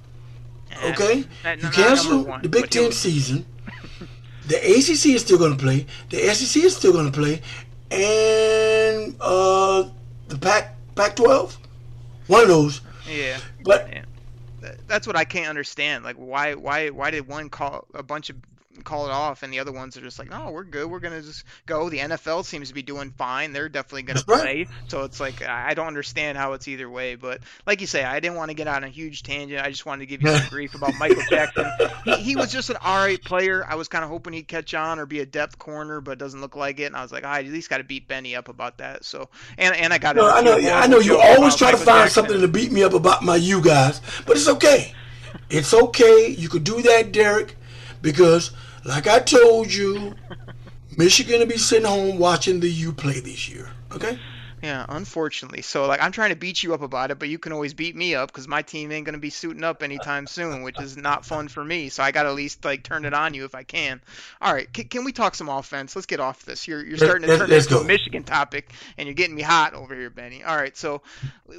Okay, 0.86 1.18
you 1.18 1.70
cancel 1.70 2.24
one, 2.24 2.42
the 2.42 2.50
Big 2.50 2.70
Ten 2.70 2.92
season. 2.92 3.46
The 4.48 4.58
ACC 4.58 5.16
is 5.16 5.22
still 5.22 5.38
going 5.38 5.56
to 5.56 5.64
play. 5.64 5.86
The 6.10 6.18
SEC 6.34 6.64
is 6.64 6.76
still 6.76 6.92
going 6.92 7.10
to 7.10 7.12
play, 7.12 7.42
and 7.92 9.16
uh, 9.22 9.88
the 10.28 10.38
Pac 10.38 10.76
Pac-12, 10.96 11.58
one 12.28 12.42
of 12.42 12.48
those. 12.48 12.82
Yeah. 13.10 13.40
But 13.64 13.88
yeah. 13.90 14.74
that's 14.88 15.08
what 15.08 15.16
I 15.16 15.26
can't 15.26 15.48
understand. 15.48 16.04
Like, 16.04 16.16
why 16.16 16.56
why 16.56 16.90
why 16.90 17.12
did 17.12 17.28
one 17.28 17.50
call 17.50 17.88
a 17.94 18.04
bunch 18.04 18.30
of 18.30 18.36
call 18.82 19.08
it 19.08 19.12
off, 19.12 19.44
and 19.44 19.52
the 19.52 19.60
other 19.60 19.72
ones 19.72 19.98
are 19.98 20.02
just 20.02 20.20
like, 20.20 20.30
no, 20.30 20.52
we're 20.52 20.64
good. 20.64 20.90
We're 20.90 21.00
gonna 21.00 21.22
just 21.22 21.44
go. 21.66 21.90
The 21.90 22.00
NFL 22.00 22.46
seems 22.46 22.70
to 22.70 22.74
be 22.74 22.82
doing 22.82 23.12
fine. 23.12 23.54
They're 23.54 23.70
definitely 23.70 24.04
gonna 24.04 24.24
That's 24.26 24.42
play. 24.42 24.58
Right. 24.58 24.68
So 24.88 25.04
it's 25.04 25.20
like 25.20 25.42
I 25.42 25.74
don't 25.74 25.88
understand 25.88 26.38
how 26.38 26.54
it's 26.54 26.68
either 26.68 26.90
way. 26.90 27.16
But 27.16 27.42
like 27.66 27.82
you 27.82 27.88
say, 27.88 28.04
I 28.04 28.20
didn't 28.20 28.38
want 28.38 28.50
to 28.50 28.56
get 28.56 28.68
on 28.68 28.84
a 28.84 28.90
huge 28.90 29.24
tangent. 29.24 29.62
I 29.62 29.70
just 29.70 29.86
wanted 29.86 30.02
to 30.02 30.06
give 30.08 30.22
you 30.22 30.36
some 30.36 30.48
grief 30.50 30.76
about 30.76 30.96
Michael 30.98 31.24
Jackson. 31.30 31.66
He, 32.06 32.16
he 32.18 32.36
was 32.36 32.52
just 32.52 32.70
an 32.70 32.78
all 32.84 32.98
right 32.98 33.22
player. 33.22 33.66
I 33.68 33.76
was 33.76 33.88
kind 33.88 34.04
of 34.04 34.10
hoping 34.10 34.34
he'd 34.34 34.48
catch 34.48 34.74
on 34.74 35.00
or 35.00 35.06
be 35.06 35.20
a 35.20 35.26
depth 35.26 35.60
corner, 35.60 36.02
but 36.02 36.12
it 36.12 36.20
doesn't 36.20 36.42
look 36.42 36.56
like 36.56 36.80
it. 36.80 36.86
And 36.86 36.96
I 36.96 37.02
was 37.02 37.12
like, 37.12 37.24
I 37.24 37.40
at 37.40 37.46
least 37.46 37.70
got 37.70 37.78
to 37.78 37.84
beat 37.84 38.08
Bennie 38.08 38.36
up 38.36 38.50
about 38.50 38.78
that. 38.80 39.06
So 39.06 39.30
and 39.58 39.76
and 39.76 39.94
I 39.94 39.98
got. 39.98 40.16
No, 40.16 40.30
I 40.30 40.42
know. 40.42 40.58
Yeah, 40.58 40.80
I 40.80 40.88
know 40.88 41.00
you 41.00 41.20
always 41.20 41.56
try 41.56 41.72
to 41.72 41.78
find 41.78 42.06
Jackson. 42.06 42.24
something 42.24 42.42
to 42.42 42.48
beat 42.48 42.72
me 42.72 42.84
up 42.84 42.94
about 42.94 43.24
my 43.24 43.36
you 43.36 43.62
guys, 43.62 44.02
but 44.26 44.36
it's 44.38 44.48
okay. 44.48 44.94
It's 45.50 45.74
okay. 45.74 46.28
You 46.28 46.50
could 46.50 46.64
do 46.64 46.82
that, 46.82 47.12
Derek, 47.12 47.56
because 48.02 48.52
like 48.84 49.08
I 49.08 49.20
told 49.20 49.74
you, 49.74 50.16
Michigan 50.98 51.40
will 51.40 51.48
be 51.48 51.58
sitting 51.58 51.88
home 51.88 52.18
watching 52.18 52.60
the 52.60 52.70
U 52.70 52.94
play 52.94 53.20
this 53.20 53.50
year. 53.50 53.70
Okay. 53.94 54.20
Yeah, 54.62 54.86
unfortunately. 54.88 55.64
So 55.64 55.88
like 55.88 56.02
I'm 56.04 56.12
trying 56.12 56.30
to 56.30 56.36
beat 56.36 56.62
you 56.62 56.74
up 56.76 56.82
about 56.82 57.10
it, 57.10 57.18
but 57.18 57.30
you 57.30 57.40
can 57.40 57.52
always 57.52 57.74
beat 57.74 57.96
me 57.96 58.14
up 58.14 58.30
because 58.32 58.48
my 58.48 58.62
team 58.62 58.92
ain't 58.92 59.06
gonna 59.06 59.18
be 59.18 59.32
suiting 59.32 59.64
up 59.64 59.82
anytime 59.82 60.28
soon, 60.28 60.62
which 60.62 60.80
is 60.80 60.96
not 60.96 61.26
fun 61.26 61.48
for 61.48 61.64
me. 61.64 61.90
So 61.90 62.04
I 62.04 62.12
got 62.12 62.24
to 62.24 62.30
at 62.30 62.36
least 62.36 62.64
like 62.64 62.84
turn 62.84 63.06
it 63.06 63.14
on 63.14 63.34
you 63.34 63.46
if 63.46 63.56
I 63.56 63.64
can. 63.64 64.02
All 64.40 64.54
right, 64.54 64.68
C- 64.76 64.84
can 64.84 65.04
we 65.04 65.14
talk 65.14 65.34
some 65.34 65.50
offense? 65.50 65.96
Let's 65.96 66.06
get 66.06 66.20
off 66.20 66.46
this. 66.46 66.68
You're 66.68 66.86
you're 66.86 66.98
starting 66.98 67.28
to 67.28 67.38
turn 67.38 67.50
this 67.50 67.66
into 67.66 67.80
a 67.80 67.84
Michigan 67.84 68.24
topic, 68.24 68.72
and 68.98 69.08
you're 69.08 69.16
getting 69.16 69.36
me 69.36 69.42
hot 69.42 69.74
over 69.74 69.96
here, 69.96 70.12
Bennie. 70.12 70.44
All 70.44 70.56
right, 70.56 70.78
so 70.78 71.02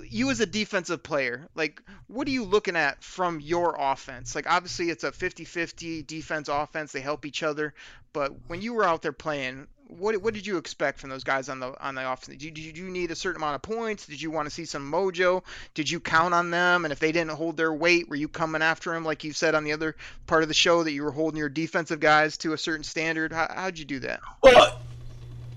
you 0.08 0.30
as 0.30 0.40
a 0.40 0.46
defensive 0.46 1.02
player, 1.02 1.48
like 1.56 1.82
what 2.06 2.28
are 2.28 2.30
you 2.30 2.44
looking 2.44 2.76
at 2.76 3.02
from 3.02 3.40
your 3.40 3.76
offense? 3.78 4.36
Like 4.36 4.48
obviously 4.48 4.90
it's 4.90 5.02
a 5.02 5.10
50-50 5.10 6.06
defense 6.06 6.48
offense. 6.48 6.92
They 6.92 7.00
help 7.00 7.26
each 7.26 7.42
other, 7.42 7.74
but 8.12 8.32
when 8.46 8.62
you 8.62 8.74
were 8.74 8.84
out 8.84 9.02
there 9.02 9.12
playing, 9.12 9.66
what 9.88 10.20
what 10.22 10.34
did 10.34 10.46
you 10.46 10.56
expect 10.56 10.98
from 11.00 11.10
those 11.10 11.24
guys 11.24 11.48
on 11.48 11.60
the 11.60 11.74
on 11.84 11.94
the 11.94 12.10
offense? 12.10 12.38
Did 12.38 12.42
you, 12.42 12.50
did 12.50 12.78
you 12.78 12.88
need 12.88 13.10
a 13.10 13.14
certain 13.14 13.40
amount 13.40 13.56
of 13.56 13.62
points? 13.62 14.06
Did 14.06 14.20
you 14.20 14.30
want 14.30 14.46
to 14.46 14.54
see 14.54 14.64
some 14.64 14.90
mojo? 14.90 15.42
Did 15.74 15.90
you 15.90 16.00
count 16.00 16.34
on 16.34 16.50
them? 16.50 16.84
And 16.84 16.92
if 16.92 16.98
they 16.98 17.12
didn't 17.12 17.32
hold 17.32 17.56
their 17.56 17.72
weight, 17.72 18.08
were 18.08 18.16
you 18.16 18.28
coming 18.28 18.62
after 18.62 18.92
them 18.92 19.04
like 19.04 19.24
you 19.24 19.32
said 19.32 19.54
on 19.54 19.64
the 19.64 19.72
other 19.72 19.96
part 20.26 20.42
of 20.42 20.48
the 20.48 20.54
show 20.54 20.82
that 20.82 20.92
you 20.92 21.02
were 21.02 21.10
holding 21.10 21.38
your 21.38 21.48
defensive 21.48 22.00
guys 22.00 22.36
to 22.38 22.52
a 22.52 22.58
certain 22.58 22.84
standard? 22.84 23.32
How, 23.32 23.48
how'd 23.54 23.78
you 23.78 23.84
do 23.84 23.98
that? 24.00 24.20
Well, 24.42 24.80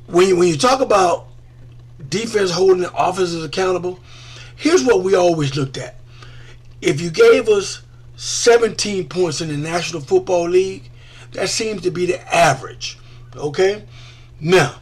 when 0.08 0.28
you, 0.28 0.36
when 0.36 0.48
you 0.48 0.58
talk 0.58 0.82
about 0.82 1.28
defense 2.10 2.52
holding 2.52 2.82
the 2.82 2.94
offenses 2.94 3.44
accountable, 3.44 4.00
here's 4.56 4.84
what 4.84 5.04
we 5.04 5.16
always 5.16 5.56
looked 5.56 5.78
at. 5.78 5.96
If 6.82 7.02
you 7.02 7.10
gave 7.10 7.48
us 7.48 7.82
17 8.18 9.08
points 9.10 9.42
in 9.42 9.48
the 9.48 9.58
National 9.58 10.02
Football 10.02 10.50
League, 10.50 10.90
that 11.32 11.50
seems 11.50 11.82
to 11.82 11.92
be 11.92 12.06
the 12.06 12.36
average. 12.36 12.98
Okay? 13.36 13.84
Now, 14.40 14.76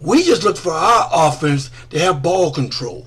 we 0.00 0.22
just 0.22 0.44
look 0.44 0.56
for 0.56 0.72
our 0.72 1.08
offense 1.12 1.70
to 1.90 1.98
have 1.98 2.22
ball 2.22 2.52
control. 2.52 3.06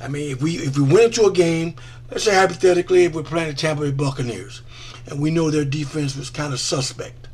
I 0.00 0.08
mean, 0.08 0.30
if 0.30 0.42
we 0.42 0.56
if 0.56 0.76
we 0.76 0.84
went 0.84 1.06
into 1.06 1.26
a 1.26 1.32
game, 1.32 1.74
let's 2.10 2.24
say 2.24 2.34
hypothetically, 2.34 3.04
if 3.04 3.14
we're 3.14 3.22
playing 3.22 3.48
the 3.48 3.54
Tampa 3.54 3.82
Bay 3.82 3.90
Buccaneers, 3.90 4.62
and 5.06 5.20
we 5.20 5.30
know 5.30 5.50
their 5.50 5.64
defense 5.64 6.16
was 6.16 6.30
kind 6.30 6.52
of 6.52 6.60
suspect, 6.60 7.28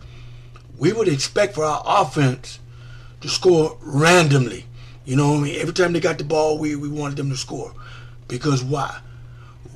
we 0.79 0.93
would 0.93 1.09
expect 1.09 1.55
for 1.55 1.65
our 1.65 1.83
offense 1.85 2.61
to 3.21 3.29
score 3.29 3.77
randomly. 3.81 4.67
You 5.05 5.17
know, 5.17 5.33
what 5.33 5.39
I 5.39 5.43
mean, 5.43 5.61
every 5.61 5.75
time 5.75 5.93
they 5.93 6.01
got 6.01 6.19
the 6.19 6.25
ball, 6.25 6.59
we 6.59 6.77
we 6.77 6.89
wanted 6.89 7.17
them 7.17 7.31
to 7.31 7.37
score, 7.37 7.75
because 8.29 8.63
why? 8.63 9.01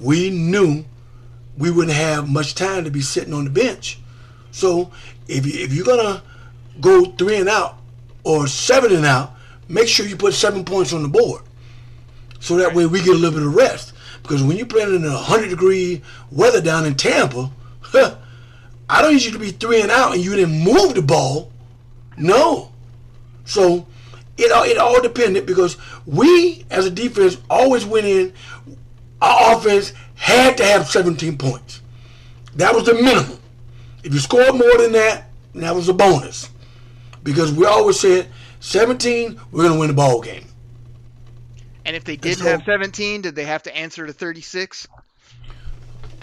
We 0.00 0.30
knew 0.30 0.84
we 1.56 1.70
wouldn't 1.70 1.96
have 1.96 2.28
much 2.28 2.54
time 2.54 2.84
to 2.84 2.90
be 2.90 3.00
sitting 3.00 3.32
on 3.34 3.44
the 3.44 3.50
bench. 3.50 3.98
So 4.50 4.92
if 5.26 5.46
you, 5.46 5.64
if 5.64 5.72
you're 5.72 5.84
gonna 5.84 6.22
go 6.80 7.04
three 7.04 7.36
and 7.36 7.48
out 7.48 7.78
or 8.24 8.46
seven 8.46 8.92
and 8.94 9.04
out, 9.04 9.34
make 9.68 9.88
sure 9.88 10.06
you 10.06 10.16
put 10.16 10.34
seven 10.34 10.64
points 10.64 10.92
on 10.92 11.02
the 11.02 11.08
board. 11.08 11.42
So 12.40 12.56
that 12.56 12.74
way 12.74 12.86
we 12.86 13.00
get 13.00 13.10
a 13.10 13.18
little 13.18 13.38
bit 13.38 13.46
of 13.46 13.54
rest. 13.54 13.92
Because 14.22 14.42
when 14.42 14.56
you're 14.56 14.66
playing 14.66 14.94
in 14.94 15.04
a 15.04 15.12
100 15.12 15.48
degree 15.48 16.02
weather 16.30 16.60
down 16.60 16.86
in 16.86 16.94
Tampa, 16.94 17.50
huh, 17.80 18.16
I 18.88 19.00
don't 19.00 19.14
need 19.14 19.22
you 19.22 19.32
to 19.32 19.38
be 19.38 19.50
three 19.50 19.80
and 19.80 19.90
out 19.90 20.14
and 20.14 20.22
you 20.22 20.34
didn't 20.34 20.62
move 20.62 20.94
the 20.94 21.02
ball. 21.02 21.50
No. 22.18 22.70
So 23.46 23.86
it 24.36 24.52
all, 24.52 24.64
it 24.64 24.76
all 24.76 25.00
depended 25.00 25.46
because 25.46 25.78
we, 26.04 26.66
as 26.70 26.84
a 26.84 26.90
defense, 26.90 27.38
always 27.48 27.86
went 27.86 28.06
in. 28.06 28.32
Our 29.22 29.56
offense 29.56 29.94
had 30.16 30.58
to 30.58 30.64
have 30.64 30.86
17 30.86 31.38
points. 31.38 31.80
That 32.56 32.74
was 32.74 32.84
the 32.84 32.94
minimum. 32.94 33.38
If 34.02 34.12
you 34.12 34.20
scored 34.20 34.54
more 34.54 34.76
than 34.76 34.92
that, 34.92 35.30
that 35.54 35.74
was 35.74 35.88
a 35.88 35.94
bonus 35.94 36.50
because 37.24 37.52
we 37.52 37.66
always 37.66 37.98
said 37.98 38.28
17, 38.60 39.40
we're 39.50 39.62
going 39.62 39.74
to 39.74 39.80
win 39.80 39.88
the 39.88 39.94
ball 39.94 40.20
game. 40.20 40.44
And 41.84 41.96
if 41.96 42.04
they 42.04 42.16
did 42.16 42.38
so, 42.38 42.44
have 42.44 42.62
17, 42.64 43.22
did 43.22 43.34
they 43.34 43.44
have 43.44 43.62
to 43.64 43.76
answer 43.76 44.06
to 44.06 44.12
36? 44.12 44.86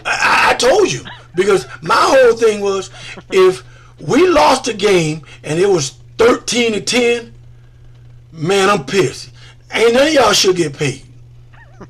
I, 0.04 0.50
I 0.50 0.54
told 0.54 0.90
you 0.90 1.04
because 1.34 1.66
my 1.82 1.94
whole 1.94 2.36
thing 2.36 2.60
was 2.60 2.90
if 3.30 3.62
we 4.00 4.28
lost 4.28 4.66
a 4.68 4.74
game 4.74 5.22
and 5.44 5.58
it 5.58 5.68
was 5.68 5.90
13 6.18 6.72
to 6.72 6.80
10, 6.80 7.34
man, 8.32 8.70
I'm 8.70 8.84
pissed. 8.84 9.30
Ain't 9.72 9.94
none 9.94 10.08
of 10.08 10.12
y'all 10.12 10.32
should 10.32 10.56
get 10.56 10.76
paid. 10.76 11.02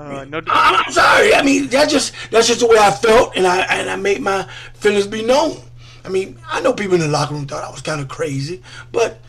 Uh, 0.00 0.24
no, 0.26 0.40
I'm 0.46 0.92
sorry. 0.92 1.34
I 1.34 1.42
mean, 1.42 1.66
that 1.70 1.88
just 1.90 2.14
that's 2.30 2.46
just 2.46 2.60
the 2.60 2.68
way 2.68 2.76
I 2.78 2.92
felt, 2.92 3.36
and 3.36 3.44
I 3.44 3.62
and 3.62 3.90
I 3.90 3.96
made 3.96 4.20
my 4.20 4.44
feelings 4.74 5.08
be 5.08 5.24
known. 5.24 5.60
I 6.08 6.10
mean, 6.10 6.38
I 6.48 6.62
know 6.62 6.72
people 6.72 6.94
in 6.94 7.00
the 7.02 7.08
locker 7.08 7.34
room 7.34 7.46
thought 7.46 7.62
I 7.62 7.70
was 7.70 7.82
kind 7.82 8.00
of 8.00 8.08
crazy, 8.08 8.62
but 8.92 9.20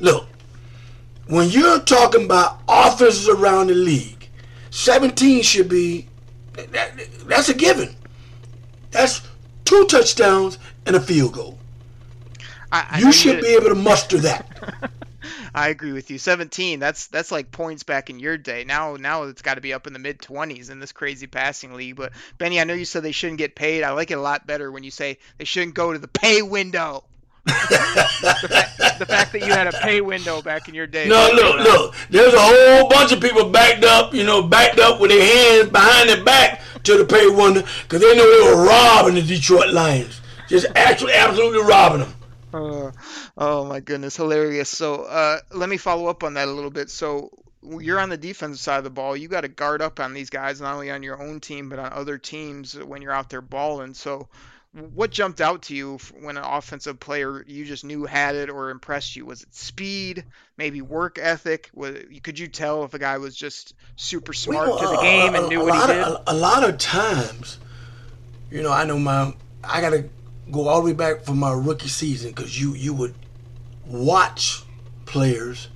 look, 0.00 0.26
when 1.28 1.48
you're 1.50 1.78
talking 1.78 2.24
about 2.24 2.58
offenses 2.66 3.28
around 3.28 3.68
the 3.68 3.76
league, 3.76 4.28
17 4.70 5.44
should 5.44 5.68
be 5.68 6.08
that, 6.54 6.98
that's 7.28 7.48
a 7.48 7.54
given. 7.54 7.94
That's 8.90 9.22
two 9.64 9.86
touchdowns 9.86 10.58
and 10.84 10.96
a 10.96 11.00
field 11.00 11.34
goal. 11.34 11.60
I, 12.72 12.86
I 12.90 12.98
you 12.98 13.12
should 13.12 13.40
be 13.40 13.54
able 13.54 13.68
to 13.68 13.76
muster 13.76 14.18
that. 14.18 14.90
I 15.54 15.68
agree 15.68 15.92
with 15.92 16.10
you. 16.10 16.18
17. 16.18 16.80
That's 16.80 17.06
that's 17.06 17.30
like 17.30 17.52
points 17.52 17.84
back 17.84 18.10
in 18.10 18.18
your 18.18 18.36
day. 18.36 18.64
Now 18.64 18.96
now 18.96 19.24
it's 19.24 19.42
got 19.42 19.54
to 19.54 19.60
be 19.60 19.72
up 19.72 19.86
in 19.86 19.92
the 19.92 19.98
mid 19.98 20.18
20s 20.18 20.70
in 20.70 20.80
this 20.80 20.90
crazy 20.92 21.28
passing 21.28 21.74
league. 21.74 21.96
But 21.96 22.12
Bennie, 22.38 22.60
I 22.60 22.64
know 22.64 22.74
you 22.74 22.84
said 22.84 23.04
they 23.04 23.12
shouldn't 23.12 23.38
get 23.38 23.54
paid. 23.54 23.84
I 23.84 23.92
like 23.92 24.10
it 24.10 24.18
a 24.18 24.20
lot 24.20 24.46
better 24.46 24.72
when 24.72 24.82
you 24.82 24.90
say 24.90 25.18
they 25.38 25.44
shouldn't 25.44 25.74
go 25.74 25.92
to 25.92 25.98
the 25.98 26.08
pay 26.08 26.42
window. 26.42 27.04
the, 27.44 27.50
fact, 28.50 28.98
the, 28.98 29.06
fact, 29.06 29.32
that 29.32 29.40
you 29.40 29.52
had 29.52 29.66
a 29.66 29.72
pay 29.72 30.00
window 30.00 30.40
back 30.40 30.66
in 30.66 30.74
your 30.74 30.86
day. 30.86 31.06
No, 31.06 31.30
look, 31.32 31.58
look. 31.58 31.94
There's 32.08 32.32
a 32.32 32.40
whole 32.40 32.88
bunch 32.88 33.12
of 33.12 33.20
people 33.20 33.50
backed 33.50 33.84
up, 33.84 34.14
you 34.14 34.24
know, 34.24 34.42
backed 34.42 34.80
up 34.80 34.98
with 34.98 35.10
their 35.10 35.22
hands 35.22 35.70
behind 35.70 36.08
their 36.08 36.24
back 36.24 36.62
to 36.84 36.98
the 36.98 37.04
pay 37.04 37.28
window 37.28 37.62
because 37.82 38.00
they 38.00 38.16
know 38.16 38.48
they 38.48 38.54
were 38.54 38.66
robbing 38.66 39.14
the 39.14 39.22
Detroit 39.22 39.72
Lions. 39.72 40.20
Just 40.48 40.66
actually, 40.74 41.12
absolutely 41.12 41.62
robbing 41.62 42.00
them. 42.00 42.14
Uh, 42.54 42.90
oh 43.36 43.64
my 43.64 43.80
goodness, 43.80 44.16
hilarious. 44.16 44.68
So 44.68 45.04
uh, 45.04 45.38
let 45.52 45.68
me 45.68 45.76
follow 45.76 46.06
up 46.06 46.22
on 46.24 46.34
that 46.34 46.48
a 46.48 46.52
little 46.52 46.70
bit. 46.70 46.90
So 46.90 47.30
you're 47.62 48.00
on 48.00 48.10
the 48.10 48.16
defensive 48.16 48.60
side 48.60 48.78
of 48.78 48.84
the 48.84 48.90
ball. 48.90 49.16
You 49.16 49.28
got 49.28 49.42
to 49.42 49.48
guard 49.48 49.82
up 49.82 50.00
on 50.00 50.14
these 50.14 50.30
guys, 50.30 50.60
not 50.60 50.74
only 50.74 50.90
on 50.90 51.02
your 51.02 51.20
own 51.20 51.40
team 51.40 51.68
but 51.68 51.78
on 51.78 51.92
other 51.92 52.18
teams 52.18 52.78
when 52.78 53.02
you're 53.02 53.12
out 53.12 53.30
there 53.30 53.40
balling. 53.40 53.94
So 53.94 54.28
what 54.92 55.10
jumped 55.12 55.40
out 55.40 55.62
to 55.62 55.74
you 55.74 55.98
when 56.20 56.36
an 56.36 56.44
offensive 56.44 56.98
player 56.98 57.44
you 57.46 57.64
just 57.64 57.84
knew 57.84 58.04
had 58.04 58.34
it 58.34 58.50
or 58.50 58.70
impressed 58.70 59.14
you? 59.14 59.24
Was 59.24 59.42
it 59.42 59.54
speed, 59.54 60.24
maybe 60.56 60.82
work 60.82 61.18
ethic? 61.20 61.70
Was, 61.74 61.96
could 62.22 62.38
you 62.38 62.48
tell 62.48 62.84
if 62.84 62.92
a 62.92 62.98
guy 62.98 63.18
was 63.18 63.36
just 63.36 63.74
super 63.96 64.32
smart 64.32 64.68
well, 64.68 64.78
to 64.78 64.86
the 64.86 65.02
game 65.02 65.34
and 65.36 65.48
knew 65.48 65.60
what 65.60 65.80
he 65.80 65.94
did? 65.94 66.02
Of, 66.02 66.22
a, 66.26 66.32
a 66.32 66.34
lot 66.34 66.68
of 66.68 66.78
times, 66.78 67.58
you 68.50 68.62
know, 68.62 68.72
I 68.72 68.84
know 68.84 68.98
my 68.98 69.32
I 69.62 69.80
got 69.80 69.90
to 69.90 70.08
go 70.50 70.66
all 70.66 70.80
the 70.80 70.86
way 70.86 70.92
back 70.92 71.22
from 71.22 71.38
my 71.38 71.52
rookie 71.52 71.88
season 71.88 72.30
because 72.30 72.60
you 72.60 72.74
you 72.74 72.92
would 72.94 73.14
watch 73.86 74.62
players 75.06 75.68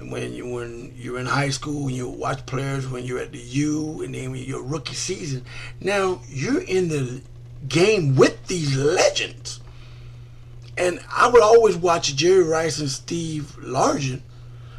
when 0.00 0.32
you 0.32 0.46
when 0.46 0.94
you're 0.96 1.18
in 1.18 1.26
high 1.26 1.50
school 1.50 1.88
and 1.88 1.96
you 1.96 2.08
watch 2.08 2.46
players 2.46 2.88
when 2.88 3.04
you're 3.04 3.18
at 3.18 3.32
the 3.32 3.38
U 3.38 4.02
and 4.02 4.14
then 4.14 4.30
when 4.30 4.42
your 4.42 4.62
rookie 4.62 4.94
season. 4.94 5.44
Now 5.80 6.20
you're 6.28 6.62
in 6.62 6.88
the 6.88 7.20
game 7.68 8.16
with 8.16 8.46
these 8.46 8.76
legends, 8.76 9.60
And 10.76 11.00
I 11.14 11.28
would 11.28 11.42
always 11.42 11.76
watch 11.76 12.16
Jerry 12.16 12.42
Rice 12.42 12.78
and 12.78 12.90
Steve 12.90 13.56
Largent. 13.60 14.22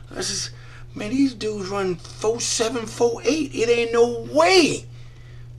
I 0.10 0.22
says, 0.22 0.50
man, 0.96 1.12
these 1.12 1.34
dudes 1.34 1.70
run 1.70 1.96
4'7", 1.96 2.80
4'8". 2.80 3.54
It 3.54 3.70
ain't 3.70 3.94
no 3.94 4.28
way 4.34 4.86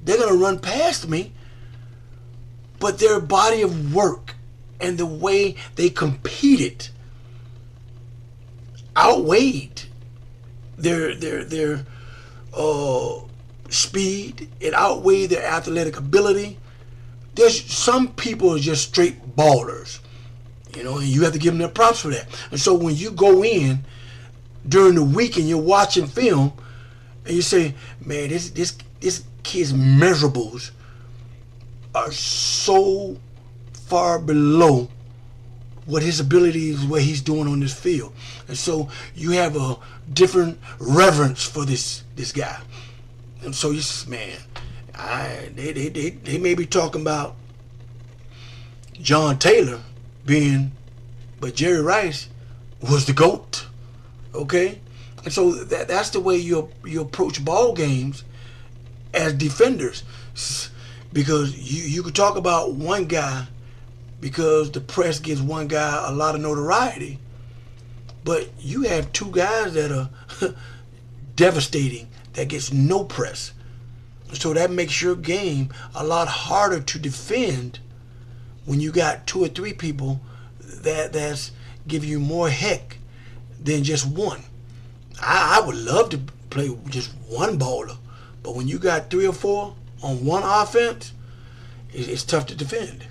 they're 0.02 0.16
to 0.16 0.34
run 0.34 0.58
past 0.58 1.08
me. 1.08 1.32
But 2.80 2.98
their 2.98 3.20
body 3.20 3.62
of 3.62 3.94
work 3.94 4.34
and 4.80 4.98
the 4.98 5.06
way 5.06 5.54
they 5.76 5.88
competed 5.88 6.88
outweighed 9.02 9.82
their 10.78 11.14
their 11.14 11.44
their 11.44 11.84
uh, 12.56 13.20
speed. 13.68 14.48
It 14.60 14.74
outweighed 14.74 15.30
their 15.30 15.44
athletic 15.44 15.96
ability. 15.96 16.58
There's 17.34 17.64
some 17.72 18.12
people 18.14 18.54
are 18.54 18.58
just 18.58 18.88
straight 18.88 19.36
ballers, 19.36 20.00
you 20.76 20.84
know, 20.84 20.98
and 20.98 21.06
you 21.06 21.22
have 21.24 21.32
to 21.32 21.38
give 21.38 21.52
them 21.52 21.58
their 21.58 21.68
props 21.68 22.00
for 22.00 22.08
that. 22.08 22.26
And 22.50 22.60
so 22.60 22.74
when 22.74 22.94
you 22.94 23.10
go 23.10 23.42
in 23.42 23.84
during 24.68 24.94
the 24.94 25.04
week 25.04 25.36
and 25.36 25.48
you're 25.48 25.58
watching 25.58 26.06
film, 26.06 26.52
and 27.24 27.34
you 27.34 27.42
say, 27.42 27.74
"Man, 28.04 28.28
this 28.28 28.50
this 28.50 28.76
this 29.00 29.24
kid's 29.42 29.72
measurables 29.72 30.70
are 31.94 32.12
so 32.12 33.16
far 33.72 34.18
below 34.18 34.88
what 35.86 36.02
his 36.02 36.20
abilities, 36.20 36.84
what 36.84 37.02
he's 37.02 37.20
doing 37.20 37.48
on 37.48 37.60
this 37.60 37.78
field. 37.78 38.12
And 38.48 38.56
so 38.56 38.88
you 39.14 39.32
have 39.32 39.56
a 39.56 39.76
different 40.12 40.58
reverence 40.78 41.44
for 41.44 41.64
this 41.64 42.04
this 42.16 42.32
guy. 42.32 42.60
And 43.42 43.54
so 43.54 43.70
you 43.70 43.80
say, 43.80 44.10
man, 44.10 44.38
I 44.94 45.50
they, 45.54 45.72
they, 45.72 45.88
they, 45.88 46.10
they 46.10 46.38
may 46.38 46.54
be 46.54 46.66
talking 46.66 47.00
about 47.00 47.34
John 49.00 49.38
Taylor 49.38 49.80
being, 50.24 50.72
but 51.40 51.54
Jerry 51.54 51.80
Rice 51.82 52.28
was 52.80 53.06
the 53.06 53.12
GOAT. 53.12 53.66
Okay? 54.34 54.80
And 55.24 55.32
so 55.32 55.52
that 55.52 55.88
that's 55.88 56.10
the 56.10 56.20
way 56.20 56.36
you 56.36 56.68
you 56.84 57.00
approach 57.00 57.44
ball 57.44 57.72
games 57.72 58.24
as 59.12 59.34
defenders. 59.34 60.04
Because 61.12 61.54
you, 61.58 61.82
you 61.82 62.02
could 62.02 62.14
talk 62.14 62.36
about 62.36 62.72
one 62.72 63.04
guy 63.04 63.46
because 64.22 64.70
the 64.70 64.80
press 64.80 65.18
gives 65.18 65.42
one 65.42 65.66
guy 65.66 66.08
a 66.08 66.12
lot 66.12 66.36
of 66.36 66.40
notoriety. 66.40 67.18
But 68.24 68.48
you 68.60 68.82
have 68.82 69.12
two 69.12 69.32
guys 69.32 69.74
that 69.74 69.90
are 69.90 70.08
devastating 71.36 72.08
that 72.34 72.46
gets 72.48 72.72
no 72.72 73.02
press. 73.02 73.52
So 74.32 74.54
that 74.54 74.70
makes 74.70 75.02
your 75.02 75.16
game 75.16 75.70
a 75.92 76.04
lot 76.04 76.28
harder 76.28 76.80
to 76.80 76.98
defend 77.00 77.80
when 78.64 78.78
you 78.78 78.92
got 78.92 79.26
two 79.26 79.44
or 79.44 79.48
three 79.48 79.72
people 79.72 80.20
that 80.60 81.12
that's 81.12 81.50
give 81.88 82.04
you 82.04 82.20
more 82.20 82.48
heck 82.48 82.98
than 83.60 83.82
just 83.82 84.06
one. 84.06 84.44
I, 85.20 85.58
I 85.58 85.66
would 85.66 85.76
love 85.76 86.10
to 86.10 86.18
play 86.48 86.70
just 86.88 87.10
one 87.28 87.58
baller, 87.58 87.96
but 88.44 88.54
when 88.54 88.68
you 88.68 88.78
got 88.78 89.10
three 89.10 89.26
or 89.26 89.32
four 89.32 89.74
on 90.00 90.24
one 90.24 90.44
offense, 90.44 91.12
it, 91.92 92.08
it's 92.08 92.22
tough 92.22 92.46
to 92.46 92.54
defend. 92.54 93.08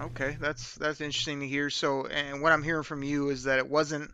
Okay, 0.00 0.36
that's 0.40 0.74
that's 0.76 1.00
interesting 1.00 1.40
to 1.40 1.46
hear. 1.46 1.68
So, 1.68 2.06
and 2.06 2.40
what 2.40 2.52
I'm 2.52 2.62
hearing 2.62 2.84
from 2.84 3.02
you 3.02 3.28
is 3.28 3.44
that 3.44 3.58
it 3.58 3.68
wasn't, 3.68 4.10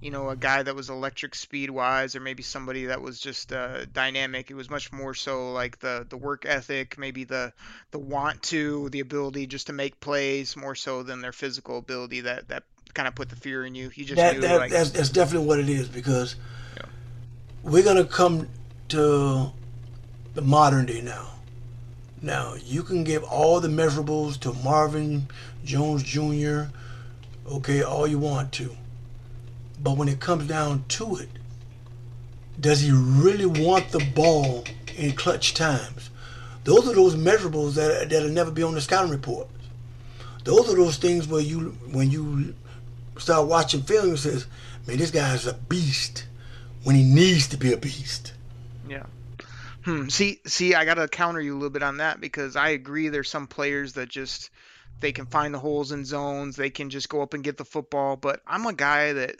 you 0.00 0.10
know, 0.10 0.30
a 0.30 0.36
guy 0.36 0.62
that 0.62 0.74
was 0.74 0.90
electric 0.90 1.34
speed 1.36 1.70
wise, 1.70 2.16
or 2.16 2.20
maybe 2.20 2.42
somebody 2.42 2.86
that 2.86 3.00
was 3.00 3.20
just 3.20 3.52
uh, 3.52 3.84
dynamic. 3.86 4.50
It 4.50 4.54
was 4.54 4.70
much 4.70 4.92
more 4.92 5.14
so 5.14 5.52
like 5.52 5.78
the 5.78 6.04
the 6.08 6.16
work 6.16 6.46
ethic, 6.46 6.98
maybe 6.98 7.24
the 7.24 7.52
the 7.92 7.98
want 7.98 8.42
to, 8.44 8.88
the 8.90 9.00
ability 9.00 9.46
just 9.46 9.68
to 9.68 9.72
make 9.72 10.00
plays, 10.00 10.56
more 10.56 10.74
so 10.74 11.02
than 11.04 11.20
their 11.20 11.32
physical 11.32 11.78
ability 11.78 12.22
that 12.22 12.48
that 12.48 12.64
kind 12.94 13.06
of 13.06 13.14
put 13.14 13.28
the 13.28 13.36
fear 13.36 13.64
in 13.64 13.74
you. 13.74 13.90
You 13.94 14.04
just 14.04 14.16
that, 14.16 14.34
knew 14.34 14.40
that, 14.40 14.58
like 14.58 14.70
that's, 14.70 14.90
that's 14.90 15.10
definitely 15.10 15.46
what 15.46 15.60
it 15.60 15.68
is 15.68 15.86
because 15.88 16.34
Yeah. 16.76 16.82
we're 17.62 17.84
gonna 17.84 18.04
come 18.04 18.48
to 18.88 19.52
the 20.34 20.42
modern 20.42 20.86
day 20.86 21.00
now. 21.02 21.28
Now 22.22 22.54
you 22.54 22.82
can 22.82 23.02
give 23.04 23.24
all 23.24 23.60
the 23.60 23.68
measurables 23.68 24.38
to 24.40 24.52
Marvin 24.52 25.28
Jones 25.64 26.02
Jr. 26.02 26.64
Okay, 27.46 27.82
all 27.82 28.06
you 28.06 28.18
want 28.18 28.52
to, 28.52 28.76
but 29.82 29.96
when 29.96 30.08
it 30.08 30.20
comes 30.20 30.46
down 30.46 30.84
to 30.88 31.16
it, 31.16 31.30
does 32.60 32.80
he 32.80 32.92
really 32.92 33.46
want 33.46 33.90
the 33.90 34.04
ball 34.14 34.64
in 34.96 35.12
clutch 35.12 35.54
times? 35.54 36.10
Those 36.64 36.86
are 36.86 36.94
those 36.94 37.16
measurables 37.16 37.74
that 37.74 38.10
that'll 38.10 38.28
never 38.28 38.50
be 38.50 38.62
on 38.62 38.74
the 38.74 38.82
scouting 38.82 39.10
report. 39.10 39.48
Those 40.44 40.70
are 40.70 40.76
those 40.76 40.98
things 40.98 41.26
where 41.26 41.40
you 41.40 41.70
when 41.90 42.10
you 42.10 42.54
start 43.16 43.48
watching 43.48 43.82
film, 43.82 44.12
it 44.12 44.18
says, 44.18 44.46
"Man, 44.86 44.98
this 44.98 45.10
guy 45.10 45.34
is 45.34 45.46
a 45.46 45.54
beast." 45.54 46.24
When 46.82 46.96
he 46.96 47.02
needs 47.02 47.46
to 47.48 47.58
be 47.58 47.74
a 47.74 47.76
beast. 47.76 48.32
Hmm. 49.84 50.08
See, 50.08 50.40
see, 50.46 50.74
I 50.74 50.84
gotta 50.84 51.08
counter 51.08 51.40
you 51.40 51.54
a 51.54 51.56
little 51.56 51.70
bit 51.70 51.82
on 51.82 51.98
that 51.98 52.20
because 52.20 52.56
I 52.56 52.70
agree. 52.70 53.08
There's 53.08 53.30
some 53.30 53.46
players 53.46 53.94
that 53.94 54.08
just 54.08 54.50
they 55.00 55.12
can 55.12 55.26
find 55.26 55.54
the 55.54 55.58
holes 55.58 55.92
in 55.92 56.04
zones. 56.04 56.56
They 56.56 56.70
can 56.70 56.90
just 56.90 57.08
go 57.08 57.22
up 57.22 57.34
and 57.34 57.42
get 57.42 57.56
the 57.56 57.64
football. 57.64 58.16
But 58.16 58.42
I'm 58.46 58.66
a 58.66 58.72
guy 58.72 59.14
that 59.14 59.36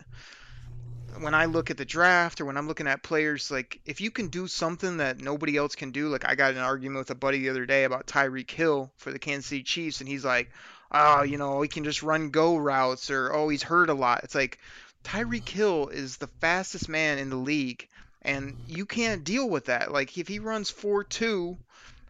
when 1.19 1.35
I 1.35 1.47
look 1.47 1.71
at 1.71 1.77
the 1.77 1.85
draft 1.85 2.41
or 2.41 2.47
when 2.47 2.57
I'm 2.57 2.69
looking 2.69 2.87
at 2.87 3.03
players, 3.03 3.51
like 3.51 3.81
if 3.85 4.01
you 4.01 4.11
can 4.11 4.29
do 4.29 4.47
something 4.47 4.99
that 4.99 5.21
nobody 5.21 5.57
else 5.57 5.75
can 5.75 5.91
do, 5.91 6.09
like 6.09 6.27
I 6.27 6.35
got 6.35 6.53
an 6.53 6.59
argument 6.59 7.01
with 7.01 7.11
a 7.11 7.15
buddy 7.15 7.41
the 7.41 7.51
other 7.51 7.67
day 7.67 7.85
about 7.85 8.07
Tyreek 8.07 8.51
Hill 8.51 8.91
for 8.97 9.13
the 9.13 9.19
Kansas 9.19 9.47
City 9.47 9.63
Chiefs, 9.63 10.01
and 10.01 10.09
he's 10.09 10.25
like, 10.25 10.51
oh, 10.91 11.23
you 11.23 11.37
know, 11.37 11.61
he 11.61 11.69
can 11.69 11.85
just 11.85 12.03
run 12.03 12.31
go 12.31 12.57
routes 12.57 13.11
or 13.11 13.33
oh, 13.33 13.49
he's 13.49 13.63
hurt 13.63 13.91
a 13.91 13.95
lot. 13.95 14.25
It's 14.25 14.35
like 14.35 14.59
Tyreek 15.05 15.49
Hill 15.49 15.89
is 15.89 16.17
the 16.17 16.27
fastest 16.41 16.89
man 16.89 17.19
in 17.19 17.31
the 17.31 17.37
league, 17.37 17.87
and 18.23 18.57
you 18.67 18.87
can't 18.87 19.25
deal 19.25 19.49
with 19.49 19.67
that. 19.67 19.93
Like 19.93 20.17
if 20.19 20.29
he 20.29 20.39
runs 20.39 20.71
four 20.71 21.05
two, 21.05 21.59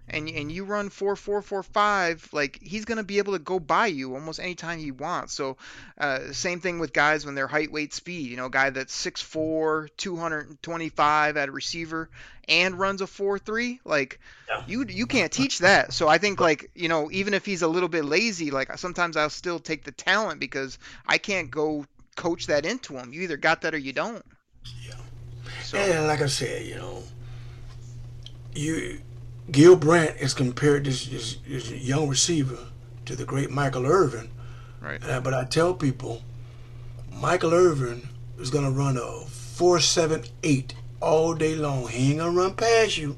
and 0.09 0.29
and 0.29 0.51
you 0.51 0.65
run 0.65 0.91
four 0.91 1.17
four 1.17 1.41
four 1.43 1.63
five, 1.63 2.29
like 2.33 2.59
he's 2.63 2.85
gonna 2.85 3.05
be 3.05 3.19
able 3.19 3.33
to 3.35 3.39
go 3.39 3.59
by 3.61 3.87
you 3.87 4.15
almost 4.15 4.41
anytime 4.41 4.79
he 4.79 4.91
wants. 4.91 5.33
So, 5.35 5.57
uh, 5.99 6.33
same 6.33 6.61
thing 6.61 6.79
with 6.79 6.93
guys 6.93 7.25
when 7.25 7.35
they're 7.35 7.47
height 7.49 7.71
weight 7.73 7.95
speed. 7.95 8.31
You 8.31 8.37
know, 8.37 8.47
a 8.47 8.51
guy 8.51 8.71
that's 8.71 8.95
6'4", 8.95 9.89
225 9.97 11.37
at 11.37 11.49
a 11.49 11.53
receiver 11.53 12.11
and 12.49 12.79
runs 12.79 13.01
a 13.03 13.07
four 13.07 13.39
three, 13.39 13.81
like 13.85 14.19
Yeah. 14.49 14.63
you 14.67 14.85
you 14.89 15.07
can't 15.07 15.33
teach 15.33 15.59
that. 15.61 15.93
So 15.93 16.09
I 16.09 16.19
think 16.19 16.41
like 16.41 16.71
you 16.75 16.89
know 16.89 17.11
even 17.13 17.35
if 17.35 17.45
he's 17.47 17.63
a 17.63 17.69
little 17.69 17.89
bit 17.89 18.05
lazy, 18.05 18.51
like 18.51 18.77
sometimes 18.79 19.17
I'll 19.17 19.31
still 19.31 19.59
take 19.61 19.85
the 19.85 19.93
talent 19.93 20.41
because 20.41 20.79
I 21.07 21.19
can't 21.19 21.51
go 21.51 21.87
coach 22.17 22.47
that 22.47 22.67
into 22.67 22.97
him. 22.97 23.13
You 23.13 23.23
either 23.23 23.37
got 23.37 23.63
that 23.63 23.75
or 23.75 23.79
you 23.79 23.93
don't. 23.93 24.25
Yeah. 24.65 25.10
So 25.63 25.79
And 25.79 26.07
like 26.07 26.21
I 26.21 26.27
said, 26.27 26.67
you 26.67 26.77
know, 26.77 27.03
you 28.55 29.01
Gil 29.51 29.77
Brandt 29.77 30.17
is 30.21 30.35
compared 30.35 30.85
this, 30.85 31.07
this, 31.07 31.37
this 31.47 31.71
young 31.71 32.09
receiver 32.09 32.59
to 33.07 33.17
the 33.17 33.25
great 33.25 33.51
Michael 33.51 33.87
Irvin. 33.87 34.31
right. 34.81 35.03
Uh, 35.03 35.21
but 35.21 35.35
I 35.35 35.45
tell 35.45 35.75
people, 35.75 36.23
Michael 37.13 37.53
Irvin 37.53 38.09
is 38.39 38.51
gonna 38.51 38.71
run 38.71 38.97
a 38.97 39.25
four 39.27 39.81
seven 39.81 40.25
eight 40.43 40.75
all 41.01 41.35
day 41.35 41.55
long. 41.55 41.89
He 41.89 42.11
ain't 42.11 42.21
gonna 42.21 42.31
run 42.37 42.55
past 42.55 42.97
you. 42.97 43.17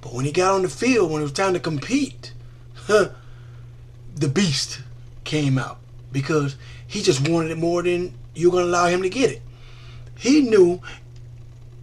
But 0.00 0.12
when 0.12 0.24
he 0.24 0.32
got 0.32 0.54
on 0.54 0.62
the 0.62 0.68
field, 0.68 1.10
when 1.10 1.20
it 1.20 1.24
was 1.24 1.32
time 1.32 1.54
to 1.54 1.60
compete, 1.60 2.32
huh, 2.74 3.10
the 4.16 4.28
beast 4.28 4.82
came 5.22 5.58
out 5.58 5.78
because 6.10 6.56
he 6.86 7.02
just 7.02 7.28
wanted 7.28 7.52
it 7.52 7.58
more 7.58 7.82
than 7.82 8.14
you're 8.34 8.50
gonna 8.50 8.64
allow 8.64 8.86
him 8.86 9.02
to 9.02 9.08
get 9.08 9.30
it. 9.30 9.42
He 10.18 10.42
knew 10.42 10.80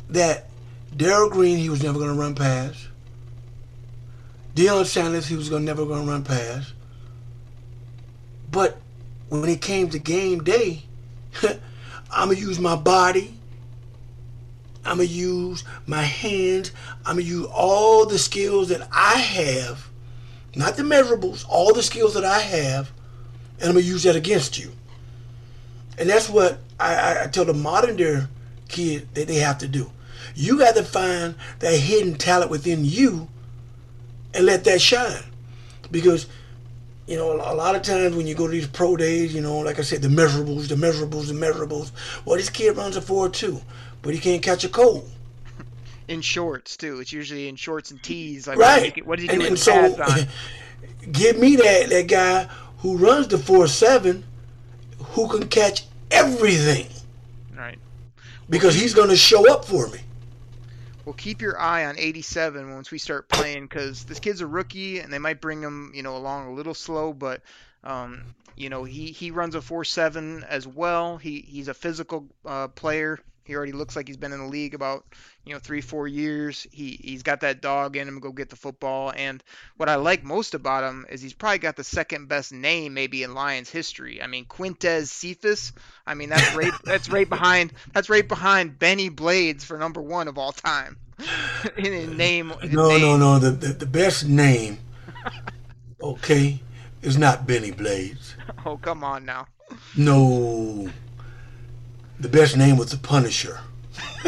that 0.10 0.50
Darrell 0.95 1.30
Green 1.30 1.58
he 1.58 1.69
was 1.69 1.84
never 1.84 2.00
gonna 2.00 2.13
run 2.13 2.36
past. 2.36 2.88
Deion 4.56 4.86
Sanders 4.86 5.28
he 5.28 5.36
was 5.36 5.50
gonna 5.50 5.65
never 5.65 5.86
gonna 5.86 6.10
run 6.10 6.24
past. 6.24 6.74
But 8.52 8.78
when 9.30 9.48
it 9.48 9.62
came 9.62 9.89
to 9.89 9.99
game 9.99 10.43
day, 10.43 10.84
I'm 12.12 12.30
gonna 12.30 12.39
use 12.39 12.60
my 12.60 12.76
body. 12.76 13.36
I'm 14.84 14.97
gonna 14.97 15.03
use 15.03 15.64
my 15.86 16.01
hands. 16.01 16.72
I'm 17.05 17.18
gonna 17.18 17.28
use 17.28 17.47
all 17.53 18.05
the 18.05 18.18
skills 18.18 18.70
that 18.70 18.88
I 18.91 19.18
have, 19.18 19.88
not 20.55 20.78
the 20.78 20.84
measurables, 20.84 21.45
all 21.47 21.74
the 21.74 21.84
skills 21.84 22.16
that 22.16 22.26
I 22.26 22.39
have, 22.39 22.91
and 23.60 23.70
I'm 23.70 23.76
gonna 23.76 23.86
use 23.86 24.03
that 24.03 24.16
against 24.16 24.57
you. 24.57 24.72
And 25.99 26.10
that's 26.10 26.30
what 26.30 26.60
I, 26.80 26.95
I, 26.95 27.24
I 27.26 27.28
tell 27.28 27.45
the 27.45 27.53
modern 27.53 27.97
day 27.97 28.24
kid 28.70 29.14
that 29.14 29.28
they 29.28 29.36
have 29.36 29.60
to 29.60 29.68
do. 29.68 29.91
You 30.40 30.58
got 30.58 30.76
to 30.76 30.84
find 30.84 31.36
that 31.60 31.74
hidden 31.74 32.16
talent 32.16 32.50
within 32.50 32.86
you 32.86 33.28
and 34.34 34.46
let 34.46 34.64
that 34.64 34.80
shine. 34.80 35.26
Because 35.92 36.28
you 37.08 37.18
know, 37.18 37.34
a 37.34 37.54
lot 37.54 37.76
of 37.76 37.82
times 37.82 38.16
when 38.16 38.26
you 38.26 38.36
go 38.36 38.48
to 38.48 38.52
these 38.52 38.68
pro 38.68 38.96
days, 38.96 39.36
you 39.36 39.42
know, 39.42 39.58
like 39.60 39.80
I 39.80 39.82
said, 39.82 40.02
the 40.02 40.08
measurables, 40.08 40.70
the 40.70 40.76
measurables, 40.76 41.28
the 41.28 41.34
measurables. 41.34 41.92
Well, 42.24 42.38
this 42.38 42.50
kid 42.50 42.78
runs 42.78 42.96
a 42.96 43.02
4-2, 43.02 43.62
but 44.02 44.14
he 44.14 44.20
can't 44.20 44.42
catch 44.42 44.64
a 44.64 44.70
cold. 44.70 45.12
In 46.08 46.22
shorts 46.22 46.78
too. 46.78 47.02
It's 47.02 47.12
usually 47.12 47.50
in 47.50 47.58
shorts 47.58 47.92
and 47.92 48.02
tees. 48.02 48.48
Like 48.48 48.58
Right. 48.58 49.06
What 49.06 49.20
did 49.20 49.30
he 49.30 49.38
do 49.38 49.46
and 49.46 49.60
so, 49.60 49.74
pads 49.74 50.00
on? 50.00 50.28
give 51.12 51.38
me 51.38 51.58
that, 51.58 51.90
that 51.90 52.08
guy 52.08 52.48
who 52.78 52.96
runs 52.96 53.28
the 53.28 53.38
four 53.38 53.68
seven, 53.68 54.24
who 55.00 55.28
can 55.28 55.50
catch 55.50 55.84
everything. 56.10 56.88
Right. 57.58 57.78
Because 58.50 58.74
he's 58.74 58.94
going 58.94 59.10
to 59.10 59.18
show 59.18 59.52
up 59.52 59.66
for 59.66 59.88
me. 59.90 60.00
Well, 61.10 61.16
keep 61.16 61.41
your 61.41 61.60
eye 61.60 61.86
on 61.88 61.97
87 61.97 62.72
once 62.72 62.91
we 62.91 62.99
start 62.99 63.28
playing, 63.30 63.64
because 63.64 64.03
this 64.03 64.20
kid's 64.20 64.41
a 64.41 64.45
rookie, 64.45 64.99
and 64.99 65.12
they 65.12 65.18
might 65.18 65.41
bring 65.41 65.60
him, 65.60 65.91
you 65.95 66.03
know, 66.03 66.16
along 66.16 66.49
a 66.49 66.53
little 66.53 66.76
slow, 66.76 67.14
but 67.14 67.41
um, 67.84 68.36
you 68.55 68.70
know, 68.70 68.84
he, 68.84 69.12
he 69.12 69.32
runs 69.32 69.55
a 69.55 69.60
4-7 69.60 70.43
as 70.47 70.68
well. 70.68 71.18
He 71.18 71.41
he's 71.41 71.68
a 71.68 71.74
physical 71.74 72.28
uh, 72.45 72.68
player. 72.68 73.20
He 73.50 73.56
already 73.56 73.72
looks 73.72 73.95
like 73.95 74.08
he's 74.08 74.16
been 74.16 74.32
in 74.32 74.41
the 74.41 74.45
league 74.45 74.76
about 74.76 75.04
you 75.43 75.54
know 75.54 75.60
three 75.60 75.82
four 75.82 76.08
years. 76.08 76.68
He 76.72 77.00
he's 77.02 77.24
got 77.24 77.41
that 77.41 77.62
dog 77.62 77.97
in 77.97 78.08
him 78.08 78.14
to 78.14 78.20
go 78.20 78.32
get 78.32 78.52
the 78.52 78.56
football. 78.56 79.12
And 79.16 79.43
what 79.76 79.89
I 79.89 79.95
like 79.95 80.24
most 80.24 80.54
about 80.54 80.84
him 80.84 81.08
is 81.10 81.20
he's 81.20 81.34
probably 81.34 81.58
got 81.58 81.76
the 81.76 81.84
second 81.84 82.28
best 82.28 82.54
name 82.54 82.93
maybe 82.93 83.24
in 83.24 83.34
Lions 83.34 83.72
history. 83.72 84.22
I 84.22 84.28
mean 84.28 84.45
Quintez 84.45 85.08
Cephas. 85.08 85.72
I 86.06 86.14
mean 86.14 86.30
that's 86.30 86.54
right 86.56 86.72
that's 86.84 87.10
right 87.10 87.28
behind 87.28 87.74
that's 87.91 88.08
right 88.08 88.28
behind 88.28 88.78
Bennie 88.78 89.10
Blades 89.10 89.64
for 89.64 89.80
number 89.80 90.00
one 90.02 90.28
of 90.28 90.38
all 90.38 90.52
time. 90.52 90.97
in, 91.76 91.91
in 91.91 92.18
name. 92.18 92.54
In 92.62 92.72
no 92.74 92.89
name. 92.89 93.02
no 93.02 93.18
no 93.18 93.39
the, 93.39 93.50
the 93.50 93.74
the 93.74 93.88
best 93.88 94.28
name. 94.28 94.78
Okay, 96.02 96.62
is 97.02 97.18
not 97.18 97.45
Bennie 97.45 97.72
Blades. 97.72 98.36
Oh 98.66 98.78
come 98.78 99.04
on 99.04 99.26
now. 99.26 99.47
No. 99.97 100.89
The 102.20 102.30
best 102.30 102.57
name 102.57 102.78
was 102.78 102.91
the 102.91 102.97
Punisher. 102.97 103.59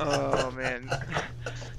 oh 0.00 0.52
man. 0.56 0.90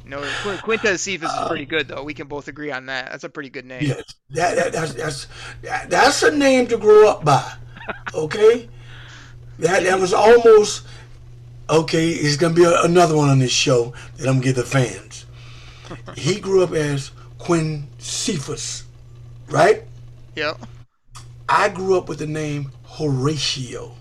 No, 0.05 0.21
Qu- 0.43 0.57
Quintez 0.57 0.99
Cephas 0.99 1.31
is 1.31 1.47
pretty 1.47 1.65
good 1.65 1.87
though. 1.87 2.03
We 2.03 2.13
can 2.13 2.27
both 2.27 2.47
agree 2.47 2.71
on 2.71 2.85
that. 2.85 3.11
That's 3.11 3.23
a 3.23 3.29
pretty 3.29 3.49
good 3.49 3.65
name. 3.65 3.81
Yes, 3.81 4.03
that, 4.29 4.55
that 4.55 4.73
that's 4.73 4.93
that's 4.93 5.27
that, 5.63 5.89
that's 5.89 6.23
a 6.23 6.31
name 6.31 6.67
to 6.67 6.77
grow 6.77 7.09
up 7.09 7.25
by. 7.25 7.53
Okay, 8.13 8.69
that 9.59 9.83
that 9.83 9.99
was 9.99 10.13
almost 10.13 10.85
okay. 11.69 12.09
It's 12.09 12.37
gonna 12.37 12.53
be 12.53 12.63
a, 12.63 12.83
another 12.83 13.17
one 13.17 13.29
on 13.29 13.39
this 13.39 13.51
show 13.51 13.93
that 14.17 14.27
I'm 14.27 14.35
gonna 14.35 14.45
give 14.45 14.55
the 14.55 14.63
fans. 14.63 15.25
He 16.15 16.39
grew 16.39 16.63
up 16.63 16.71
as 16.71 17.11
Quinn 17.37 17.87
Cephas, 17.97 18.83
right? 19.49 19.83
Yep. 20.35 20.59
I 21.47 21.69
grew 21.69 21.97
up 21.97 22.09
with 22.09 22.19
the 22.19 22.27
name 22.27 22.71
Horatio. 22.95 23.91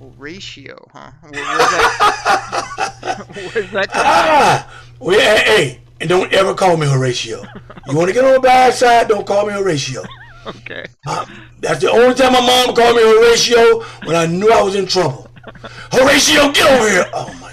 Horatio, 0.00 0.88
huh? 0.92 1.10
Where, 1.22 1.32
where's 1.32 1.58
that? 1.70 3.26
where's 3.54 3.70
that 3.72 3.88
Ah, 3.94 4.82
well, 4.98 5.18
hey, 5.18 5.42
hey, 5.44 5.80
and 6.00 6.08
don't 6.08 6.32
ever 6.32 6.54
call 6.54 6.76
me 6.76 6.88
Horatio. 6.88 7.44
You 7.88 7.96
want 7.96 8.08
to 8.08 8.14
get 8.14 8.24
on 8.24 8.32
the 8.34 8.40
bad 8.40 8.74
side? 8.74 9.06
Don't 9.08 9.26
call 9.26 9.46
me 9.46 9.52
Horatio. 9.52 10.02
Okay. 10.46 10.86
Uh, 11.06 11.24
that's 11.60 11.80
the 11.80 11.90
only 11.90 12.14
time 12.14 12.32
my 12.32 12.40
mom 12.40 12.74
called 12.74 12.96
me 12.96 13.02
Horatio 13.02 13.82
when 14.06 14.16
I 14.16 14.26
knew 14.26 14.50
I 14.52 14.62
was 14.62 14.74
in 14.74 14.86
trouble. 14.86 15.30
Horatio, 15.92 16.50
get 16.52 16.70
over 16.80 16.88
here! 16.90 17.10
Oh 17.14 17.32
my 17.40 17.52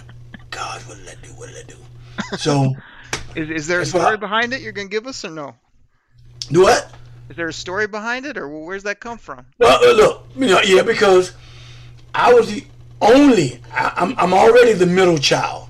God, 0.50 0.82
what 0.88 0.98
did 0.98 1.08
I 1.10 1.16
do? 1.26 1.34
What 1.34 1.50
did 1.50 1.58
I 1.58 1.64
do? 1.68 2.38
So, 2.38 2.74
Is, 3.36 3.50
is 3.50 3.68
there 3.68 3.82
a 3.82 3.86
story 3.86 4.06
I- 4.06 4.16
behind 4.16 4.54
it 4.54 4.62
you're 4.62 4.72
gonna 4.72 4.88
give 4.88 5.06
us 5.08 5.24
or 5.24 5.30
no? 5.30 5.56
do 6.52 6.62
what? 6.64 6.92
Is 7.30 7.36
there 7.36 7.48
a 7.48 7.54
story 7.54 7.88
behind 7.88 8.26
it 8.26 8.38
or 8.38 8.48
where's 8.48 8.84
that 8.84 9.00
come 9.00 9.18
from? 9.18 9.46
Well, 9.58 9.84
uh, 9.84 9.94
look, 9.94 10.28
you 10.36 10.48
know, 10.48 10.62
yeah, 10.62 10.84
because 10.84 11.34
I 12.14 12.34
was 12.34 12.54
the 12.54 12.64
only. 13.02 13.60
I, 13.72 13.94
I'm 13.96 14.18
I'm 14.18 14.34
already 14.34 14.74
the 14.74 14.86
middle 14.86 15.18
child. 15.18 15.70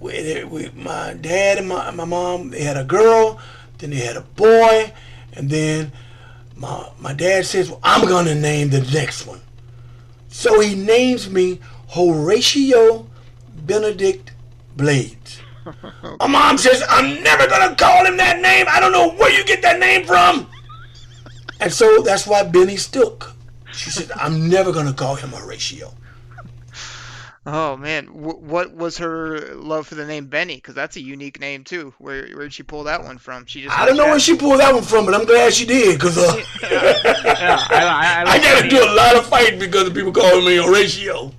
We, 0.00 0.42
we, 0.44 0.68
my 0.70 1.14
dad 1.14 1.58
and 1.58 1.68
my, 1.68 1.90
my 1.92 2.04
mom, 2.04 2.50
they 2.50 2.62
had 2.62 2.76
a 2.76 2.82
girl, 2.82 3.40
then 3.78 3.90
they 3.90 4.00
had 4.00 4.16
a 4.16 4.22
boy, 4.22 4.92
and 5.34 5.48
then 5.48 5.92
my 6.56 6.88
my 7.00 7.12
dad 7.12 7.46
says, 7.46 7.68
well, 7.70 7.80
I'm 7.82 8.08
gonna 8.08 8.34
name 8.34 8.70
the 8.70 8.80
next 8.92 9.26
one. 9.26 9.40
So 10.28 10.60
he 10.60 10.74
names 10.74 11.28
me 11.28 11.60
Horatio 11.90 13.06
Benedict 13.54 14.32
Blades. 14.76 15.40
My 16.20 16.26
mom 16.26 16.58
says, 16.58 16.82
I'm 16.88 17.22
never 17.22 17.46
gonna 17.46 17.76
call 17.76 18.04
him 18.04 18.16
that 18.16 18.40
name. 18.40 18.66
I 18.68 18.80
don't 18.80 18.92
know 18.92 19.10
where 19.10 19.30
you 19.30 19.44
get 19.44 19.62
that 19.62 19.78
name 19.78 20.04
from. 20.06 20.48
And 21.62 21.72
so 21.72 22.02
that's 22.02 22.26
why 22.26 22.42
Bennie 22.42 22.76
stuck. 22.76 23.34
She 23.72 23.90
said, 23.90 24.10
I'm 24.12 24.48
never 24.48 24.72
going 24.72 24.86
to 24.86 24.92
call 24.92 25.14
him 25.14 25.30
Horatio. 25.30 25.94
Oh 27.44 27.76
man, 27.76 28.06
w- 28.06 28.38
what 28.38 28.72
was 28.72 28.98
her 28.98 29.54
love 29.56 29.88
for 29.88 29.96
the 29.96 30.06
name 30.06 30.26
Bennie? 30.26 30.56
Because 30.56 30.76
that's 30.76 30.94
a 30.94 31.00
unique 31.00 31.40
name 31.40 31.64
too. 31.64 31.92
Where 31.98 32.28
where 32.28 32.44
did 32.44 32.52
she 32.52 32.62
pull 32.62 32.84
that 32.84 33.02
one 33.02 33.18
from? 33.18 33.46
She 33.46 33.62
just 33.62 33.76
I 33.76 33.84
don't 33.84 33.96
know 33.96 34.06
where 34.06 34.20
she 34.20 34.36
pulled 34.36 34.60
that 34.60 34.72
one 34.72 34.84
from, 34.84 35.06
but 35.06 35.14
I'm 35.14 35.24
glad 35.24 35.52
she 35.52 35.66
did 35.66 35.98
because 35.98 36.16
uh, 36.18 36.36
yeah, 36.62 37.58
I, 37.68 38.24
I, 38.24 38.24
I, 38.24 38.32
I 38.34 38.38
got 38.38 38.62
to 38.62 38.68
do 38.68 38.84
a 38.84 38.94
lot 38.94 39.16
of 39.16 39.26
fighting 39.26 39.58
because 39.58 39.88
of 39.88 39.94
people 39.94 40.12
calling 40.12 40.44
me 40.44 40.56
Horatio. 40.56 41.32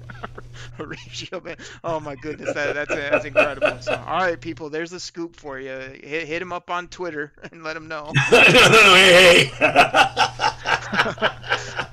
Horatio 0.77 1.39
Ben. 1.39 1.57
Oh 1.83 1.99
my 1.99 2.15
goodness, 2.15 2.53
that, 2.53 2.73
that's 2.73 2.93
that's 2.93 3.25
incredible. 3.25 3.81
So, 3.81 3.93
all 3.93 4.19
right, 4.19 4.39
people, 4.39 4.69
there's 4.69 4.93
a 4.93 4.99
scoop 4.99 5.35
for 5.35 5.59
you. 5.59 5.71
Hit, 5.71 6.27
hit 6.27 6.41
him 6.41 6.51
up 6.51 6.69
on 6.69 6.87
Twitter 6.87 7.31
and 7.51 7.63
let 7.63 7.77
him 7.77 7.87
know. 7.87 8.11
no, 8.31 8.37
no, 8.41 8.69
no, 8.69 8.95
hey, 8.95 9.45
hey. 9.45 9.51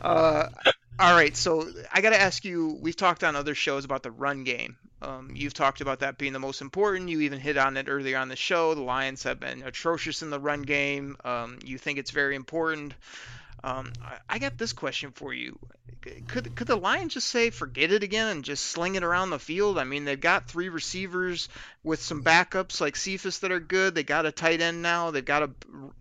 Uh, 0.03 0.49
all 0.99 1.15
right, 1.15 1.37
so 1.37 1.69
I 1.93 2.01
got 2.01 2.11
to 2.11 2.21
ask 2.21 2.45
you. 2.45 2.79
We've 2.81 2.97
talked 2.97 3.23
on 3.23 3.37
other 3.37 3.55
shows 3.55 3.85
about 3.85 4.03
the 4.03 4.11
run 4.11 4.45
game. 4.45 4.77
Um, 5.03 5.31
you've 5.35 5.55
talked 5.55 5.81
about 5.81 6.01
that 6.01 6.19
being 6.19 6.33
the 6.33 6.39
most 6.39 6.61
important. 6.61 7.09
You 7.09 7.21
even 7.23 7.39
hit 7.39 7.57
on 7.57 7.77
it 7.77 7.87
earlier 7.89 8.19
on 8.19 8.29
the 8.29 8.37
show. 8.37 8.75
The 8.75 8.83
Lions 8.83 9.23
have 9.23 9.41
been 9.41 9.63
atrocious 9.63 10.23
in 10.23 10.31
the 10.31 10.39
run 10.39 10.63
game. 10.63 11.17
Um, 11.25 11.59
you 11.65 11.79
think 11.79 11.99
it's 11.99 12.11
very 12.11 12.35
important. 12.35 12.95
Um, 13.63 13.93
I, 14.03 14.19
I 14.29 14.39
got 14.39 14.57
this 14.59 14.73
question 14.73 15.11
for 15.13 15.33
you. 15.35 15.59
Could 16.29 16.57
could 16.57 16.67
the 16.67 16.77
Lions 16.77 17.13
just 17.13 17.29
say 17.29 17.51
forget 17.51 17.93
it 17.93 18.03
again 18.03 18.29
and 18.29 18.43
just 18.43 18.65
sling 18.65 18.95
it 18.95 19.03
around 19.03 19.29
the 19.29 19.39
field? 19.39 19.77
I 19.77 19.85
mean, 19.85 20.07
they've 20.07 20.19
got 20.19 20.49
three 20.49 20.71
receivers 20.71 21.51
with 21.85 22.01
some 22.01 22.25
backups 22.25 22.81
like 22.81 22.97
Cephas 22.97 23.41
that 23.41 23.53
are 23.53 23.61
good. 23.61 23.95
They 23.95 24.03
got 24.03 24.25
a 24.25 24.33
tight 24.33 24.63
end 24.63 24.81
now. 24.81 25.11
They've 25.11 25.23
got 25.25 25.43
a, 25.43 25.51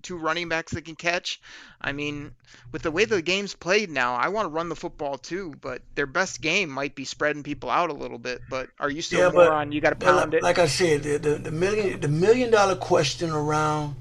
two 0.01 0.15
running 0.17 0.47
backs 0.47 0.71
that 0.71 0.85
can 0.85 0.95
catch. 0.95 1.41
I 1.81 1.91
mean, 1.91 2.31
with 2.71 2.81
the 2.83 2.91
way 2.91 3.03
the 3.03 3.21
game's 3.21 3.55
played 3.55 3.89
now, 3.89 4.15
I 4.15 4.29
want 4.29 4.45
to 4.45 4.49
run 4.49 4.69
the 4.69 4.75
football 4.75 5.17
too, 5.17 5.53
but 5.59 5.81
their 5.95 6.05
best 6.07 6.39
game 6.39 6.69
might 6.69 6.95
be 6.95 7.03
spreading 7.03 7.43
people 7.43 7.69
out 7.69 7.89
a 7.89 7.93
little 7.93 8.19
bit. 8.19 8.39
But 8.49 8.69
are 8.79 8.89
you 8.89 9.01
still 9.01 9.19
Yeah, 9.19 9.31
more 9.31 9.45
but- 9.45 9.51
on 9.51 9.71
you 9.73 9.81
got 9.81 9.89
to 9.89 9.95
pound 9.97 10.31
like, 10.31 10.33
it? 10.35 10.43
like 10.43 10.59
I 10.59 10.67
said, 10.67 11.03
the, 11.03 11.17
the, 11.17 11.35
the 11.35 11.51
million 11.51 11.99
the 11.99 12.07
million 12.07 12.51
dollar 12.51 12.75
question 12.77 13.31
around 13.31 13.95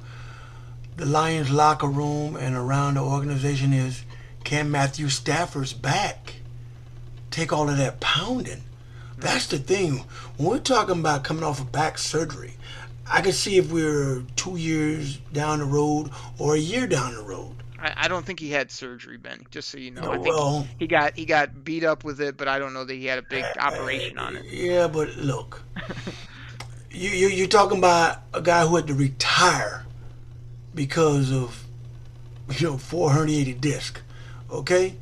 the 0.98 1.06
Lions 1.06 1.48
locker 1.48 1.86
room 1.86 2.34
and 2.34 2.56
around 2.56 2.94
the 2.94 3.00
organization 3.00 3.72
is, 3.72 4.02
can 4.42 4.68
Matthew 4.68 5.08
Stafford's 5.08 5.72
back 5.72 6.34
take 7.30 7.52
all 7.52 7.70
of 7.70 7.76
that 7.78 8.00
pounding? 8.00 8.64
That's 9.16 9.46
the 9.46 9.58
thing. 9.58 10.04
When 10.36 10.48
we're 10.48 10.58
talking 10.58 10.98
about 10.98 11.22
coming 11.22 11.44
off 11.44 11.60
of 11.60 11.70
back 11.70 11.98
surgery, 11.98 12.54
I 13.06 13.20
can 13.20 13.32
see 13.32 13.58
if 13.58 13.70
we're 13.70 14.24
two 14.34 14.56
years 14.56 15.18
down 15.32 15.60
the 15.60 15.66
road 15.66 16.10
or 16.36 16.56
a 16.56 16.58
year 16.58 16.88
down 16.88 17.14
the 17.14 17.22
road. 17.22 17.54
I, 17.78 17.94
I 17.96 18.08
don't 18.08 18.26
think 18.26 18.40
he 18.40 18.50
had 18.50 18.72
surgery, 18.72 19.18
Ben. 19.18 19.46
Just 19.52 19.68
so 19.68 19.78
you 19.78 19.92
know, 19.92 20.02
No, 20.02 20.10
I 20.10 20.14
think 20.18 20.26
well- 20.34 20.66
he 20.80 20.88
got 20.88 21.14
he 21.16 21.24
got 21.24 21.62
beat 21.64 21.84
up 21.84 22.02
with 22.02 22.20
it, 22.20 22.36
but 22.36 22.48
I 22.48 22.58
don't 22.58 22.74
know 22.74 22.84
that 22.84 22.94
he 22.94 23.06
had 23.06 23.18
a 23.20 23.22
big 23.22 23.44
uh, 23.44 23.60
operation 23.60 24.18
on 24.18 24.34
it. 24.36 24.46
Yeah, 24.46 24.88
but 24.88 25.14
look, 25.16 25.62
you, 26.90 27.10
you 27.10 27.28
you're 27.28 27.46
talking 27.46 27.78
about 27.78 28.22
a 28.34 28.40
guy 28.40 28.66
who 28.66 28.74
had 28.74 28.88
to 28.88 28.94
retire 28.94 29.84
because 30.78 31.32
of 31.32 31.64
you 32.56 32.68
know 32.68 32.76
herniated 32.76 33.60
disc. 33.60 34.00
Okay, 34.48 34.94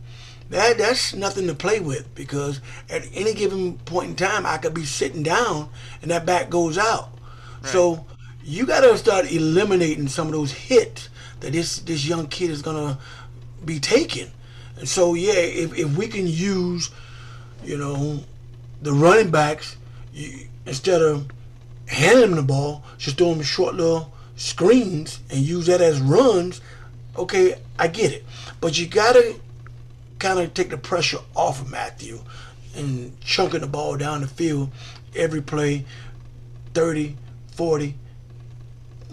that 0.49 0.79
that's 0.79 1.15
nothing 1.15 1.47
to 1.49 1.55
play 1.55 1.81
with 1.81 2.13
because 2.15 2.63
at 2.89 3.03
any 3.13 3.35
given 3.35 3.77
point 3.81 4.09
in 4.09 4.17
time 4.17 4.47
I 4.47 4.57
could 4.57 4.73
be 4.73 4.87
sitting 4.87 5.23
down 5.23 5.69
and 6.01 6.11
that 6.11 6.25
back 6.25 6.49
goes 6.49 6.79
out. 6.79 7.11
So 7.63 8.07
you 8.45 8.65
got 8.65 8.83
to 8.83 8.97
start 8.97 9.31
eliminating 9.31 10.07
some 10.07 10.29
of 10.29 10.33
those 10.33 10.53
hits 10.53 11.11
that 11.41 11.53
this 11.53 11.81
this 11.81 12.07
young 12.07 12.27
kid 12.29 12.51
is 12.51 12.63
gonna 12.63 12.99
be 13.65 13.79
taking. 13.79 14.31
And 14.79 14.89
so 14.89 15.13
yeah, 15.13 15.35
if 15.35 15.77
if 15.77 15.95
we 15.95 16.09
can 16.09 16.27
use 16.27 16.91
you 17.65 17.77
know, 17.77 18.21
the 18.81 18.93
running 18.93 19.31
backs, 19.31 19.77
you, 20.15 20.47
instead 20.65 21.03
of 21.03 21.27
handing 21.87 22.31
them 22.31 22.37
the 22.37 22.43
ball, 22.43 22.83
just 22.97 23.19
throw 23.19 23.31
them 23.31 23.41
a 23.41 23.45
short 23.45 23.75
little 23.75 24.13
screens 24.37 25.21
and 25.31 25.41
use 25.41 25.67
that 25.67 25.81
as 25.81 26.01
runs. 26.01 26.61
Okay, 27.17 27.59
I 27.79 27.89
get 27.89 28.13
it. 28.13 28.25
But 28.61 28.79
you 28.79 28.87
got 28.87 29.15
to 29.15 29.35
kind 30.19 30.39
of 30.39 30.55
take 30.55 30.71
the 30.71 30.79
pressure 30.79 31.19
off 31.35 31.61
of 31.61 31.71
Matthew 31.71 32.21
and 32.75 33.19
chunking 33.21 33.61
the 33.61 33.67
ball 33.67 33.97
down 33.97 34.21
the 34.21 34.27
field 34.27 34.71
every 35.15 35.43
play 35.43 35.85
30, 36.75 37.17
40. 37.53 37.95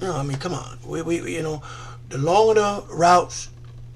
No, 0.01 0.17
I 0.17 0.24
mean, 0.24 0.38
come 0.38 0.53
on. 0.53 0.80
We, 0.86 1.01
we, 1.01 1.36
you 1.36 1.41
know, 1.41 1.61
the 2.09 2.17
longer 2.17 2.55
the 2.55 2.84
routes, 2.89 3.49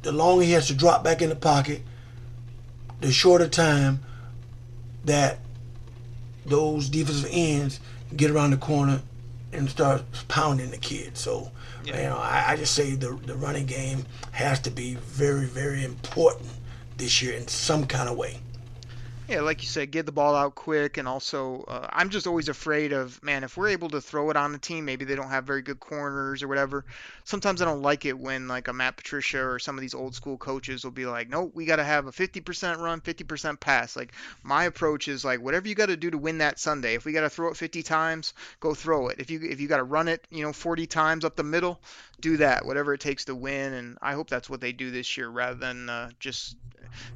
the 0.03 0.11
longer 0.11 0.43
he 0.43 0.51
has 0.51 0.67
to 0.67 0.73
drop 0.73 1.03
back 1.03 1.21
in 1.21 1.29
the 1.29 1.35
pocket, 1.35 1.81
the 3.01 3.11
shorter 3.11 3.47
time 3.47 3.99
that 5.05 5.39
those 6.45 6.89
defensive 6.89 7.29
ends 7.31 7.79
get 8.15 8.31
around 8.31 8.51
the 8.51 8.57
corner 8.57 9.01
and 9.57 9.69
start 9.69 10.03
pounding 10.27 10.71
the 10.71 10.77
kid. 10.77 11.17
So, 11.17 11.51
yeah. 11.83 11.97
you 11.97 12.03
know, 12.03 12.17
I, 12.17 12.45
I 12.49 12.55
just 12.55 12.73
say 12.73 12.95
the 12.95 13.17
the 13.25 13.35
running 13.35 13.65
game 13.65 14.05
has 14.31 14.59
to 14.61 14.71
be 14.71 14.95
very, 14.95 15.45
very 15.45 15.83
important 15.83 16.49
this 16.97 17.21
year 17.21 17.33
in 17.33 17.47
some 17.47 17.85
kind 17.85 18.07
of 18.07 18.15
way. 18.17 18.39
Yeah, 19.29 19.41
like 19.41 19.61
you 19.61 19.67
said, 19.67 19.91
get 19.91 20.05
the 20.05 20.13
ball 20.13 20.35
out 20.35 20.55
quick, 20.55 20.97
and 20.97 21.05
also 21.05 21.65
uh, 21.67 21.85
I'm 21.91 22.09
just 22.09 22.27
always 22.27 22.47
afraid 22.47 22.93
of 22.93 23.21
man 23.21 23.43
if 23.43 23.57
we're 23.57 23.67
able 23.67 23.89
to 23.89 23.99
throw 23.99 24.29
it 24.29 24.37
on 24.37 24.53
the 24.53 24.57
team, 24.57 24.85
maybe 24.85 25.03
they 25.03 25.15
don't 25.15 25.29
have 25.29 25.43
very 25.43 25.61
good 25.61 25.81
corners 25.81 26.41
or 26.41 26.47
whatever. 26.47 26.85
Sometimes 27.25 27.61
I 27.61 27.65
don't 27.65 27.81
like 27.81 28.05
it 28.05 28.17
when 28.17 28.47
like 28.47 28.69
a 28.69 28.73
Matt 28.73 28.95
Patricia 28.95 29.43
or 29.43 29.59
some 29.59 29.77
of 29.77 29.81
these 29.81 29.93
old 29.93 30.15
school 30.15 30.37
coaches 30.37 30.85
will 30.85 30.91
be 30.91 31.05
like, 31.05 31.27
no, 31.29 31.51
we 31.53 31.65
got 31.65 31.75
to 31.75 31.83
have 31.83 32.07
a 32.07 32.11
50% 32.13 32.79
run, 32.79 33.01
50% 33.01 33.59
pass. 33.59 33.97
Like 33.97 34.13
my 34.43 34.63
approach 34.63 35.09
is 35.09 35.25
like 35.25 35.41
whatever 35.41 35.67
you 35.67 35.75
got 35.75 35.87
to 35.87 35.97
do 35.97 36.09
to 36.09 36.17
win 36.17 36.37
that 36.37 36.57
Sunday. 36.57 36.95
If 36.95 37.03
we 37.03 37.11
got 37.11 37.21
to 37.21 37.29
throw 37.29 37.49
it 37.49 37.57
50 37.57 37.83
times, 37.83 38.33
go 38.61 38.73
throw 38.73 39.09
it. 39.09 39.19
If 39.19 39.29
you 39.29 39.41
if 39.43 39.59
you 39.59 39.67
got 39.67 39.77
to 39.77 39.83
run 39.83 40.07
it, 40.07 40.25
you 40.31 40.43
know, 40.43 40.53
40 40.53 40.87
times 40.87 41.25
up 41.25 41.35
the 41.35 41.43
middle, 41.43 41.81
do 42.19 42.37
that. 42.37 42.65
Whatever 42.65 42.93
it 42.93 43.01
takes 43.01 43.25
to 43.25 43.35
win, 43.35 43.73
and 43.73 43.97
I 44.01 44.13
hope 44.13 44.29
that's 44.29 44.49
what 44.49 44.61
they 44.61 44.71
do 44.71 44.91
this 44.91 45.17
year 45.17 45.29
rather 45.29 45.55
than 45.55 45.89
uh, 45.89 46.09
just 46.19 46.55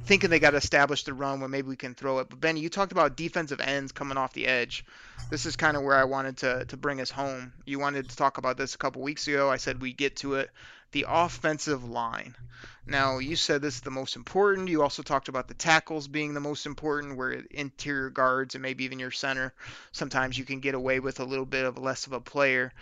thinking 0.04 0.30
they 0.30 0.38
got 0.38 0.50
to 0.50 0.56
establish 0.58 1.04
the 1.04 1.14
run 1.14 1.40
when 1.40 1.50
maybe 1.50 1.68
we 1.68 1.76
can 1.76 1.94
throw 1.94 2.18
it. 2.18 2.28
But 2.28 2.40
Bennie, 2.40 2.60
you 2.60 2.68
talked 2.68 2.92
about 2.92 3.16
defensive 3.16 3.60
ends 3.60 3.92
coming 3.92 4.18
off 4.18 4.32
the 4.32 4.46
edge. 4.46 4.84
This 5.30 5.46
is 5.46 5.56
kind 5.56 5.76
of 5.76 5.82
where 5.82 5.96
I 5.96 6.04
wanted 6.04 6.38
to 6.38 6.64
to 6.66 6.76
bring 6.76 7.00
us 7.00 7.10
home. 7.10 7.52
You 7.64 7.78
wanted 7.78 8.08
to 8.08 8.16
talk 8.16 8.38
about 8.38 8.56
this 8.56 8.74
a 8.74 8.78
couple 8.78 9.02
weeks 9.02 9.26
ago. 9.28 9.50
I 9.50 9.56
said 9.56 9.80
we'd 9.80 9.96
get 9.96 10.16
to 10.16 10.34
it. 10.34 10.50
The 10.92 11.06
offensive 11.08 11.84
line. 11.88 12.36
Now, 12.86 13.18
you 13.18 13.36
said 13.36 13.62
this 13.62 13.76
is 13.76 13.80
the 13.80 13.90
most 13.90 14.16
important. 14.16 14.68
You 14.68 14.82
also 14.82 15.02
talked 15.02 15.28
about 15.28 15.48
the 15.48 15.54
tackles 15.54 16.08
being 16.08 16.34
the 16.34 16.40
most 16.40 16.66
important, 16.66 17.16
where 17.16 17.42
interior 17.50 18.10
guards 18.10 18.54
and 18.54 18.62
maybe 18.62 18.84
even 18.84 18.98
your 18.98 19.10
center, 19.10 19.54
sometimes 19.92 20.36
you 20.36 20.44
can 20.44 20.60
get 20.60 20.74
away 20.74 21.00
with 21.00 21.20
a 21.20 21.24
little 21.24 21.46
bit 21.46 21.64
of 21.64 21.78
less 21.78 22.06
of 22.06 22.12
a 22.12 22.20
player. 22.20 22.72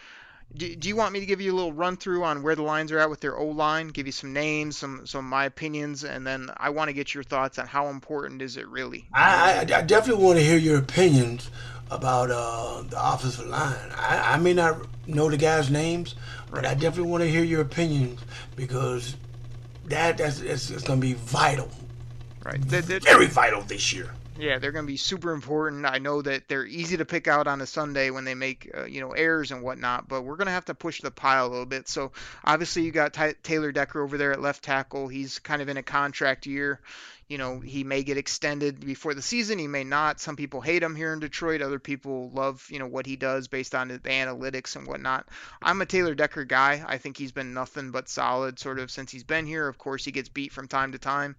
Do, 0.57 0.74
do 0.74 0.88
you 0.88 0.96
want 0.96 1.12
me 1.12 1.20
to 1.20 1.26
give 1.26 1.40
you 1.40 1.53
a 1.53 1.57
little 1.57 1.72
run 1.72 1.96
through 1.96 2.24
on 2.24 2.42
where 2.42 2.57
the 2.57 2.62
lines 2.62 2.90
are 2.90 2.98
at 2.98 3.09
with 3.09 3.20
their 3.20 3.36
O 3.36 3.46
line? 3.46 3.88
Give 3.88 4.07
you 4.07 4.12
some 4.12 4.32
names, 4.32 4.76
some 4.76 5.07
some 5.07 5.24
my 5.24 5.44
opinions, 5.44 6.03
and 6.03 6.26
then 6.26 6.51
I 6.57 6.70
want 6.70 6.88
to 6.88 6.92
get 6.92 7.14
your 7.14 7.22
thoughts 7.22 7.59
on 7.59 7.66
how 7.66 7.86
important 7.86 8.42
is 8.42 8.57
it 8.57 8.66
really. 8.68 9.07
I, 9.14 9.59
I, 9.59 9.78
I 9.78 9.82
definitely 9.82 10.24
want 10.24 10.38
to 10.38 10.44
hear 10.44 10.59
your 10.59 10.78
opinions 10.78 11.51
about 11.90 12.30
uh, 12.30 12.82
the 12.82 12.96
offensive 13.01 13.46
line. 13.46 13.90
I, 13.96 14.34
I 14.34 14.36
may 14.38 14.55
not 14.55 14.86
know 15.07 15.28
the 15.28 15.36
guys' 15.36 15.70
names, 15.70 16.14
but 16.51 16.64
I 16.64 16.74
definitely 16.74 17.11
want 17.11 17.22
to 17.22 17.30
hear 17.30 17.44
your 17.44 17.61
opinions 17.61 18.20
because 18.57 19.16
that 19.86 20.18
that's, 20.18 20.40
that's, 20.40 20.68
that's 20.68 20.84
going 20.84 21.01
to 21.01 21.07
be 21.07 21.14
vital. 21.14 21.68
Right, 22.44 22.61
they're, 22.62 22.80
they're, 22.80 23.01
very 23.01 23.26
vital 23.26 23.62
this 23.62 23.92
year. 23.92 24.14
Yeah, 24.41 24.59
they're 24.59 24.72
going 24.72 24.86
to 24.86 24.91
be 24.91 24.97
super 24.97 25.32
important. 25.32 25.86
I 25.86 25.99
know 25.99 26.22
that 26.22 26.49
they're 26.49 26.66
easy 26.66 26.97
to 26.97 27.05
pick 27.05 27.28
out 27.28 27.47
on 27.47 27.61
a 27.61 27.66
Sunday 27.66 28.11
when 28.11 28.24
they 28.24 28.34
make 28.34 28.70
uh, 28.76 28.84
you 28.84 29.01
know 29.01 29.12
errors 29.12 29.51
and 29.51 29.62
whatnot, 29.62 30.09
but 30.09 30.22
we're 30.22 30.36
going 30.36 30.47
to 30.47 30.53
have 30.53 30.64
to 30.66 30.74
push 30.74 31.01
the 31.01 31.11
pile 31.11 31.47
a 31.47 31.51
little 31.51 31.66
bit. 31.66 31.88
So 31.88 32.12
obviously 32.45 32.82
you 32.82 32.93
got 32.93 33.12
Ty- 33.12 33.34
Taylor 33.43 33.72
Decker 33.72 34.03
over 34.03 34.18
there 34.18 34.32
at 34.32 34.41
left 34.41 34.64
tackle. 34.64 35.09
He's 35.09 35.38
kind 35.38 35.61
of 35.62 35.68
in 35.68 35.76
a 35.76 35.82
contract 35.82 36.47
year 36.47 36.80
you 37.31 37.39
know, 37.39 37.61
he 37.61 37.85
may 37.85 38.03
get 38.03 38.18
extended 38.18 38.85
before 38.85 39.14
the 39.14 39.22
season. 39.22 39.57
He 39.57 39.68
may 39.68 39.85
not. 39.85 40.18
Some 40.18 40.35
people 40.35 40.61
hate 40.61 40.83
him 40.83 40.97
here 40.97 41.12
in 41.12 41.20
Detroit. 41.20 41.62
Other 41.62 41.78
people 41.78 42.28
love, 42.31 42.66
you 42.68 42.81
know, 42.81 42.89
what 42.89 43.07
he 43.07 43.14
does 43.14 43.47
based 43.47 43.72
on 43.72 43.87
the 43.87 44.01
analytics 44.01 44.74
and 44.74 44.85
whatnot. 44.85 45.28
I'm 45.62 45.81
a 45.81 45.87
Taylor 45.87 46.16
Decker 46.16 46.45
guy. 46.45 46.85
I 46.85 46.99
think 46.99 47.16
he's 47.16 47.31
been 47.31 47.55
nothing 47.55 47.93
but 47.93 48.09
solid 48.09 48.59
sort 48.59 48.81
of 48.81 48.91
since 48.91 49.12
he's 49.12 49.22
been 49.22 49.47
here. 49.47 49.68
Of 49.68 49.78
course, 49.78 50.05
he 50.05 50.11
gets 50.11 50.28
beat 50.28 50.53
from 50.53 50.66
time 50.66 50.91
to 50.91 50.99
time, 50.99 51.37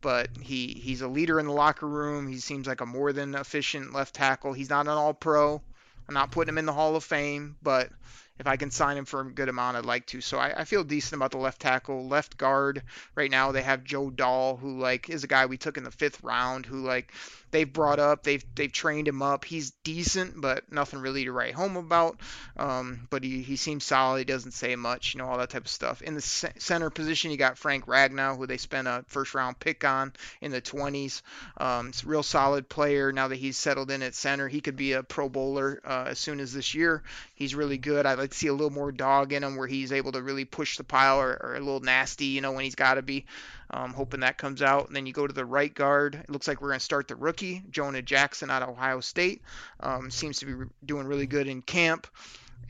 but 0.00 0.30
he 0.40 0.68
he's 0.68 1.02
a 1.02 1.08
leader 1.08 1.38
in 1.38 1.46
the 1.46 1.52
locker 1.52 1.86
room. 1.86 2.26
He 2.26 2.38
seems 2.38 2.66
like 2.66 2.80
a 2.80 2.86
more 2.86 3.12
than 3.12 3.34
efficient 3.34 3.92
left 3.92 4.14
tackle. 4.14 4.54
He's 4.54 4.70
not 4.70 4.86
an 4.86 4.92
all 4.92 5.12
pro. 5.12 5.60
I'm 6.08 6.14
not 6.14 6.30
putting 6.30 6.54
him 6.54 6.58
in 6.58 6.66
the 6.66 6.72
Hall 6.72 6.96
of 6.96 7.04
Fame, 7.04 7.56
but 7.62 7.90
if 8.38 8.46
I 8.46 8.56
can 8.56 8.70
sign 8.70 8.96
him 8.96 9.04
for 9.04 9.20
a 9.20 9.32
good 9.32 9.48
amount, 9.48 9.76
I'd 9.76 9.84
like 9.84 10.06
to. 10.06 10.20
So 10.20 10.38
I, 10.38 10.60
I, 10.60 10.64
feel 10.64 10.82
decent 10.82 11.14
about 11.14 11.30
the 11.30 11.38
left 11.38 11.60
tackle, 11.60 12.08
left 12.08 12.36
guard. 12.36 12.82
Right 13.14 13.30
now 13.30 13.52
they 13.52 13.62
have 13.62 13.84
Joe 13.84 14.10
Dahl, 14.10 14.56
who 14.56 14.78
like 14.78 15.08
is 15.08 15.22
a 15.22 15.28
guy 15.28 15.46
we 15.46 15.56
took 15.56 15.76
in 15.76 15.84
the 15.84 15.90
fifth 15.90 16.22
round, 16.22 16.66
who 16.66 16.80
like 16.80 17.12
they've 17.54 17.72
brought 17.72 18.00
up, 18.00 18.24
they've 18.24 18.44
they've 18.56 18.72
trained 18.72 19.06
him 19.06 19.22
up. 19.22 19.44
He's 19.44 19.70
decent, 19.84 20.40
but 20.40 20.70
nothing 20.72 20.98
really 20.98 21.24
to 21.24 21.32
write 21.32 21.54
home 21.54 21.76
about. 21.76 22.18
Um, 22.56 23.06
but 23.10 23.22
he, 23.22 23.42
he 23.42 23.54
seems 23.54 23.84
solid. 23.84 24.18
He 24.18 24.24
doesn't 24.24 24.52
say 24.52 24.74
much, 24.74 25.14
you 25.14 25.18
know, 25.18 25.28
all 25.28 25.38
that 25.38 25.50
type 25.50 25.64
of 25.64 25.70
stuff. 25.70 26.02
In 26.02 26.14
the 26.14 26.20
center 26.20 26.90
position, 26.90 27.30
you 27.30 27.36
got 27.36 27.56
Frank 27.56 27.86
Ragnow, 27.86 28.36
who 28.36 28.48
they 28.48 28.56
spent 28.56 28.88
a 28.88 29.04
first 29.06 29.34
round 29.34 29.60
pick 29.60 29.84
on 29.84 30.12
in 30.40 30.50
the 30.50 30.60
20s. 30.60 31.22
Um, 31.56 31.88
it's 31.88 32.02
a 32.02 32.06
real 32.06 32.24
solid 32.24 32.68
player. 32.68 33.12
Now 33.12 33.28
that 33.28 33.36
he's 33.36 33.56
settled 33.56 33.92
in 33.92 34.02
at 34.02 34.16
center, 34.16 34.48
he 34.48 34.60
could 34.60 34.76
be 34.76 34.92
a 34.92 35.04
Pro 35.04 35.28
Bowler 35.28 35.80
uh, 35.84 36.06
as 36.08 36.18
soon 36.18 36.40
as 36.40 36.52
this 36.52 36.74
year. 36.74 37.04
He's 37.36 37.54
really 37.54 37.78
good. 37.78 38.04
I'd 38.04 38.18
like 38.18 38.30
to 38.30 38.36
see 38.36 38.48
a 38.48 38.52
little 38.52 38.70
more 38.70 38.90
dog 38.90 39.32
in 39.32 39.44
him, 39.44 39.54
where 39.54 39.68
he's 39.68 39.92
able 39.92 40.10
to 40.12 40.22
really 40.22 40.44
push 40.44 40.76
the 40.76 40.84
pile, 40.84 41.20
or, 41.20 41.38
or 41.40 41.54
a 41.54 41.60
little 41.60 41.80
nasty, 41.80 42.26
you 42.26 42.40
know, 42.40 42.50
when 42.50 42.64
he's 42.64 42.74
got 42.74 42.94
to 42.94 43.02
be. 43.02 43.26
Um, 43.74 43.92
hoping 43.92 44.20
that 44.20 44.38
comes 44.38 44.62
out. 44.62 44.86
And 44.86 44.94
then 44.94 45.04
you 45.04 45.12
go 45.12 45.26
to 45.26 45.32
the 45.34 45.44
right 45.44 45.74
guard. 45.74 46.14
It 46.14 46.30
looks 46.30 46.46
like 46.46 46.62
we're 46.62 46.68
going 46.68 46.78
to 46.78 46.84
start 46.84 47.08
the 47.08 47.16
rookie, 47.16 47.64
Jonah 47.70 48.02
Jackson 48.02 48.48
out 48.48 48.62
of 48.62 48.68
Ohio 48.68 49.00
State. 49.00 49.42
Um, 49.80 50.12
seems 50.12 50.38
to 50.38 50.46
be 50.46 50.70
doing 50.86 51.08
really 51.08 51.26
good 51.26 51.48
in 51.48 51.60
camp. 51.60 52.06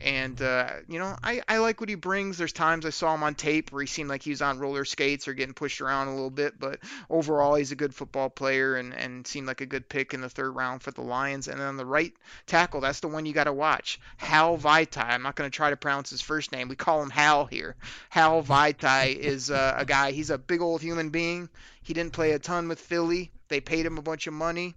And, 0.01 0.41
uh, 0.41 0.69
you 0.87 0.99
know, 0.99 1.15
I, 1.23 1.41
I 1.47 1.57
like 1.59 1.79
what 1.79 1.89
he 1.89 1.95
brings. 1.95 2.37
There's 2.37 2.53
times 2.53 2.85
I 2.85 2.89
saw 2.89 3.13
him 3.13 3.23
on 3.23 3.35
tape 3.35 3.71
where 3.71 3.81
he 3.81 3.87
seemed 3.87 4.09
like 4.09 4.23
he 4.23 4.29
was 4.29 4.41
on 4.41 4.59
roller 4.59 4.85
skates 4.85 5.27
or 5.27 5.33
getting 5.33 5.53
pushed 5.53 5.81
around 5.81 6.09
a 6.09 6.13
little 6.13 6.29
bit, 6.29 6.59
but 6.59 6.79
overall, 7.09 7.55
he's 7.55 7.71
a 7.71 7.75
good 7.75 7.95
football 7.95 8.29
player 8.29 8.75
and, 8.75 8.93
and 8.93 9.25
seemed 9.25 9.47
like 9.47 9.61
a 9.61 9.65
good 9.65 9.87
pick 9.87 10.13
in 10.13 10.21
the 10.21 10.29
third 10.29 10.51
round 10.51 10.83
for 10.83 10.91
the 10.91 11.01
Lions. 11.01 11.47
And 11.47 11.59
then 11.59 11.77
the 11.77 11.85
right 11.85 12.13
tackle, 12.45 12.81
that's 12.81 12.99
the 12.99 13.07
one 13.07 13.25
you 13.25 13.33
got 13.33 13.45
to 13.45 13.53
watch. 13.53 13.99
Hal 14.17 14.57
Vaitai. 14.57 15.09
I'm 15.09 15.23
not 15.23 15.35
going 15.35 15.49
to 15.49 15.55
try 15.55 15.69
to 15.69 15.77
pronounce 15.77 16.09
his 16.09 16.21
first 16.21 16.51
name. 16.51 16.67
We 16.67 16.75
call 16.75 17.01
him 17.01 17.09
Hal 17.09 17.45
here. 17.45 17.75
Hal 18.09 18.43
Vaitai 18.43 19.15
is 19.15 19.49
uh, 19.49 19.75
a 19.77 19.85
guy, 19.85 20.11
he's 20.11 20.29
a 20.29 20.37
big 20.37 20.61
old 20.61 20.81
human 20.81 21.09
being. 21.09 21.49
He 21.83 21.93
didn't 21.93 22.13
play 22.13 22.31
a 22.31 22.39
ton 22.39 22.67
with 22.67 22.79
Philly. 22.79 23.31
They 23.47 23.61
paid 23.61 23.85
him 23.85 23.97
a 23.97 24.01
bunch 24.01 24.27
of 24.27 24.33
money. 24.33 24.75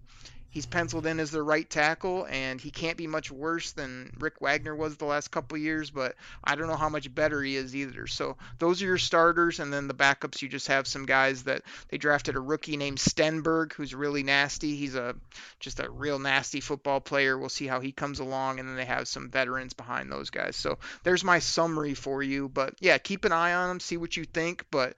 He's 0.51 0.67
penciled 0.67 1.07
in 1.07 1.21
as 1.21 1.31
the 1.31 1.43
right 1.43 1.69
tackle, 1.69 2.27
and 2.31 2.61
he 2.61 2.71
can't 2.71 2.97
be 2.97 3.07
much 3.07 3.31
worse 3.31 3.73
than 3.73 4.13
Rick 4.19 4.41
Wagner 4.41 4.75
was 4.75 4.97
the 4.97 5.05
last 5.05 5.31
couple 5.31 5.59
years, 5.59 5.91
but 5.91 6.17
I 6.43 6.55
don't 6.55 6.69
know 6.69 6.77
how 6.77 6.89
much 6.89 7.15
better 7.15 7.43
he 7.43 7.55
is 7.55 7.77
either. 7.77 8.07
So 8.07 8.37
those 8.59 8.81
are 8.83 8.87
your 8.87 8.99
starters, 8.99 9.61
and 9.61 9.73
then 9.73 9.89
the 9.89 9.95
backups, 9.95 10.41
you 10.41 10.49
just 10.49 10.69
have 10.69 10.87
some 10.87 11.05
guys 11.05 11.45
that 11.45 11.63
they 11.89 11.99
drafted 11.99 12.37
a 12.37 12.41
rookie 12.41 12.79
named 12.79 12.99
Stenberg, 12.99 13.75
who's 13.75 13.95
really 13.95 14.23
nasty. 14.23 14.75
He's 14.75 14.95
a 14.95 15.15
just 15.61 15.81
a 15.81 15.91
real 15.91 16.19
nasty 16.19 16.61
football 16.61 17.01
player. 17.01 17.39
We'll 17.39 17.51
see 17.51 17.67
how 17.67 17.81
he 17.81 17.93
comes 17.93 18.19
along, 18.19 18.59
and 18.59 18.69
then 18.69 18.77
they 18.77 18.87
have 18.87 19.07
some 19.07 19.31
veterans 19.31 19.75
behind 19.75 20.11
those 20.11 20.31
guys. 20.31 20.57
So 20.57 20.79
there's 21.05 21.25
my 21.25 21.41
summary 21.41 21.95
for 21.95 22.23
you. 22.23 22.49
But 22.49 22.75
yeah, 22.81 22.97
keep 22.99 23.27
an 23.27 23.33
eye 23.33 23.53
on 23.53 23.69
them, 23.69 23.81
see 23.81 23.99
what 23.99 24.17
you 24.17 24.25
think. 24.25 24.65
But 24.71 24.97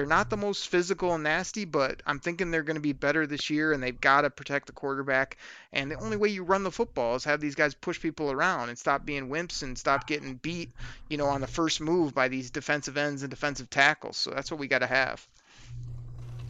they're 0.00 0.06
not 0.06 0.30
the 0.30 0.36
most 0.38 0.68
physical 0.68 1.12
and 1.12 1.24
nasty, 1.24 1.66
but 1.66 2.02
I'm 2.06 2.20
thinking 2.20 2.50
they're 2.50 2.62
going 2.62 2.76
to 2.76 2.80
be 2.80 2.94
better 2.94 3.26
this 3.26 3.50
year, 3.50 3.74
and 3.74 3.82
they've 3.82 4.00
got 4.00 4.22
to 4.22 4.30
protect 4.30 4.66
the 4.66 4.72
quarterback. 4.72 5.36
And 5.74 5.90
the 5.90 5.96
only 5.96 6.16
way 6.16 6.30
you 6.30 6.42
run 6.42 6.62
the 6.62 6.70
football 6.70 7.16
is 7.16 7.24
have 7.24 7.38
these 7.38 7.54
guys 7.54 7.74
push 7.74 8.00
people 8.00 8.32
around 8.32 8.70
and 8.70 8.78
stop 8.78 9.04
being 9.04 9.28
wimps 9.28 9.62
and 9.62 9.76
stop 9.76 10.06
getting 10.06 10.36
beat, 10.36 10.70
you 11.10 11.18
know, 11.18 11.26
on 11.26 11.42
the 11.42 11.46
first 11.46 11.82
move 11.82 12.14
by 12.14 12.28
these 12.28 12.50
defensive 12.50 12.96
ends 12.96 13.22
and 13.22 13.28
defensive 13.28 13.68
tackles. 13.68 14.16
So 14.16 14.30
that's 14.30 14.50
what 14.50 14.58
we 14.58 14.68
got 14.68 14.78
to 14.78 14.86
have. 14.86 15.28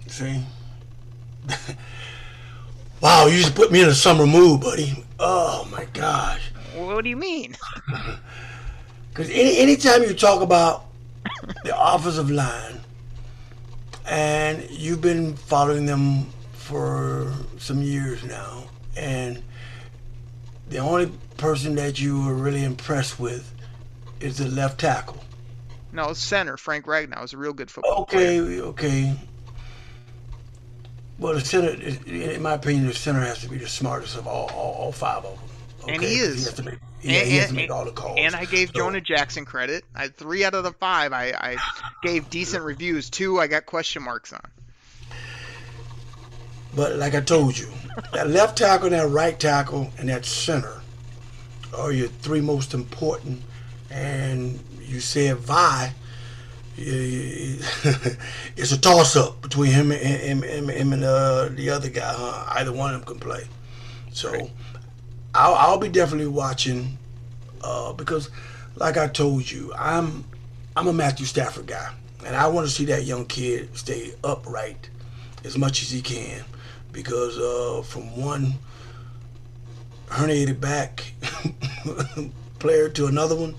See. 0.06 0.40
wow, 3.00 3.26
you 3.26 3.36
just 3.36 3.56
put 3.56 3.72
me 3.72 3.82
in 3.82 3.88
a 3.88 3.94
summer 3.94 4.28
mood, 4.28 4.60
buddy. 4.60 5.04
Oh 5.18 5.66
my 5.72 5.86
gosh. 5.86 6.52
What 6.76 7.02
do 7.02 7.10
you 7.10 7.16
mean? 7.16 7.56
Because 9.08 9.28
any 9.30 9.58
anytime 9.58 10.04
you 10.04 10.14
talk 10.14 10.40
about 10.40 10.86
the 11.64 11.74
offensive 11.76 12.30
line 12.30 12.80
and 14.06 14.68
you've 14.70 15.00
been 15.00 15.36
following 15.36 15.86
them 15.86 16.26
for 16.52 17.32
some 17.58 17.82
years 17.82 18.24
now, 18.24 18.64
and 18.96 19.42
the 20.68 20.78
only 20.78 21.12
person 21.36 21.74
that 21.76 22.00
you 22.00 22.24
were 22.24 22.34
really 22.34 22.64
impressed 22.64 23.18
with 23.18 23.52
is 24.20 24.38
the 24.38 24.48
left 24.48 24.80
tackle. 24.80 25.22
No, 25.92 26.12
center. 26.12 26.56
Frank 26.56 26.86
Ragnow 26.86 27.24
is 27.24 27.32
a 27.32 27.36
real 27.36 27.52
good 27.52 27.70
football 27.70 28.02
okay, 28.02 28.38
player. 28.38 28.62
Okay, 28.62 28.62
okay. 28.62 29.16
Well, 31.18 31.34
the 31.34 31.40
center, 31.40 31.70
in 32.06 32.40
my 32.40 32.54
opinion, 32.54 32.86
the 32.86 32.94
center 32.94 33.20
has 33.20 33.40
to 33.40 33.48
be 33.48 33.58
the 33.58 33.68
smartest 33.68 34.16
of 34.16 34.26
all, 34.26 34.50
all, 34.54 34.72
all 34.74 34.92
five 34.92 35.24
of 35.24 35.36
them. 35.36 35.48
Okay? 35.82 35.94
And 35.94 36.02
he 36.02 36.14
is. 36.14 36.38
He 36.38 36.44
has 36.44 36.54
to 36.54 36.78
yeah, 37.02 37.20
and, 37.20 37.28
he 37.28 37.36
has 37.36 37.48
to 37.48 37.54
make 37.54 37.70
all 37.70 37.84
the 37.84 37.92
calls. 37.92 38.18
And 38.18 38.34
I 38.34 38.44
gave 38.44 38.68
so, 38.68 38.74
Jonah 38.74 39.00
Jackson 39.00 39.44
credit. 39.44 39.84
I, 39.94 40.08
three 40.08 40.44
out 40.44 40.54
of 40.54 40.64
the 40.64 40.72
five, 40.72 41.12
I, 41.12 41.28
I 41.28 41.56
gave 42.02 42.28
decent 42.30 42.62
reviews. 42.64 43.10
Two, 43.10 43.40
I 43.40 43.46
got 43.46 43.66
question 43.66 44.02
marks 44.02 44.32
on. 44.32 44.40
But 46.74 46.96
like 46.96 47.14
I 47.14 47.20
told 47.20 47.58
you, 47.58 47.68
that 48.12 48.28
left 48.28 48.58
tackle, 48.58 48.90
that 48.90 49.08
right 49.08 49.38
tackle, 49.38 49.90
and 49.98 50.08
that 50.08 50.24
center 50.24 50.82
are 51.76 51.92
your 51.92 52.08
three 52.08 52.40
most 52.40 52.74
important. 52.74 53.42
And 53.90 54.60
you 54.82 55.00
said 55.00 55.38
Vi, 55.38 55.92
it's 56.76 57.62
a 58.72 58.80
toss 58.80 59.16
up 59.16 59.42
between 59.42 59.72
him 59.72 59.90
and 59.90 60.00
him, 60.00 60.42
him, 60.42 60.68
him 60.68 60.92
and 60.92 61.04
uh, 61.04 61.48
the 61.48 61.70
other 61.70 61.88
guy. 61.88 62.12
Huh? 62.14 62.44
Either 62.58 62.72
one 62.72 62.94
of 62.94 63.04
them 63.04 63.16
can 63.16 63.20
play. 63.20 63.48
So. 64.12 64.32
Right. 64.32 64.50
I'll, 65.34 65.54
I'll 65.54 65.78
be 65.78 65.88
definitely 65.88 66.28
watching 66.28 66.98
uh, 67.62 67.92
because, 67.92 68.30
like 68.76 68.96
I 68.96 69.08
told 69.08 69.50
you, 69.50 69.72
I'm 69.76 70.24
I'm 70.76 70.88
a 70.88 70.92
Matthew 70.92 71.26
Stafford 71.26 71.66
guy, 71.66 71.92
and 72.24 72.34
I 72.34 72.48
want 72.48 72.66
to 72.66 72.72
see 72.72 72.86
that 72.86 73.04
young 73.04 73.26
kid 73.26 73.76
stay 73.76 74.12
upright 74.24 74.90
as 75.44 75.56
much 75.56 75.82
as 75.82 75.90
he 75.90 76.02
can, 76.02 76.44
because 76.92 77.38
uh, 77.38 77.82
from 77.82 78.16
one 78.16 78.54
herniated 80.06 80.60
back 80.60 81.12
player 82.58 82.88
to 82.88 83.06
another 83.06 83.36
one, 83.36 83.54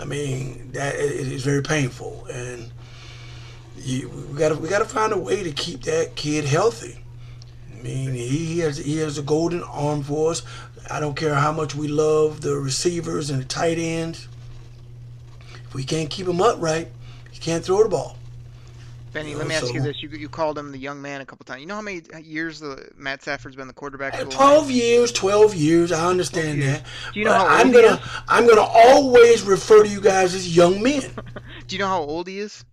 I 0.00 0.04
mean 0.04 0.72
that 0.72 0.96
is 0.96 1.44
very 1.44 1.62
painful, 1.62 2.26
and 2.32 2.70
you, 3.76 4.08
we 4.08 4.38
got 4.38 4.50
to 4.50 4.56
we 4.56 4.68
got 4.68 4.80
to 4.80 4.84
find 4.84 5.12
a 5.12 5.18
way 5.18 5.42
to 5.42 5.52
keep 5.52 5.82
that 5.82 6.16
kid 6.16 6.44
healthy. 6.44 6.98
I 7.78 7.82
mean, 7.82 8.12
he 8.12 8.58
has 8.60 8.78
he 8.78 8.98
has 8.98 9.18
a 9.18 9.22
golden 9.22 9.62
arm 9.62 10.02
for 10.02 10.32
us. 10.32 10.42
I 10.90 11.00
don't 11.00 11.16
care 11.16 11.34
how 11.34 11.52
much 11.52 11.74
we 11.74 11.88
love 11.88 12.40
the 12.40 12.56
receivers 12.56 13.30
and 13.30 13.40
the 13.40 13.44
tight 13.44 13.78
ends. 13.78 14.28
If 15.64 15.74
we 15.74 15.84
can't 15.84 16.08
keep 16.08 16.26
him 16.26 16.40
upright, 16.40 16.88
you 17.32 17.40
can't 17.40 17.64
throw 17.64 17.82
the 17.82 17.88
ball. 17.88 18.16
Bennie, 19.12 19.34
let 19.34 19.46
me 19.46 19.54
ask 19.54 19.72
you 19.72 19.80
this: 19.80 20.02
you 20.02 20.08
you 20.10 20.28
called 20.28 20.58
him 20.58 20.70
the 20.70 20.78
young 20.78 21.00
man 21.00 21.20
a 21.20 21.26
couple 21.26 21.44
times. 21.44 21.60
You 21.60 21.66
know 21.66 21.74
how 21.74 21.82
many 21.82 22.02
years 22.22 22.60
the 22.60 22.88
Matt 22.96 23.22
Stafford's 23.22 23.56
been 23.56 23.66
the 23.66 23.72
quarterback? 23.72 24.14
Uh, 24.14 24.24
the 24.24 24.30
twelve 24.30 24.66
Lions? 24.66 24.78
years, 24.78 25.12
twelve 25.12 25.54
years. 25.54 25.92
I 25.92 26.06
understand 26.06 26.62
that. 26.62 26.84
Do 27.12 27.18
you 27.18 27.24
know 27.24 27.32
how 27.32 27.42
old 27.42 27.52
I'm 27.52 27.72
gonna? 27.72 28.00
I'm 28.28 28.46
gonna 28.46 28.60
always 28.60 29.42
refer 29.42 29.82
to 29.82 29.88
you 29.88 30.00
guys 30.00 30.34
as 30.34 30.54
young 30.54 30.82
men. 30.82 31.02
Do 31.66 31.76
you 31.76 31.78
know 31.80 31.88
how 31.88 32.00
old 32.00 32.28
he 32.28 32.38
is? 32.38 32.64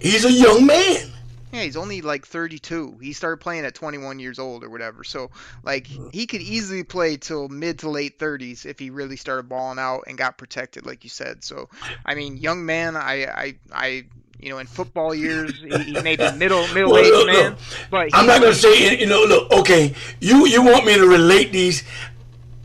He's 0.00 0.24
a 0.24 0.32
young 0.32 0.66
man. 0.66 1.13
Yeah, 1.54 1.62
he's 1.62 1.76
only 1.76 2.00
like 2.02 2.26
32. 2.26 2.98
He 3.00 3.12
started 3.12 3.38
playing 3.38 3.64
at 3.64 3.74
21 3.74 4.18
years 4.18 4.38
old 4.38 4.64
or 4.64 4.70
whatever. 4.70 5.04
So, 5.04 5.30
like, 5.62 5.86
he 6.12 6.26
could 6.26 6.40
easily 6.40 6.82
play 6.82 7.16
till 7.16 7.48
mid 7.48 7.78
to 7.80 7.90
late 7.90 8.18
30s 8.18 8.66
if 8.66 8.78
he 8.78 8.90
really 8.90 9.16
started 9.16 9.48
balling 9.48 9.78
out 9.78 10.04
and 10.06 10.18
got 10.18 10.36
protected, 10.38 10.86
like 10.86 11.04
you 11.04 11.10
said. 11.10 11.44
So, 11.44 11.68
I 12.04 12.14
mean, 12.14 12.36
young 12.36 12.66
man, 12.66 12.96
I, 12.96 13.24
I, 13.26 13.54
I 13.72 14.04
you 14.40 14.50
know, 14.50 14.58
in 14.58 14.66
football 14.66 15.14
years, 15.14 15.58
he, 15.58 15.94
he 15.94 16.02
may 16.02 16.16
be 16.16 16.30
middle 16.32 16.66
middle 16.74 16.92
Well, 16.92 17.04
aged 17.04 17.26
man, 17.26 17.50
look. 17.50 17.58
but 17.90 18.10
I'm 18.12 18.26
not 18.26 18.42
gonna 18.42 18.52
say 18.52 18.98
you 18.98 19.06
know. 19.06 19.22
Look, 19.24 19.50
okay, 19.52 19.94
you 20.20 20.46
you 20.46 20.62
want 20.62 20.84
me 20.84 20.94
to 20.96 21.06
relate 21.06 21.50
these? 21.50 21.82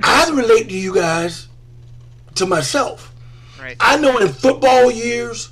I 0.04 0.30
relate 0.32 0.68
to 0.70 0.78
you 0.78 0.94
guys 0.94 1.48
to 2.36 2.46
myself. 2.46 3.14
Right. 3.60 3.78
I 3.80 3.98
know 3.98 4.18
in 4.18 4.30
football 4.30 4.92
years, 4.92 5.52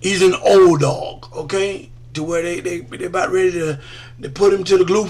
he's 0.00 0.22
an 0.22 0.34
old 0.34 0.80
dog. 0.80 1.28
Okay, 1.32 1.90
to 2.18 2.24
where 2.24 2.42
they 2.42 2.60
they 2.60 2.80
they 2.80 3.04
about 3.04 3.30
ready 3.30 3.52
to 3.52 3.80
to 4.20 4.28
put 4.28 4.52
him 4.52 4.64
to 4.64 4.76
the 4.76 4.84
glue 4.84 5.08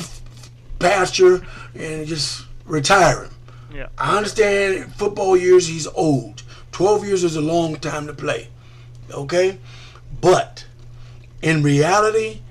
pasture 0.78 1.44
and 1.74 2.06
just 2.06 2.44
retire 2.64 3.24
him. 3.24 3.32
Yeah. 3.74 3.88
I 3.96 4.16
understand 4.16 4.94
football 4.94 5.36
years 5.36 5.66
he's 5.66 5.86
old. 5.86 6.42
Twelve 6.70 7.06
years 7.06 7.24
is 7.24 7.36
a 7.36 7.40
long 7.40 7.76
time 7.76 8.06
to 8.06 8.12
play. 8.12 8.48
Okay, 9.10 9.58
but 10.20 10.66
in 11.40 11.62
reality, 11.62 12.42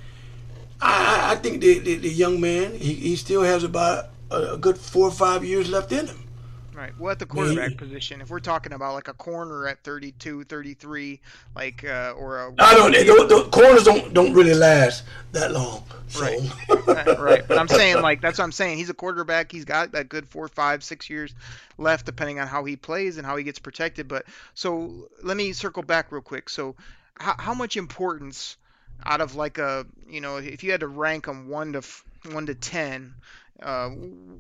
I, 0.82 1.34
I 1.34 1.36
think 1.36 1.62
the, 1.62 1.80
the, 1.80 1.96
the 1.96 2.10
young 2.10 2.42
man 2.42 2.74
he, 2.74 2.94
he 2.94 3.16
still 3.16 3.44
has 3.44 3.64
about 3.64 4.10
a, 4.32 4.54
a 4.54 4.58
good 4.58 4.78
four 4.78 5.08
or 5.08 5.12
five 5.12 5.46
years 5.46 5.70
left 5.70 5.92
in 5.92 6.08
him. 6.08 6.24
Right. 6.78 6.94
Well, 7.00 7.12
at 7.12 7.18
the 7.18 7.26
quarterback 7.26 7.76
position, 7.76 8.22
if 8.22 8.30
we're 8.30 8.40
talking 8.40 8.72
about 8.72 8.94
like 8.94 9.08
a 9.08 9.14
corner 9.14 9.68
at 9.68 9.84
32, 9.84 10.44
33, 10.44 11.20
like, 11.56 11.84
uh, 11.84 12.14
or 12.16 12.38
a. 12.38 12.54
I 12.60 12.76
don't. 12.76 12.92
The, 12.92 13.26
the 13.28 13.50
corners 13.50 13.84
don't 13.84 14.14
don't 14.14 14.32
really 14.32 14.54
last 14.54 15.04
that 15.32 15.52
long. 15.52 15.84
So. 16.08 16.22
Right. 16.22 16.40
Uh, 16.88 17.16
right. 17.20 17.46
But 17.46 17.58
I'm 17.58 17.68
saying 17.68 18.02
like 18.02 18.22
that's 18.22 18.38
what 18.38 18.46
I'm 18.46 18.52
saying. 18.54 18.78
He's 18.78 18.90
a 18.90 18.94
quarterback. 18.94 19.52
He's 19.52 19.66
got 19.66 19.92
that 19.92 20.08
good 20.08 20.26
four, 20.28 20.48
five, 20.48 20.84
six 20.84 21.10
years 21.10 21.34
left, 21.78 22.06
depending 22.06 22.40
on 22.40 22.48
how 22.48 22.64
he 22.64 22.78
plays 22.78 23.18
and 23.18 23.26
how 23.26 23.36
he 23.36 23.44
gets 23.44 23.60
protected. 23.60 24.08
But 24.08 24.26
so 24.54 25.10
let 25.22 25.36
me 25.36 25.52
circle 25.52 25.84
back 25.84 26.12
real 26.12 26.22
quick. 26.22 26.48
So 26.50 26.76
how, 27.20 27.36
how 27.38 27.54
much 27.54 27.76
importance 27.76 28.56
out 29.06 29.20
of 29.20 29.36
like 29.36 29.58
a 29.58 29.86
you 30.08 30.22
know 30.22 30.38
if 30.38 30.64
you 30.64 30.72
had 30.72 30.80
to 30.80 30.88
rank 30.88 31.26
them 31.26 31.50
one 31.50 31.74
to 31.74 31.82
one 32.32 32.46
to 32.46 32.56
ten. 32.56 33.16
Uh, 33.62 33.90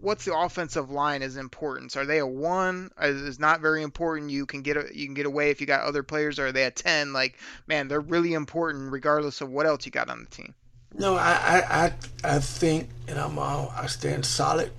what's 0.01 0.26
the 0.26 0.38
offensive 0.38 0.91
line 0.91 1.24
as 1.24 1.38
importance? 1.38 1.95
Are 1.95 2.05
they 2.05 2.20
a 2.20 2.28
one? 2.28 2.91
Is 3.01 3.22
is 3.22 3.39
not 3.39 3.61
very 3.61 3.82
important. 3.82 4.30
You 4.30 4.45
can 4.45 4.61
get 4.61 4.78
a, 4.78 4.86
you 4.93 5.05
can 5.05 5.15
get 5.15 5.26
away 5.26 5.49
if 5.49 5.59
you 5.59 5.68
got 5.68 5.82
other 5.82 6.03
players. 6.03 6.38
Or 6.38 6.47
are 6.47 6.51
they 6.51 6.65
a 6.65 6.72
ten? 6.72 7.13
Like 7.13 7.38
man, 7.65 7.88
they're 7.88 7.99
really 7.99 8.34
important 8.34 8.91
regardless 8.91 9.41
of 9.41 9.49
what 9.49 9.65
else 9.65 9.86
you 9.86 9.91
got 9.91 10.09
on 10.09 10.20
the 10.20 10.30
team. 10.30 10.53
No, 10.93 11.15
I, 11.15 11.32
I, 11.32 11.86
I, 11.86 11.93
I 12.24 12.39
think, 12.39 12.89
and 13.07 13.20
I'm, 13.20 13.38
uh, 13.38 13.68
I 13.76 13.88
stand 13.88 14.26
solid 14.26 14.72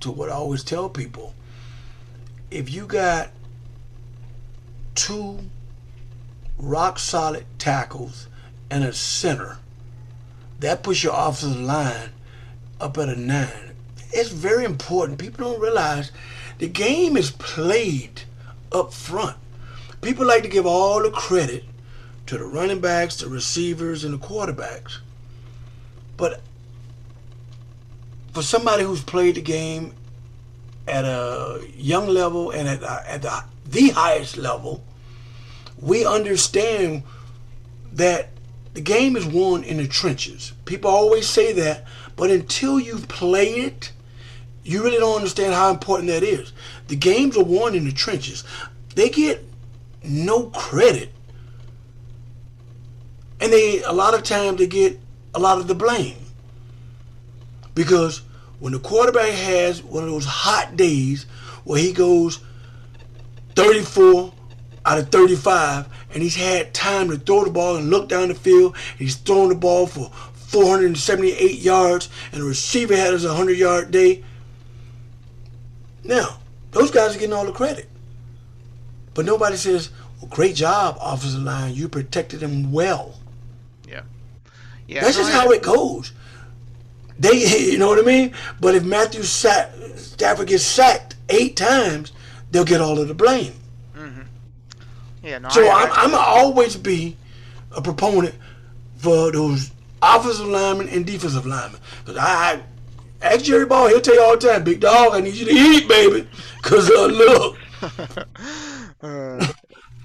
to 0.00 0.10
what 0.10 0.28
I 0.28 0.32
always 0.32 0.64
tell 0.64 0.90
people. 0.90 1.34
If 2.50 2.72
you 2.72 2.86
got 2.86 3.30
two 4.94 5.38
rock 6.58 6.98
solid 6.98 7.46
tackles 7.58 8.28
and 8.70 8.84
a 8.84 8.92
center, 8.92 9.58
that 10.60 10.82
puts 10.82 11.02
your 11.02 11.14
offensive 11.16 11.60
line 11.60 12.10
up 12.80 12.98
at 12.98 13.08
a 13.08 13.16
nine. 13.16 13.63
It's 14.14 14.30
very 14.30 14.64
important. 14.64 15.18
People 15.18 15.50
don't 15.50 15.60
realize 15.60 16.12
the 16.58 16.68
game 16.68 17.16
is 17.16 17.32
played 17.32 18.22
up 18.70 18.92
front. 18.92 19.36
People 20.02 20.26
like 20.26 20.42
to 20.44 20.48
give 20.48 20.66
all 20.66 21.02
the 21.02 21.10
credit 21.10 21.64
to 22.26 22.38
the 22.38 22.44
running 22.44 22.80
backs, 22.80 23.16
the 23.16 23.28
receivers, 23.28 24.04
and 24.04 24.14
the 24.14 24.18
quarterbacks. 24.18 24.98
But 26.16 26.40
for 28.32 28.42
somebody 28.42 28.84
who's 28.84 29.02
played 29.02 29.34
the 29.34 29.42
game 29.42 29.94
at 30.86 31.04
a 31.04 31.66
young 31.76 32.06
level 32.06 32.50
and 32.50 32.68
at, 32.68 32.82
uh, 32.82 33.00
at 33.06 33.22
the, 33.22 33.44
the 33.66 33.88
highest 33.90 34.36
level, 34.36 34.84
we 35.80 36.04
understand 36.04 37.02
that 37.92 38.30
the 38.74 38.80
game 38.80 39.16
is 39.16 39.24
won 39.24 39.64
in 39.64 39.78
the 39.78 39.86
trenches. 39.86 40.52
People 40.64 40.90
always 40.90 41.28
say 41.28 41.52
that, 41.52 41.84
but 42.16 42.30
until 42.30 42.78
you've 42.78 43.08
played 43.08 43.64
it, 43.64 43.92
you 44.64 44.82
really 44.82 44.98
don't 44.98 45.16
understand 45.16 45.52
how 45.54 45.70
important 45.70 46.08
that 46.08 46.22
is. 46.22 46.52
The 46.88 46.96
games 46.96 47.36
are 47.36 47.44
won 47.44 47.74
in 47.74 47.84
the 47.84 47.92
trenches. 47.92 48.44
They 48.94 49.10
get 49.10 49.44
no 50.02 50.44
credit. 50.44 51.12
And 53.40 53.52
they 53.52 53.82
a 53.82 53.92
lot 53.92 54.14
of 54.14 54.22
times 54.22 54.58
they 54.58 54.66
get 54.66 54.98
a 55.34 55.38
lot 55.38 55.58
of 55.58 55.66
the 55.66 55.74
blame. 55.74 56.16
Because 57.74 58.22
when 58.58 58.72
the 58.72 58.78
quarterback 58.78 59.32
has 59.32 59.82
one 59.82 60.04
of 60.04 60.10
those 60.10 60.24
hot 60.24 60.76
days 60.76 61.26
where 61.64 61.78
he 61.78 61.92
goes 61.92 62.40
34 63.56 64.32
out 64.86 64.98
of 64.98 65.08
35 65.10 65.88
and 66.12 66.22
he's 66.22 66.36
had 66.36 66.72
time 66.72 67.10
to 67.10 67.18
throw 67.18 67.44
the 67.44 67.50
ball 67.50 67.76
and 67.76 67.90
look 67.90 68.08
down 68.08 68.28
the 68.28 68.34
field, 68.34 68.76
he's 68.96 69.16
thrown 69.16 69.48
the 69.48 69.54
ball 69.54 69.86
for 69.86 70.10
478 70.34 71.58
yards 71.58 72.08
and 72.32 72.40
the 72.40 72.46
receiver 72.46 72.94
had 72.96 73.12
his 73.12 73.26
100 73.26 73.58
yard 73.58 73.90
day. 73.90 74.22
Now, 76.04 76.38
those 76.70 76.90
guys 76.90 77.14
are 77.16 77.18
getting 77.18 77.32
all 77.32 77.46
the 77.46 77.52
credit. 77.52 77.88
But 79.14 79.24
nobody 79.24 79.56
says, 79.56 79.90
well, 80.20 80.28
great 80.28 80.54
job, 80.54 80.98
offensive 81.00 81.42
line. 81.42 81.74
You 81.74 81.88
protected 81.88 82.42
him 82.42 82.72
well. 82.72 83.18
Yeah. 83.88 84.02
Yeah. 84.86 85.02
That's 85.02 85.16
just 85.16 85.32
how 85.32 85.50
it 85.50 85.62
goes. 85.62 86.12
They, 87.18 87.32
you 87.70 87.78
know 87.78 87.88
what 87.88 87.98
I 87.98 88.02
mean? 88.02 88.34
But 88.60 88.74
if 88.74 88.84
Matthew 88.84 89.22
Sa- 89.22 89.68
Stafford 89.96 90.48
gets 90.48 90.64
sacked 90.64 91.16
eight 91.28 91.56
times, 91.56 92.12
they'll 92.50 92.64
get 92.64 92.80
all 92.80 92.98
of 92.98 93.08
the 93.08 93.14
blame. 93.14 93.54
Yeah. 95.22 95.38
No. 95.38 95.48
So 95.48 95.66
I, 95.66 95.86
gonna 95.86 96.16
always 96.18 96.76
be 96.76 97.16
a 97.74 97.80
proponent 97.80 98.34
for 98.96 99.32
those 99.32 99.70
offensive 100.02 100.46
linemen 100.46 100.88
and 100.90 101.06
defensive 101.06 101.46
linemen. 101.46 101.80
Cause 102.04 102.18
I, 102.18 102.52
I 102.52 102.62
ask 103.24 103.44
Jerry 103.44 103.66
Ball, 103.66 103.88
he'll 103.88 104.00
tell 104.00 104.14
you 104.14 104.22
all 104.22 104.36
the 104.36 104.48
time, 104.48 104.64
big 104.64 104.80
dog, 104.80 105.14
I 105.14 105.20
need 105.20 105.34
you 105.34 105.46
to 105.46 105.52
eat, 105.52 105.88
baby. 105.88 106.28
Cause 106.62 106.90
uh, 106.90 107.06
look, 107.06 107.58
Uh, 109.04 109.38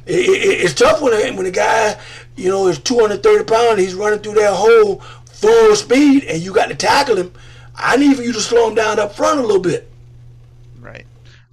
it, 0.06 0.28
it, 0.30 0.62
it's 0.66 0.74
tough 0.74 1.02
when 1.02 1.14
a, 1.14 1.32
when 1.38 1.46
a 1.46 1.52
guy, 1.52 1.98
you 2.36 2.50
know, 2.50 2.68
is 2.68 2.80
230 2.80 3.46
pounds, 3.46 3.80
he's 3.80 3.94
running 3.94 4.20
through 4.20 4.34
that 4.34 4.54
hole 4.54 4.98
full 5.26 5.74
speed, 5.74 6.26
and 6.26 6.42
you 6.42 6.54
got 6.54 6.68
to 6.68 6.76
tackle 6.76 7.16
him. 7.16 7.32
I 7.76 7.96
need 7.96 8.18
for 8.18 8.24
you 8.24 8.34
to 8.34 8.42
slow 8.42 8.68
him 8.68 8.76
down 8.76 9.00
up 9.00 9.16
front 9.16 9.40
a 9.40 9.42
little 9.42 9.62
bit. 9.62 9.90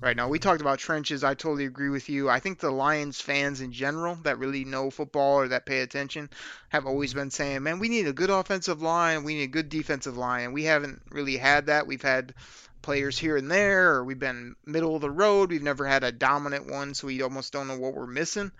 Right. 0.07 0.17
Now, 0.17 0.29
we 0.29 0.39
talked 0.39 0.61
about 0.61 0.79
trenches. 0.79 1.25
I 1.25 1.35
totally 1.35 1.65
agree 1.65 1.89
with 1.89 2.09
you. 2.09 2.31
I 2.31 2.39
think 2.39 2.61
the 2.61 2.71
Lions 2.71 3.21
fans 3.21 3.61
in 3.61 3.73
general 3.73 4.15
that 4.23 4.39
really 4.39 4.65
know 4.65 4.89
football 4.89 5.41
or 5.41 5.49
that 5.49 5.67
pay 5.67 5.81
attention 5.81 6.31
have 6.69 6.87
always 6.87 7.11
mm-hmm. 7.11 7.23
been 7.23 7.31
saying, 7.33 7.65
man, 7.65 7.81
we 7.81 7.89
need 7.89 8.07
a 8.07 8.13
good 8.13 8.31
offensive 8.31 8.81
line. 8.81 9.25
We 9.25 9.35
need 9.35 9.43
a 9.43 9.49
good 9.49 9.69
defensive 9.69 10.17
line. 10.17 10.45
And 10.45 10.55
we 10.55 10.63
haven't 10.63 11.03
really 11.11 11.37
had 11.37 11.67
that. 11.67 11.89
We've 11.89 12.01
had 12.01 12.35
players 12.83 13.19
here 13.19 13.37
and 13.37 13.51
there, 13.51 13.95
or 13.95 14.05
we've 14.05 14.17
been 14.17 14.55
middle 14.65 14.95
of 14.95 15.01
the 15.01 15.11
road. 15.11 15.51
We've 15.51 15.61
never 15.61 15.85
had 15.85 16.05
a 16.05 16.13
dominant 16.13 16.71
one, 16.71 16.95
so 16.95 17.09
we 17.09 17.23
almost 17.23 17.53
don't 17.53 17.67
know 17.67 17.77
what 17.77 17.95
we're 17.95 18.07
missing. 18.07 18.53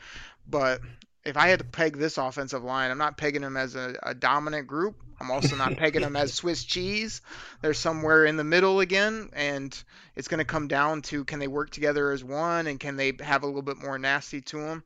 But 0.49 0.81
if 1.25 1.37
I 1.37 1.47
had 1.47 1.61
to 1.61 1.65
peg 1.65 1.97
this 1.97 2.19
offensive 2.19 2.65
line, 2.65 2.91
I'm 2.91 2.99
not 2.99 3.19
pegging 3.19 3.43
them 3.43 3.57
as 3.57 3.77
a, 3.77 3.95
a 4.03 4.15
dominant 4.15 4.67
group. 4.67 4.97
I'm 5.21 5.31
also 5.31 5.57
not 5.57 5.77
pegging 5.79 6.03
them 6.03 6.17
as 6.17 6.35
Swiss 6.35 6.65
cheese. 6.65 7.23
They're 7.63 7.75
somewhere 7.75 8.25
in 8.25 8.37
the 8.37 8.45
middle 8.45 8.81
again, 8.81 9.31
and 9.33 9.77
it's 10.15 10.29
going 10.29 10.39
to 10.39 10.45
come 10.45 10.69
down 10.69 11.03
to 11.03 11.25
can 11.25 11.39
they 11.39 11.49
work 11.49 11.71
together 11.71 12.11
as 12.13 12.23
one 12.23 12.67
and 12.67 12.79
can 12.79 12.97
they 12.97 13.13
have 13.21 13.43
a 13.43 13.47
little 13.47 13.63
bit 13.63 13.79
more 13.79 13.99
nasty 13.99 14.41
to 14.43 14.59
them. 14.59 14.85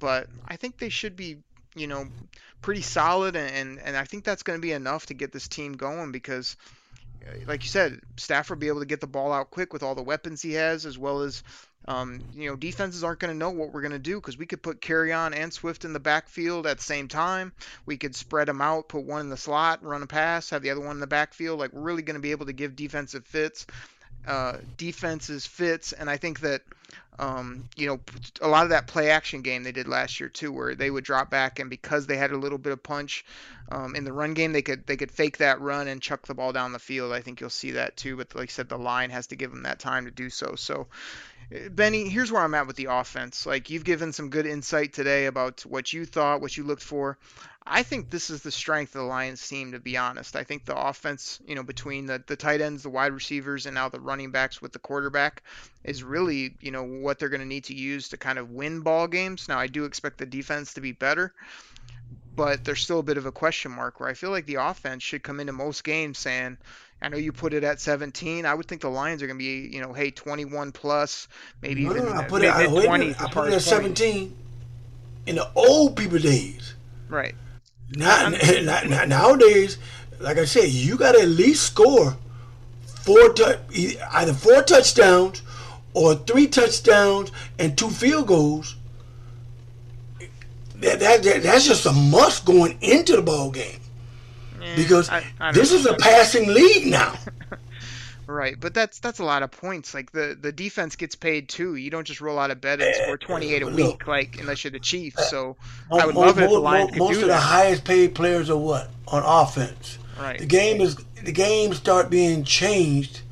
But 0.00 0.28
I 0.46 0.56
think 0.56 0.78
they 0.78 0.88
should 0.88 1.16
be, 1.16 1.38
you 1.74 1.86
know, 1.86 2.06
pretty 2.60 2.82
solid, 2.82 3.36
and 3.36 3.78
and 3.78 3.96
I 3.96 4.04
think 4.04 4.24
that's 4.24 4.42
going 4.42 4.58
to 4.58 4.62
be 4.62 4.72
enough 4.72 5.06
to 5.06 5.14
get 5.14 5.32
this 5.32 5.48
team 5.48 5.72
going 5.72 6.12
because 6.12 6.56
like 7.46 7.62
you 7.62 7.68
said, 7.68 8.00
Stafford 8.16 8.58
be 8.58 8.68
able 8.68 8.80
to 8.80 8.86
get 8.86 9.00
the 9.00 9.06
ball 9.06 9.32
out 9.32 9.50
quick 9.50 9.72
with 9.72 9.82
all 9.82 9.94
the 9.94 10.02
weapons 10.02 10.42
he 10.42 10.54
has, 10.54 10.86
as 10.86 10.98
well 10.98 11.20
as 11.20 11.42
um, 11.86 12.20
you 12.34 12.48
know, 12.48 12.56
defenses 12.56 13.02
aren't 13.02 13.18
going 13.18 13.32
to 13.32 13.38
know 13.38 13.50
what 13.50 13.72
we're 13.72 13.80
going 13.80 13.92
to 13.92 13.98
do 13.98 14.16
because 14.16 14.38
we 14.38 14.46
could 14.46 14.62
put 14.62 14.80
Kerryon 14.80 15.34
and 15.34 15.52
Swift 15.52 15.84
in 15.84 15.92
the 15.92 16.00
backfield 16.00 16.66
at 16.66 16.76
the 16.76 16.82
same 16.82 17.08
time. 17.08 17.52
We 17.86 17.96
could 17.96 18.14
spread 18.14 18.48
them 18.48 18.60
out, 18.60 18.88
put 18.88 19.04
one 19.04 19.20
in 19.20 19.28
the 19.30 19.36
slot, 19.36 19.82
run 19.82 20.02
a 20.02 20.06
pass, 20.06 20.50
have 20.50 20.62
the 20.62 20.70
other 20.70 20.80
one 20.80 20.92
in 20.96 21.00
the 21.00 21.06
backfield. 21.06 21.58
Like 21.58 21.72
we're 21.72 21.80
really 21.80 22.02
going 22.02 22.14
to 22.14 22.20
be 22.20 22.30
able 22.30 22.46
to 22.46 22.52
give 22.52 22.76
defensive 22.76 23.26
fits, 23.26 23.66
uh, 24.26 24.58
defenses 24.76 25.44
fits, 25.44 25.92
and 25.92 26.08
I 26.08 26.18
think 26.18 26.40
that 26.40 26.62
um, 27.18 27.68
you 27.76 27.86
know, 27.86 28.00
a 28.40 28.48
lot 28.48 28.64
of 28.64 28.70
that 28.70 28.86
play 28.86 29.10
action 29.10 29.42
game 29.42 29.62
they 29.62 29.72
did 29.72 29.86
last 29.86 30.18
year 30.18 30.28
too, 30.28 30.50
where 30.50 30.74
they 30.74 30.90
would 30.90 31.04
drop 31.04 31.30
back 31.30 31.58
and 31.58 31.68
because 31.68 32.06
they 32.06 32.16
had 32.16 32.32
a 32.32 32.38
little 32.38 32.58
bit 32.58 32.72
of 32.72 32.82
punch 32.82 33.24
um, 33.70 33.94
in 33.94 34.04
the 34.04 34.12
run 34.12 34.34
game, 34.34 34.52
they 34.52 34.62
could 34.62 34.86
they 34.86 34.96
could 34.96 35.10
fake 35.10 35.38
that 35.38 35.60
run 35.60 35.88
and 35.88 36.00
chuck 36.00 36.26
the 36.26 36.34
ball 36.34 36.52
down 36.52 36.72
the 36.72 36.78
field. 36.78 37.12
I 37.12 37.20
think 37.20 37.40
you'll 37.40 37.50
see 37.50 37.72
that 37.72 37.96
too. 37.96 38.16
But 38.16 38.34
like 38.34 38.48
I 38.48 38.52
said, 38.52 38.68
the 38.68 38.78
line 38.78 39.10
has 39.10 39.26
to 39.28 39.36
give 39.36 39.50
them 39.50 39.64
that 39.64 39.78
time 39.78 40.06
to 40.06 40.10
do 40.10 40.30
so. 40.30 40.54
So 40.56 40.88
Bennie, 41.70 42.08
here's 42.08 42.32
where 42.32 42.42
I'm 42.42 42.54
at 42.54 42.66
with 42.66 42.76
the 42.76 42.86
offense. 42.86 43.44
Like 43.44 43.68
you've 43.68 43.84
given 43.84 44.12
some 44.12 44.30
good 44.30 44.46
insight 44.46 44.94
today 44.94 45.26
about 45.26 45.60
what 45.62 45.92
you 45.92 46.06
thought, 46.06 46.40
what 46.40 46.56
you 46.56 46.64
looked 46.64 46.82
for. 46.82 47.18
I 47.66 47.84
think 47.84 48.10
this 48.10 48.30
is 48.30 48.42
the 48.42 48.50
strength 48.50 48.94
of 48.94 49.02
the 49.02 49.06
Lions 49.06 49.46
team, 49.46 49.72
to 49.72 49.78
be 49.78 49.96
honest. 49.96 50.34
I 50.34 50.42
think 50.42 50.64
the 50.64 50.76
offense, 50.76 51.40
you 51.46 51.54
know, 51.54 51.62
between 51.62 52.06
the, 52.06 52.22
the 52.26 52.36
tight 52.36 52.60
ends, 52.60 52.82
the 52.82 52.90
wide 52.90 53.12
receivers, 53.12 53.66
and 53.66 53.74
now 53.74 53.88
the 53.88 54.00
running 54.00 54.32
backs 54.32 54.60
with 54.60 54.72
the 54.72 54.78
quarterback 54.80 55.42
is 55.84 56.00
mm-hmm. 56.00 56.10
really, 56.10 56.56
you 56.60 56.72
know, 56.72 56.82
what 56.82 57.18
they're 57.18 57.28
going 57.28 57.40
to 57.40 57.46
need 57.46 57.64
to 57.64 57.74
use 57.74 58.08
to 58.08 58.16
kind 58.16 58.38
of 58.38 58.50
win 58.50 58.80
ball 58.80 59.06
games. 59.06 59.48
Now, 59.48 59.58
I 59.58 59.68
do 59.68 59.84
expect 59.84 60.18
the 60.18 60.26
defense 60.26 60.74
to 60.74 60.80
be 60.80 60.92
better, 60.92 61.32
but 62.34 62.64
there's 62.64 62.82
still 62.82 62.98
a 62.98 63.04
bit 63.04 63.16
of 63.16 63.26
a 63.26 63.32
question 63.32 63.70
mark 63.70 64.00
where 64.00 64.08
I 64.08 64.14
feel 64.14 64.30
like 64.30 64.46
the 64.46 64.56
offense 64.56 65.02
should 65.04 65.22
come 65.22 65.38
into 65.38 65.52
most 65.52 65.84
games 65.84 66.18
saying, 66.18 66.58
I 67.00 67.08
know 67.08 67.16
you 67.16 67.32
put 67.32 67.54
it 67.54 67.64
at 67.64 67.80
17. 67.80 68.44
I 68.44 68.54
would 68.54 68.66
think 68.66 68.80
the 68.80 68.88
Lions 68.88 69.22
are 69.22 69.26
going 69.26 69.38
to 69.38 69.44
be, 69.44 69.74
you 69.74 69.80
know, 69.80 69.92
hey, 69.92 70.10
21 70.10 70.72
plus, 70.72 71.28
maybe 71.60 71.84
no, 71.84 71.90
even 71.92 72.06
no, 72.06 72.12
I 72.12 72.24
put 72.24 72.42
it, 72.42 72.56
mid 72.56 72.70
20s. 72.70 73.20
I 73.20 73.30
put 73.30 73.48
it 73.48 73.54
at 73.54 73.62
17 73.62 74.36
in 75.26 75.34
the 75.36 75.48
old 75.54 75.96
people 75.96 76.18
days. 76.18 76.74
Right. 77.08 77.34
Not, 77.96 79.08
nowadays, 79.08 79.78
like 80.18 80.38
I 80.38 80.44
said, 80.44 80.68
you 80.68 80.96
got 80.96 81.12
to 81.12 81.22
at 81.22 81.28
least 81.28 81.64
score 81.64 82.16
four 82.86 83.32
tu- 83.32 83.58
either 84.12 84.32
four 84.32 84.62
touchdowns 84.62 85.42
or 85.94 86.14
three 86.14 86.46
touchdowns 86.46 87.32
and 87.58 87.76
two 87.76 87.90
field 87.90 88.28
goals. 88.28 88.76
That, 90.76 91.00
that, 91.00 91.22
that 91.22 91.42
that's 91.42 91.66
just 91.66 91.86
a 91.86 91.92
must 91.92 92.44
going 92.44 92.76
into 92.80 93.14
the 93.14 93.22
ball 93.22 93.50
game 93.50 93.78
because 94.74 95.08
I, 95.10 95.24
I 95.38 95.52
this 95.52 95.72
is 95.72 95.86
a 95.86 95.94
passing 95.94 96.48
league 96.48 96.86
now. 96.86 97.14
Right, 98.26 98.58
but 98.58 98.72
that's 98.72 99.00
that's 99.00 99.18
a 99.18 99.24
lot 99.24 99.42
of 99.42 99.50
points. 99.50 99.94
Like 99.94 100.12
the 100.12 100.36
the 100.40 100.52
defense 100.52 100.96
gets 100.96 101.14
paid 101.14 101.48
too. 101.48 101.74
You 101.74 101.90
don't 101.90 102.06
just 102.06 102.20
roll 102.20 102.38
out 102.38 102.50
of 102.50 102.60
bed 102.60 102.80
and 102.80 102.94
score 102.94 103.18
28 103.18 103.62
a 103.62 103.66
week, 103.70 104.06
like 104.06 104.38
unless 104.38 104.62
you're 104.62 104.70
the 104.70 104.78
Chiefs. 104.78 105.28
So 105.28 105.56
I 105.90 106.06
would 106.06 106.14
love 106.14 106.38
it 106.38 106.44
if 106.44 106.50
the 106.50 106.58
Lions 106.58 106.90
could 106.90 106.98
Most 106.98 107.22
of 107.22 107.28
the 107.28 107.36
highest 107.36 107.84
paid 107.84 108.14
players 108.14 108.48
are 108.48 108.56
what 108.56 108.90
on 109.08 109.22
offense. 109.24 109.98
Right. 110.18 110.38
The 110.38 110.46
game 110.46 110.80
is 110.80 110.96
the 111.22 111.32
game 111.32 111.74
start 111.74 112.10
being 112.10 112.44
changed 112.44 113.22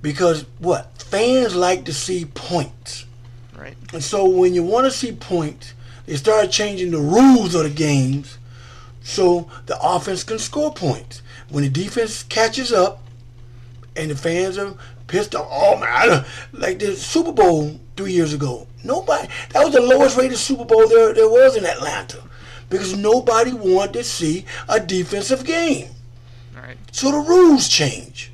because 0.00 0.46
what 0.58 1.02
fans 1.02 1.54
like 1.54 1.84
to 1.84 1.92
see 1.92 2.24
points. 2.24 3.04
Right. 3.56 3.76
And 3.92 4.02
so 4.02 4.26
when 4.26 4.54
you 4.54 4.62
want 4.62 4.86
to 4.86 4.90
see 4.90 5.12
points, 5.12 5.74
they 6.06 6.16
start 6.16 6.50
changing 6.50 6.92
the 6.92 6.98
rules 6.98 7.54
of 7.54 7.64
the 7.64 7.70
games 7.70 8.38
so 9.02 9.50
the 9.66 9.78
offense 9.82 10.24
can 10.24 10.38
score 10.38 10.72
points. 10.72 11.20
When 11.50 11.64
the 11.64 11.70
defense 11.70 12.22
catches 12.22 12.72
up 12.72 12.99
and 13.96 14.10
the 14.10 14.16
fans 14.16 14.58
are 14.58 14.74
pissed 15.06 15.34
off, 15.34 15.48
oh 15.50 15.78
man, 15.78 16.24
like 16.52 16.78
the 16.78 16.94
Super 16.96 17.32
Bowl 17.32 17.78
three 17.96 18.12
years 18.12 18.32
ago, 18.32 18.66
nobody, 18.84 19.28
that 19.50 19.64
was 19.64 19.74
the 19.74 19.80
lowest 19.80 20.16
rated 20.16 20.38
Super 20.38 20.64
Bowl 20.64 20.88
there, 20.88 21.12
there 21.12 21.28
was 21.28 21.56
in 21.56 21.64
Atlanta 21.64 22.22
because 22.68 22.96
nobody 22.96 23.52
wanted 23.52 23.94
to 23.94 24.04
see 24.04 24.46
a 24.68 24.80
defensive 24.80 25.44
game. 25.44 25.90
Right. 26.56 26.76
So 26.92 27.10
the 27.10 27.28
rules 27.28 27.68
change. 27.68 28.32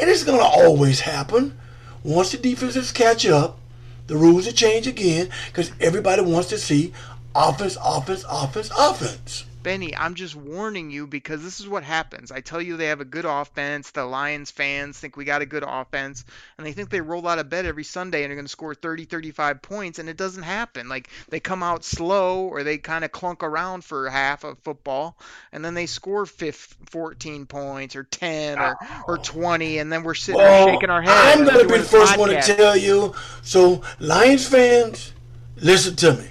And 0.00 0.10
it's 0.10 0.24
going 0.24 0.38
to 0.38 0.44
always 0.44 1.00
happen. 1.00 1.56
Once 2.02 2.32
the 2.32 2.38
defenses 2.38 2.92
catch 2.92 3.26
up, 3.26 3.58
the 4.06 4.16
rules 4.16 4.46
will 4.46 4.52
change 4.52 4.86
again 4.86 5.28
because 5.46 5.72
everybody 5.80 6.22
wants 6.22 6.48
to 6.48 6.58
see 6.58 6.92
offense, 7.34 7.76
offense, 7.82 8.24
offense, 8.28 8.70
offense. 8.78 9.44
Bennie, 9.66 9.96
I'm 9.96 10.14
just 10.14 10.36
warning 10.36 10.92
you 10.92 11.08
because 11.08 11.42
this 11.42 11.58
is 11.58 11.66
what 11.66 11.82
happens. 11.82 12.30
I 12.30 12.40
tell 12.40 12.62
you 12.62 12.76
they 12.76 12.86
have 12.86 13.00
a 13.00 13.04
good 13.04 13.24
offense. 13.24 13.90
The 13.90 14.04
Lions 14.04 14.52
fans 14.52 14.96
think 14.96 15.16
we 15.16 15.24
got 15.24 15.42
a 15.42 15.46
good 15.46 15.64
offense, 15.66 16.24
and 16.56 16.64
they 16.64 16.70
think 16.70 16.88
they 16.88 17.00
roll 17.00 17.26
out 17.26 17.40
of 17.40 17.48
bed 17.48 17.66
every 17.66 17.82
Sunday 17.82 18.22
and 18.22 18.30
are 18.30 18.36
going 18.36 18.44
to 18.44 18.48
score 18.48 18.76
30, 18.76 19.06
35 19.06 19.62
points, 19.62 19.98
and 19.98 20.08
it 20.08 20.16
doesn't 20.16 20.44
happen. 20.44 20.88
Like 20.88 21.10
they 21.30 21.40
come 21.40 21.64
out 21.64 21.82
slow 21.84 22.44
or 22.44 22.62
they 22.62 22.78
kind 22.78 23.04
of 23.04 23.10
clunk 23.10 23.42
around 23.42 23.82
for 23.82 24.08
half 24.08 24.44
of 24.44 24.56
football, 24.60 25.18
and 25.50 25.64
then 25.64 25.74
they 25.74 25.86
score 25.86 26.26
15, 26.26 26.86
14 26.86 27.46
points 27.46 27.96
or 27.96 28.04
10 28.04 28.60
or, 28.60 28.78
or 29.08 29.18
20, 29.18 29.78
and 29.78 29.92
then 29.92 30.04
we're 30.04 30.14
sitting 30.14 30.40
well, 30.40 30.66
there 30.66 30.74
shaking 30.74 30.90
our 30.90 31.02
heads. 31.02 31.40
I'm 31.40 31.44
going 31.44 31.66
to 31.66 31.74
be 31.74 31.78
the 31.80 31.84
first 31.84 32.12
podcast. 32.12 32.18
one 32.18 32.30
to 32.30 32.40
tell 32.40 32.76
you. 32.76 33.16
So, 33.42 33.82
Lions 33.98 34.46
fans, 34.46 35.12
listen 35.56 35.96
to 35.96 36.12
me. 36.14 36.28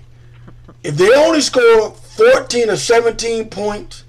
If 0.86 0.98
they 0.98 1.12
only 1.16 1.42
score 1.42 1.90
14 1.90 2.70
or 2.70 2.76
17 2.76 3.50
points, 3.50 4.04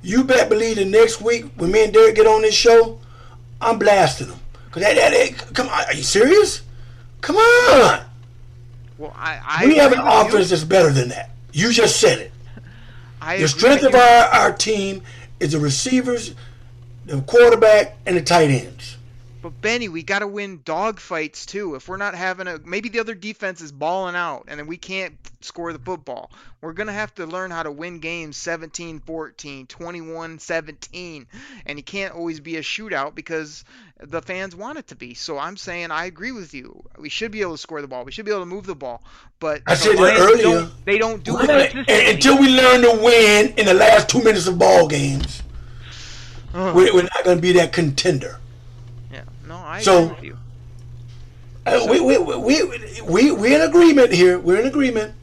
you 0.00 0.22
bet 0.22 0.48
believe 0.48 0.76
the 0.76 0.84
next 0.84 1.20
week 1.20 1.46
when 1.56 1.72
me 1.72 1.84
and 1.84 1.92
Derek 1.92 2.14
get 2.14 2.26
on 2.26 2.42
this 2.42 2.54
show, 2.54 3.00
I'm 3.60 3.80
blasting 3.80 4.28
them. 4.28 4.38
Cause 4.70 4.84
that, 4.84 4.94
that, 4.94 5.10
that 5.10 5.54
come 5.54 5.66
on, 5.66 5.84
are 5.86 5.92
you 5.92 6.04
serious? 6.04 6.62
Come 7.20 7.34
on. 7.34 8.04
Well, 8.96 9.12
I, 9.16 9.40
I 9.44 9.66
we 9.66 9.76
have 9.76 9.92
an 9.92 9.98
offense 9.98 10.50
you. 10.50 10.56
that's 10.56 10.62
better 10.62 10.92
than 10.92 11.08
that. 11.08 11.30
You 11.52 11.72
just 11.72 11.98
said 11.98 12.18
it. 12.20 12.32
I 13.20 13.38
the 13.38 13.48
strength 13.48 13.82
of 13.82 13.94
our, 13.96 14.24
our 14.26 14.52
team 14.52 15.02
is 15.40 15.50
the 15.50 15.58
receivers, 15.58 16.36
the 17.06 17.22
quarterback, 17.22 17.96
and 18.06 18.16
the 18.16 18.22
tight 18.22 18.50
ends. 18.50 18.98
But 19.44 19.60
Bennie, 19.60 19.90
we 19.90 20.02
got 20.02 20.20
to 20.20 20.26
win 20.26 20.62
dog 20.64 20.98
fights 20.98 21.44
too. 21.44 21.74
If 21.74 21.86
we're 21.86 21.98
not 21.98 22.14
having 22.14 22.48
a 22.48 22.58
maybe 22.64 22.88
the 22.88 23.00
other 23.00 23.14
defense 23.14 23.60
is 23.60 23.72
balling 23.72 24.16
out 24.16 24.46
and 24.48 24.58
then 24.58 24.66
we 24.66 24.78
can't 24.78 25.18
score 25.42 25.70
the 25.74 25.78
football. 25.78 26.30
We're 26.62 26.72
going 26.72 26.86
to 26.86 26.94
have 26.94 27.14
to 27.16 27.26
learn 27.26 27.50
how 27.50 27.62
to 27.62 27.70
win 27.70 27.98
games 27.98 28.38
17-14, 28.38 29.66
21-17 29.66 31.26
and 31.66 31.78
it 31.78 31.84
can't 31.84 32.14
always 32.14 32.40
be 32.40 32.56
a 32.56 32.62
shootout 32.62 33.14
because 33.14 33.66
the 34.00 34.22
fans 34.22 34.56
want 34.56 34.78
it 34.78 34.86
to 34.86 34.96
be. 34.96 35.12
So 35.12 35.36
I'm 35.36 35.58
saying 35.58 35.90
I 35.90 36.06
agree 36.06 36.32
with 36.32 36.54
you. 36.54 36.82
We 36.96 37.10
should 37.10 37.30
be 37.30 37.42
able 37.42 37.52
to 37.52 37.58
score 37.58 37.82
the 37.82 37.86
ball. 37.86 38.06
We 38.06 38.12
should 38.12 38.24
be 38.24 38.30
able 38.30 38.44
to 38.44 38.46
move 38.46 38.64
the 38.64 38.74
ball. 38.74 39.02
But 39.40 39.60
I 39.66 39.74
said 39.74 39.98
that 39.98 40.20
earlier. 40.20 40.42
Don't, 40.42 40.86
they 40.86 40.96
don't 40.96 41.22
do 41.22 41.36
it 41.38 41.74
until 42.14 42.38
we 42.38 42.48
learn 42.48 42.80
to 42.80 42.98
win 43.04 43.52
in 43.58 43.66
the 43.66 43.74
last 43.74 44.08
2 44.08 44.22
minutes 44.22 44.46
of 44.46 44.58
ball 44.58 44.88
games. 44.88 45.42
We're, 46.54 46.94
we're 46.94 47.02
not 47.02 47.24
going 47.24 47.36
to 47.36 47.42
be 47.42 47.52
that 47.52 47.74
contender. 47.74 48.40
I 49.56 49.80
so, 49.80 50.04
agree 50.04 50.14
with 50.14 50.24
you. 50.24 50.38
Uh, 51.66 51.86
we, 51.88 52.00
we, 52.00 52.18
we, 52.18 52.62
we, 53.02 53.32
we're 53.32 53.56
in 53.56 53.68
agreement 53.68 54.12
here. 54.12 54.38
We're 54.38 54.60
in 54.60 54.66
agreement. 54.66 55.14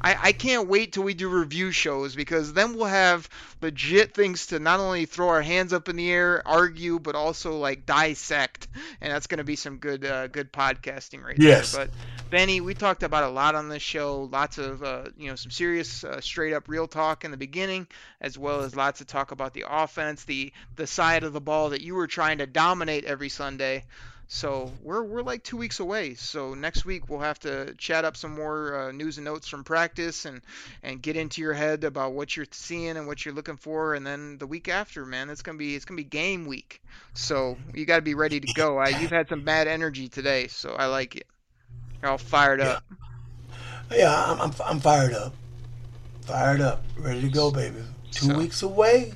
I, 0.00 0.16
I 0.22 0.32
can't 0.32 0.68
wait 0.68 0.92
till 0.92 1.02
we 1.02 1.14
do 1.14 1.28
review 1.28 1.72
shows 1.72 2.14
because 2.14 2.52
then 2.52 2.76
we'll 2.76 2.86
have 2.86 3.28
legit 3.60 4.14
things 4.14 4.46
to 4.48 4.60
not 4.60 4.78
only 4.78 5.06
throw 5.06 5.28
our 5.28 5.42
hands 5.42 5.72
up 5.72 5.88
in 5.88 5.96
the 5.96 6.10
air, 6.10 6.46
argue, 6.46 6.98
but 7.00 7.16
also 7.16 7.58
like 7.58 7.84
dissect, 7.84 8.68
and 9.00 9.12
that's 9.12 9.26
going 9.26 9.38
to 9.38 9.44
be 9.44 9.56
some 9.56 9.78
good 9.78 10.04
uh, 10.04 10.28
good 10.28 10.52
podcasting 10.52 11.24
right 11.24 11.36
yes. 11.38 11.72
there. 11.72 11.86
But 11.86 11.94
Bennie, 12.30 12.60
we 12.60 12.74
talked 12.74 13.02
about 13.02 13.24
a 13.24 13.30
lot 13.30 13.54
on 13.54 13.70
this 13.70 13.82
show, 13.82 14.28
lots 14.30 14.58
of 14.58 14.82
uh, 14.82 15.04
you 15.16 15.30
know 15.30 15.36
some 15.36 15.50
serious 15.50 16.04
uh, 16.04 16.20
straight 16.20 16.52
up 16.52 16.68
real 16.68 16.86
talk 16.86 17.24
in 17.24 17.30
the 17.30 17.38
beginning, 17.38 17.86
as 18.20 18.36
well 18.36 18.60
as 18.60 18.76
lots 18.76 19.00
of 19.00 19.06
talk 19.06 19.30
about 19.30 19.54
the 19.54 19.64
offense, 19.66 20.24
the 20.24 20.52
the 20.76 20.86
side 20.86 21.24
of 21.24 21.32
the 21.32 21.40
ball 21.40 21.70
that 21.70 21.80
you 21.80 21.94
were 21.94 22.06
trying 22.06 22.38
to 22.38 22.46
dominate 22.46 23.06
every 23.06 23.30
Sunday. 23.30 23.84
So 24.26 24.70
we're 24.82 25.02
we're 25.02 25.22
like 25.22 25.42
two 25.42 25.56
weeks 25.56 25.80
away. 25.80 26.16
So 26.16 26.52
next 26.52 26.84
week 26.84 27.08
we'll 27.08 27.20
have 27.20 27.38
to 27.40 27.72
chat 27.78 28.04
up 28.04 28.14
some 28.14 28.34
more 28.34 28.76
uh, 28.76 28.92
news 28.92 29.16
and 29.16 29.24
notes 29.24 29.48
from 29.48 29.64
practice 29.64 30.26
and 30.26 30.42
and 30.82 31.00
get 31.00 31.16
into 31.16 31.40
your 31.40 31.54
head 31.54 31.82
about 31.84 32.12
what 32.12 32.36
you're 32.36 32.44
seeing 32.50 32.98
and 32.98 33.06
what 33.06 33.24
you're 33.24 33.34
looking 33.34 33.56
for. 33.56 33.94
And 33.94 34.06
then 34.06 34.36
the 34.36 34.46
week 34.46 34.68
after, 34.68 35.06
man, 35.06 35.30
it's 35.30 35.40
gonna 35.40 35.56
be 35.56 35.74
it's 35.74 35.86
gonna 35.86 35.96
be 35.96 36.04
game 36.04 36.44
week. 36.44 36.82
So 37.14 37.56
you 37.72 37.86
got 37.86 37.96
to 37.96 38.02
be 38.02 38.14
ready 38.14 38.38
to 38.38 38.52
go. 38.52 38.76
I, 38.76 38.88
you've 38.88 39.10
had 39.10 39.30
some 39.30 39.44
bad 39.44 39.66
energy 39.66 40.08
today, 40.08 40.48
so 40.48 40.74
I 40.74 40.86
like 40.86 41.16
it. 41.16 41.26
You're 42.02 42.10
all 42.12 42.18
fired 42.18 42.60
up. 42.60 42.84
Yeah, 43.90 43.96
yeah 43.98 44.24
I'm, 44.32 44.40
I'm 44.40 44.52
I'm 44.64 44.80
fired 44.80 45.12
up. 45.14 45.34
Fired 46.22 46.60
up, 46.60 46.84
ready 46.98 47.22
to 47.22 47.28
go, 47.28 47.50
baby. 47.50 47.82
Two 48.10 48.26
So- 48.26 48.38
weeks 48.38 48.62
away. 48.62 49.12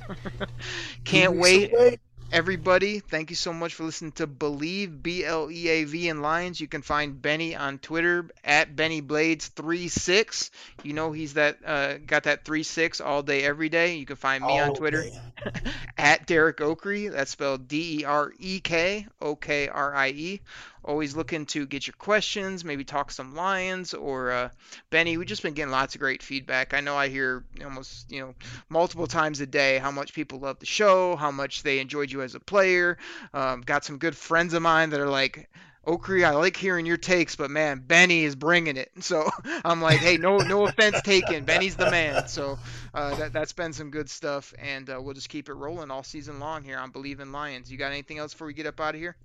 Can't 1.05 1.35
Two 1.35 1.41
wait. 1.41 1.73
away. 1.75 1.99
Everybody, 2.31 3.01
thank 3.01 3.29
you 3.29 3.37
so 3.37 3.53
much 3.53 3.75
for 3.75 3.85
listening 3.85 4.13
to 4.13 4.27
Bleav 4.27 5.03
B 5.03 5.23
L 5.23 5.51
E 5.51 5.69
A 5.69 5.85
V 5.85 6.09
in 6.09 6.23
Lions. 6.23 6.59
You 6.59 6.67
can 6.67 6.81
find 6.81 7.21
Bennie 7.21 7.55
on 7.55 7.77
Twitter 7.79 8.27
at 8.43 8.75
Bennie 8.75 9.03
Blades 9.03 9.49
36. 9.49 10.51
You 10.83 10.95
know 10.95 11.13
he's 11.13 11.35
that 11.35 11.59
uh, 11.63 11.99
got 11.99 12.23
that 12.23 12.47
36 12.47 13.03
all 13.03 13.23
day 13.23 13.43
every 13.45 13.69
day. 13.69 13.97
You 13.97 14.07
can 14.07 14.17
find 14.17 14.43
me 14.43 14.59
on 14.59 14.75
Twitter 14.75 15.05
at 15.99 16.27
Derek 16.27 16.57
Okrie. 16.57 17.13
That's 17.13 17.31
spelled 17.33 17.69
D 17.69 17.99
E 18.01 18.05
R 18.07 18.33
E 18.39 18.61
K 18.61 19.07
O 19.21 19.37
K 19.37 19.69
R 19.69 19.95
I 19.95 20.09
E. 20.09 20.41
Always 20.85 21.15
looking 21.15 21.47
to 21.47 21.65
get 21.65 21.87
your 21.87 21.95
questions, 21.97 22.65
maybe 22.65 22.85
talk 22.85 23.13
some 23.13 23.37
Lions 23.37 23.95
or 23.95 24.33
uh, 24.33 24.49
Bennie. 24.91 25.17
We've 25.17 25.29
just 25.29 25.43
been 25.43 25.55
getting 25.55 25.71
lots 25.71 25.95
of 25.95 26.01
great 26.01 26.23
feedback. 26.23 26.75
I 26.75 26.81
know 26.81 26.97
I 26.97 27.09
hear 27.09 27.45
almost 27.65 28.11
you 28.11 28.21
know 28.21 28.35
multiple 28.69 29.07
times 29.07 29.41
a 29.41 29.47
day 29.47 29.79
how 29.79 29.93
much 29.93 30.13
people 30.13 30.41
love 30.41 30.59
the 30.59 30.67
show, 30.67 31.15
how 31.15 31.31
much 31.31 31.63
they 31.63 31.79
enjoyed 31.79 32.11
you 32.11 32.23
as 32.23 32.35
a 32.35 32.41
player. 32.41 32.99
Um, 33.33 33.61
got 33.61 33.85
some 33.85 33.99
good 33.99 34.17
friends 34.17 34.55
of 34.55 34.63
mine 34.63 34.91
that 34.91 35.01
are 35.01 35.09
like. 35.09 35.49
Okrie, 35.85 36.25
I 36.25 36.31
like 36.31 36.57
hearing 36.57 36.87
your 36.87 36.97
takes, 36.97 37.35
but 37.35 37.51
man, 37.51 37.81
Bennie 37.85 38.23
is 38.23 38.37
bringing 38.37 38.77
it. 38.77 38.93
So 39.01 39.29
I'm 39.65 39.83
like, 39.83 39.99
hey, 39.99 40.17
no, 40.17 40.39
no 40.39 40.65
offense 40.65 41.03
taken. 41.03 41.45
Bennie's 41.45 41.75
the 41.75 41.91
man. 41.91 42.29
So 42.29 42.57
uh, 42.95 43.17
that 43.17 43.33
that's 43.33 43.53
been 43.53 43.73
some 43.73 43.91
good 43.91 44.09
stuff, 44.09 44.55
and 44.61 44.89
uh, 44.89 45.01
we'll 45.03 45.15
just 45.15 45.29
keep 45.29 45.49
it 45.49 45.55
rolling 45.55 45.91
all 45.91 46.05
season 46.05 46.39
long 46.39 46.63
here 46.63 46.79
on 46.79 46.93
Bleav 46.93 47.19
in 47.19 47.33
Lions. 47.33 47.69
You 47.69 47.79
got 47.79 47.91
anything 47.91 48.19
else 48.19 48.33
before 48.33 48.47
we 48.47 48.55
get 48.55 48.67
up 48.67 48.81
out 48.81 48.95
of 48.95 49.01
here? 49.01 49.17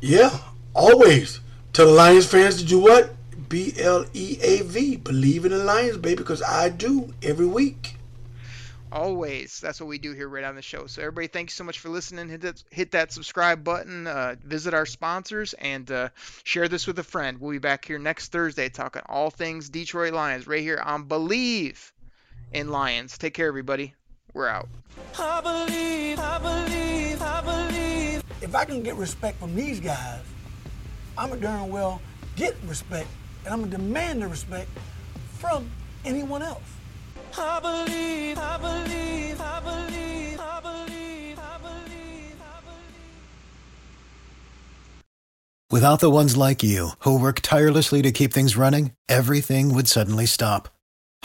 Yeah, 0.00 0.38
always. 0.74 1.40
Tell 1.72 1.86
the 1.86 1.92
Lions 1.92 2.26
fans 2.26 2.56
to 2.58 2.64
do 2.64 2.78
what? 2.78 3.14
B 3.48 3.72
L 3.78 4.04
E 4.12 4.38
A 4.42 4.62
V. 4.62 4.96
Believe 4.96 5.44
in 5.44 5.52
the 5.52 5.64
Lions, 5.64 5.96
baby, 5.96 6.16
because 6.16 6.42
I 6.42 6.68
do 6.68 7.12
every 7.22 7.46
week. 7.46 7.96
Always. 8.92 9.58
That's 9.60 9.80
what 9.80 9.88
we 9.88 9.98
do 9.98 10.12
here 10.12 10.28
right 10.28 10.44
on 10.44 10.54
the 10.54 10.62
show. 10.62 10.86
So 10.86 11.02
everybody, 11.02 11.26
thank 11.26 11.50
you 11.50 11.54
so 11.54 11.64
much 11.64 11.80
for 11.80 11.88
listening. 11.88 12.28
Hit 12.28 12.42
that, 12.42 12.62
hit 12.70 12.90
that 12.92 13.12
subscribe 13.12 13.64
button. 13.64 14.06
Uh, 14.06 14.36
visit 14.44 14.72
our 14.72 14.86
sponsors 14.86 15.52
and 15.54 15.90
uh, 15.90 16.10
share 16.44 16.68
this 16.68 16.86
with 16.86 16.98
a 17.00 17.02
friend. 17.02 17.40
We'll 17.40 17.50
be 17.50 17.58
back 17.58 17.84
here 17.84 17.98
next 17.98 18.30
Thursday 18.30 18.68
talking 18.68 19.02
all 19.06 19.30
things 19.30 19.68
Detroit 19.68 20.12
Lions 20.12 20.46
right 20.46 20.62
here 20.62 20.78
on 20.78 21.08
Bleav 21.08 21.90
in 22.52 22.68
Lions. 22.68 23.18
Take 23.18 23.34
care, 23.34 23.48
everybody. 23.48 23.94
We're 24.32 24.48
out. 24.48 24.68
I 25.18 25.40
believe, 25.40 26.18
I 26.20 26.38
believe, 26.38 27.22
I 27.22 27.40
believe. 27.40 28.13
If 28.44 28.54
I 28.54 28.66
can 28.66 28.82
get 28.82 28.96
respect 28.96 29.40
from 29.40 29.54
these 29.54 29.80
guys, 29.80 30.20
I'm 31.16 31.32
a 31.32 31.36
darn 31.38 31.70
well 31.70 32.02
get 32.36 32.54
respect, 32.66 33.08
and 33.46 33.54
I'm 33.54 33.60
gonna 33.60 33.78
demand 33.78 34.20
the 34.20 34.28
respect 34.28 34.68
from 35.38 35.70
anyone 36.04 36.42
else. 36.42 36.60
I 37.38 37.58
believe, 37.60 38.36
I 38.36 38.58
believe, 38.58 39.40
I 39.40 39.60
believe, 39.60 40.38
I 40.38 40.60
believe, 40.60 41.38
I 41.38 41.58
believe, 41.58 42.36
I 42.38 42.60
believe. 42.60 43.00
Without 45.70 46.00
the 46.00 46.10
ones 46.10 46.36
like 46.36 46.62
you, 46.62 46.90
who 46.98 47.18
work 47.18 47.40
tirelessly 47.40 48.02
to 48.02 48.12
keep 48.12 48.34
things 48.34 48.58
running, 48.58 48.92
everything 49.08 49.74
would 49.74 49.88
suddenly 49.88 50.26
stop. 50.26 50.68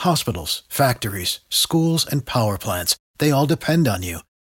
Hospitals, 0.00 0.62
factories, 0.70 1.40
schools, 1.50 2.06
and 2.10 2.24
power 2.24 2.56
plants, 2.56 2.96
they 3.18 3.30
all 3.30 3.46
depend 3.46 3.86
on 3.86 4.02
you. 4.02 4.20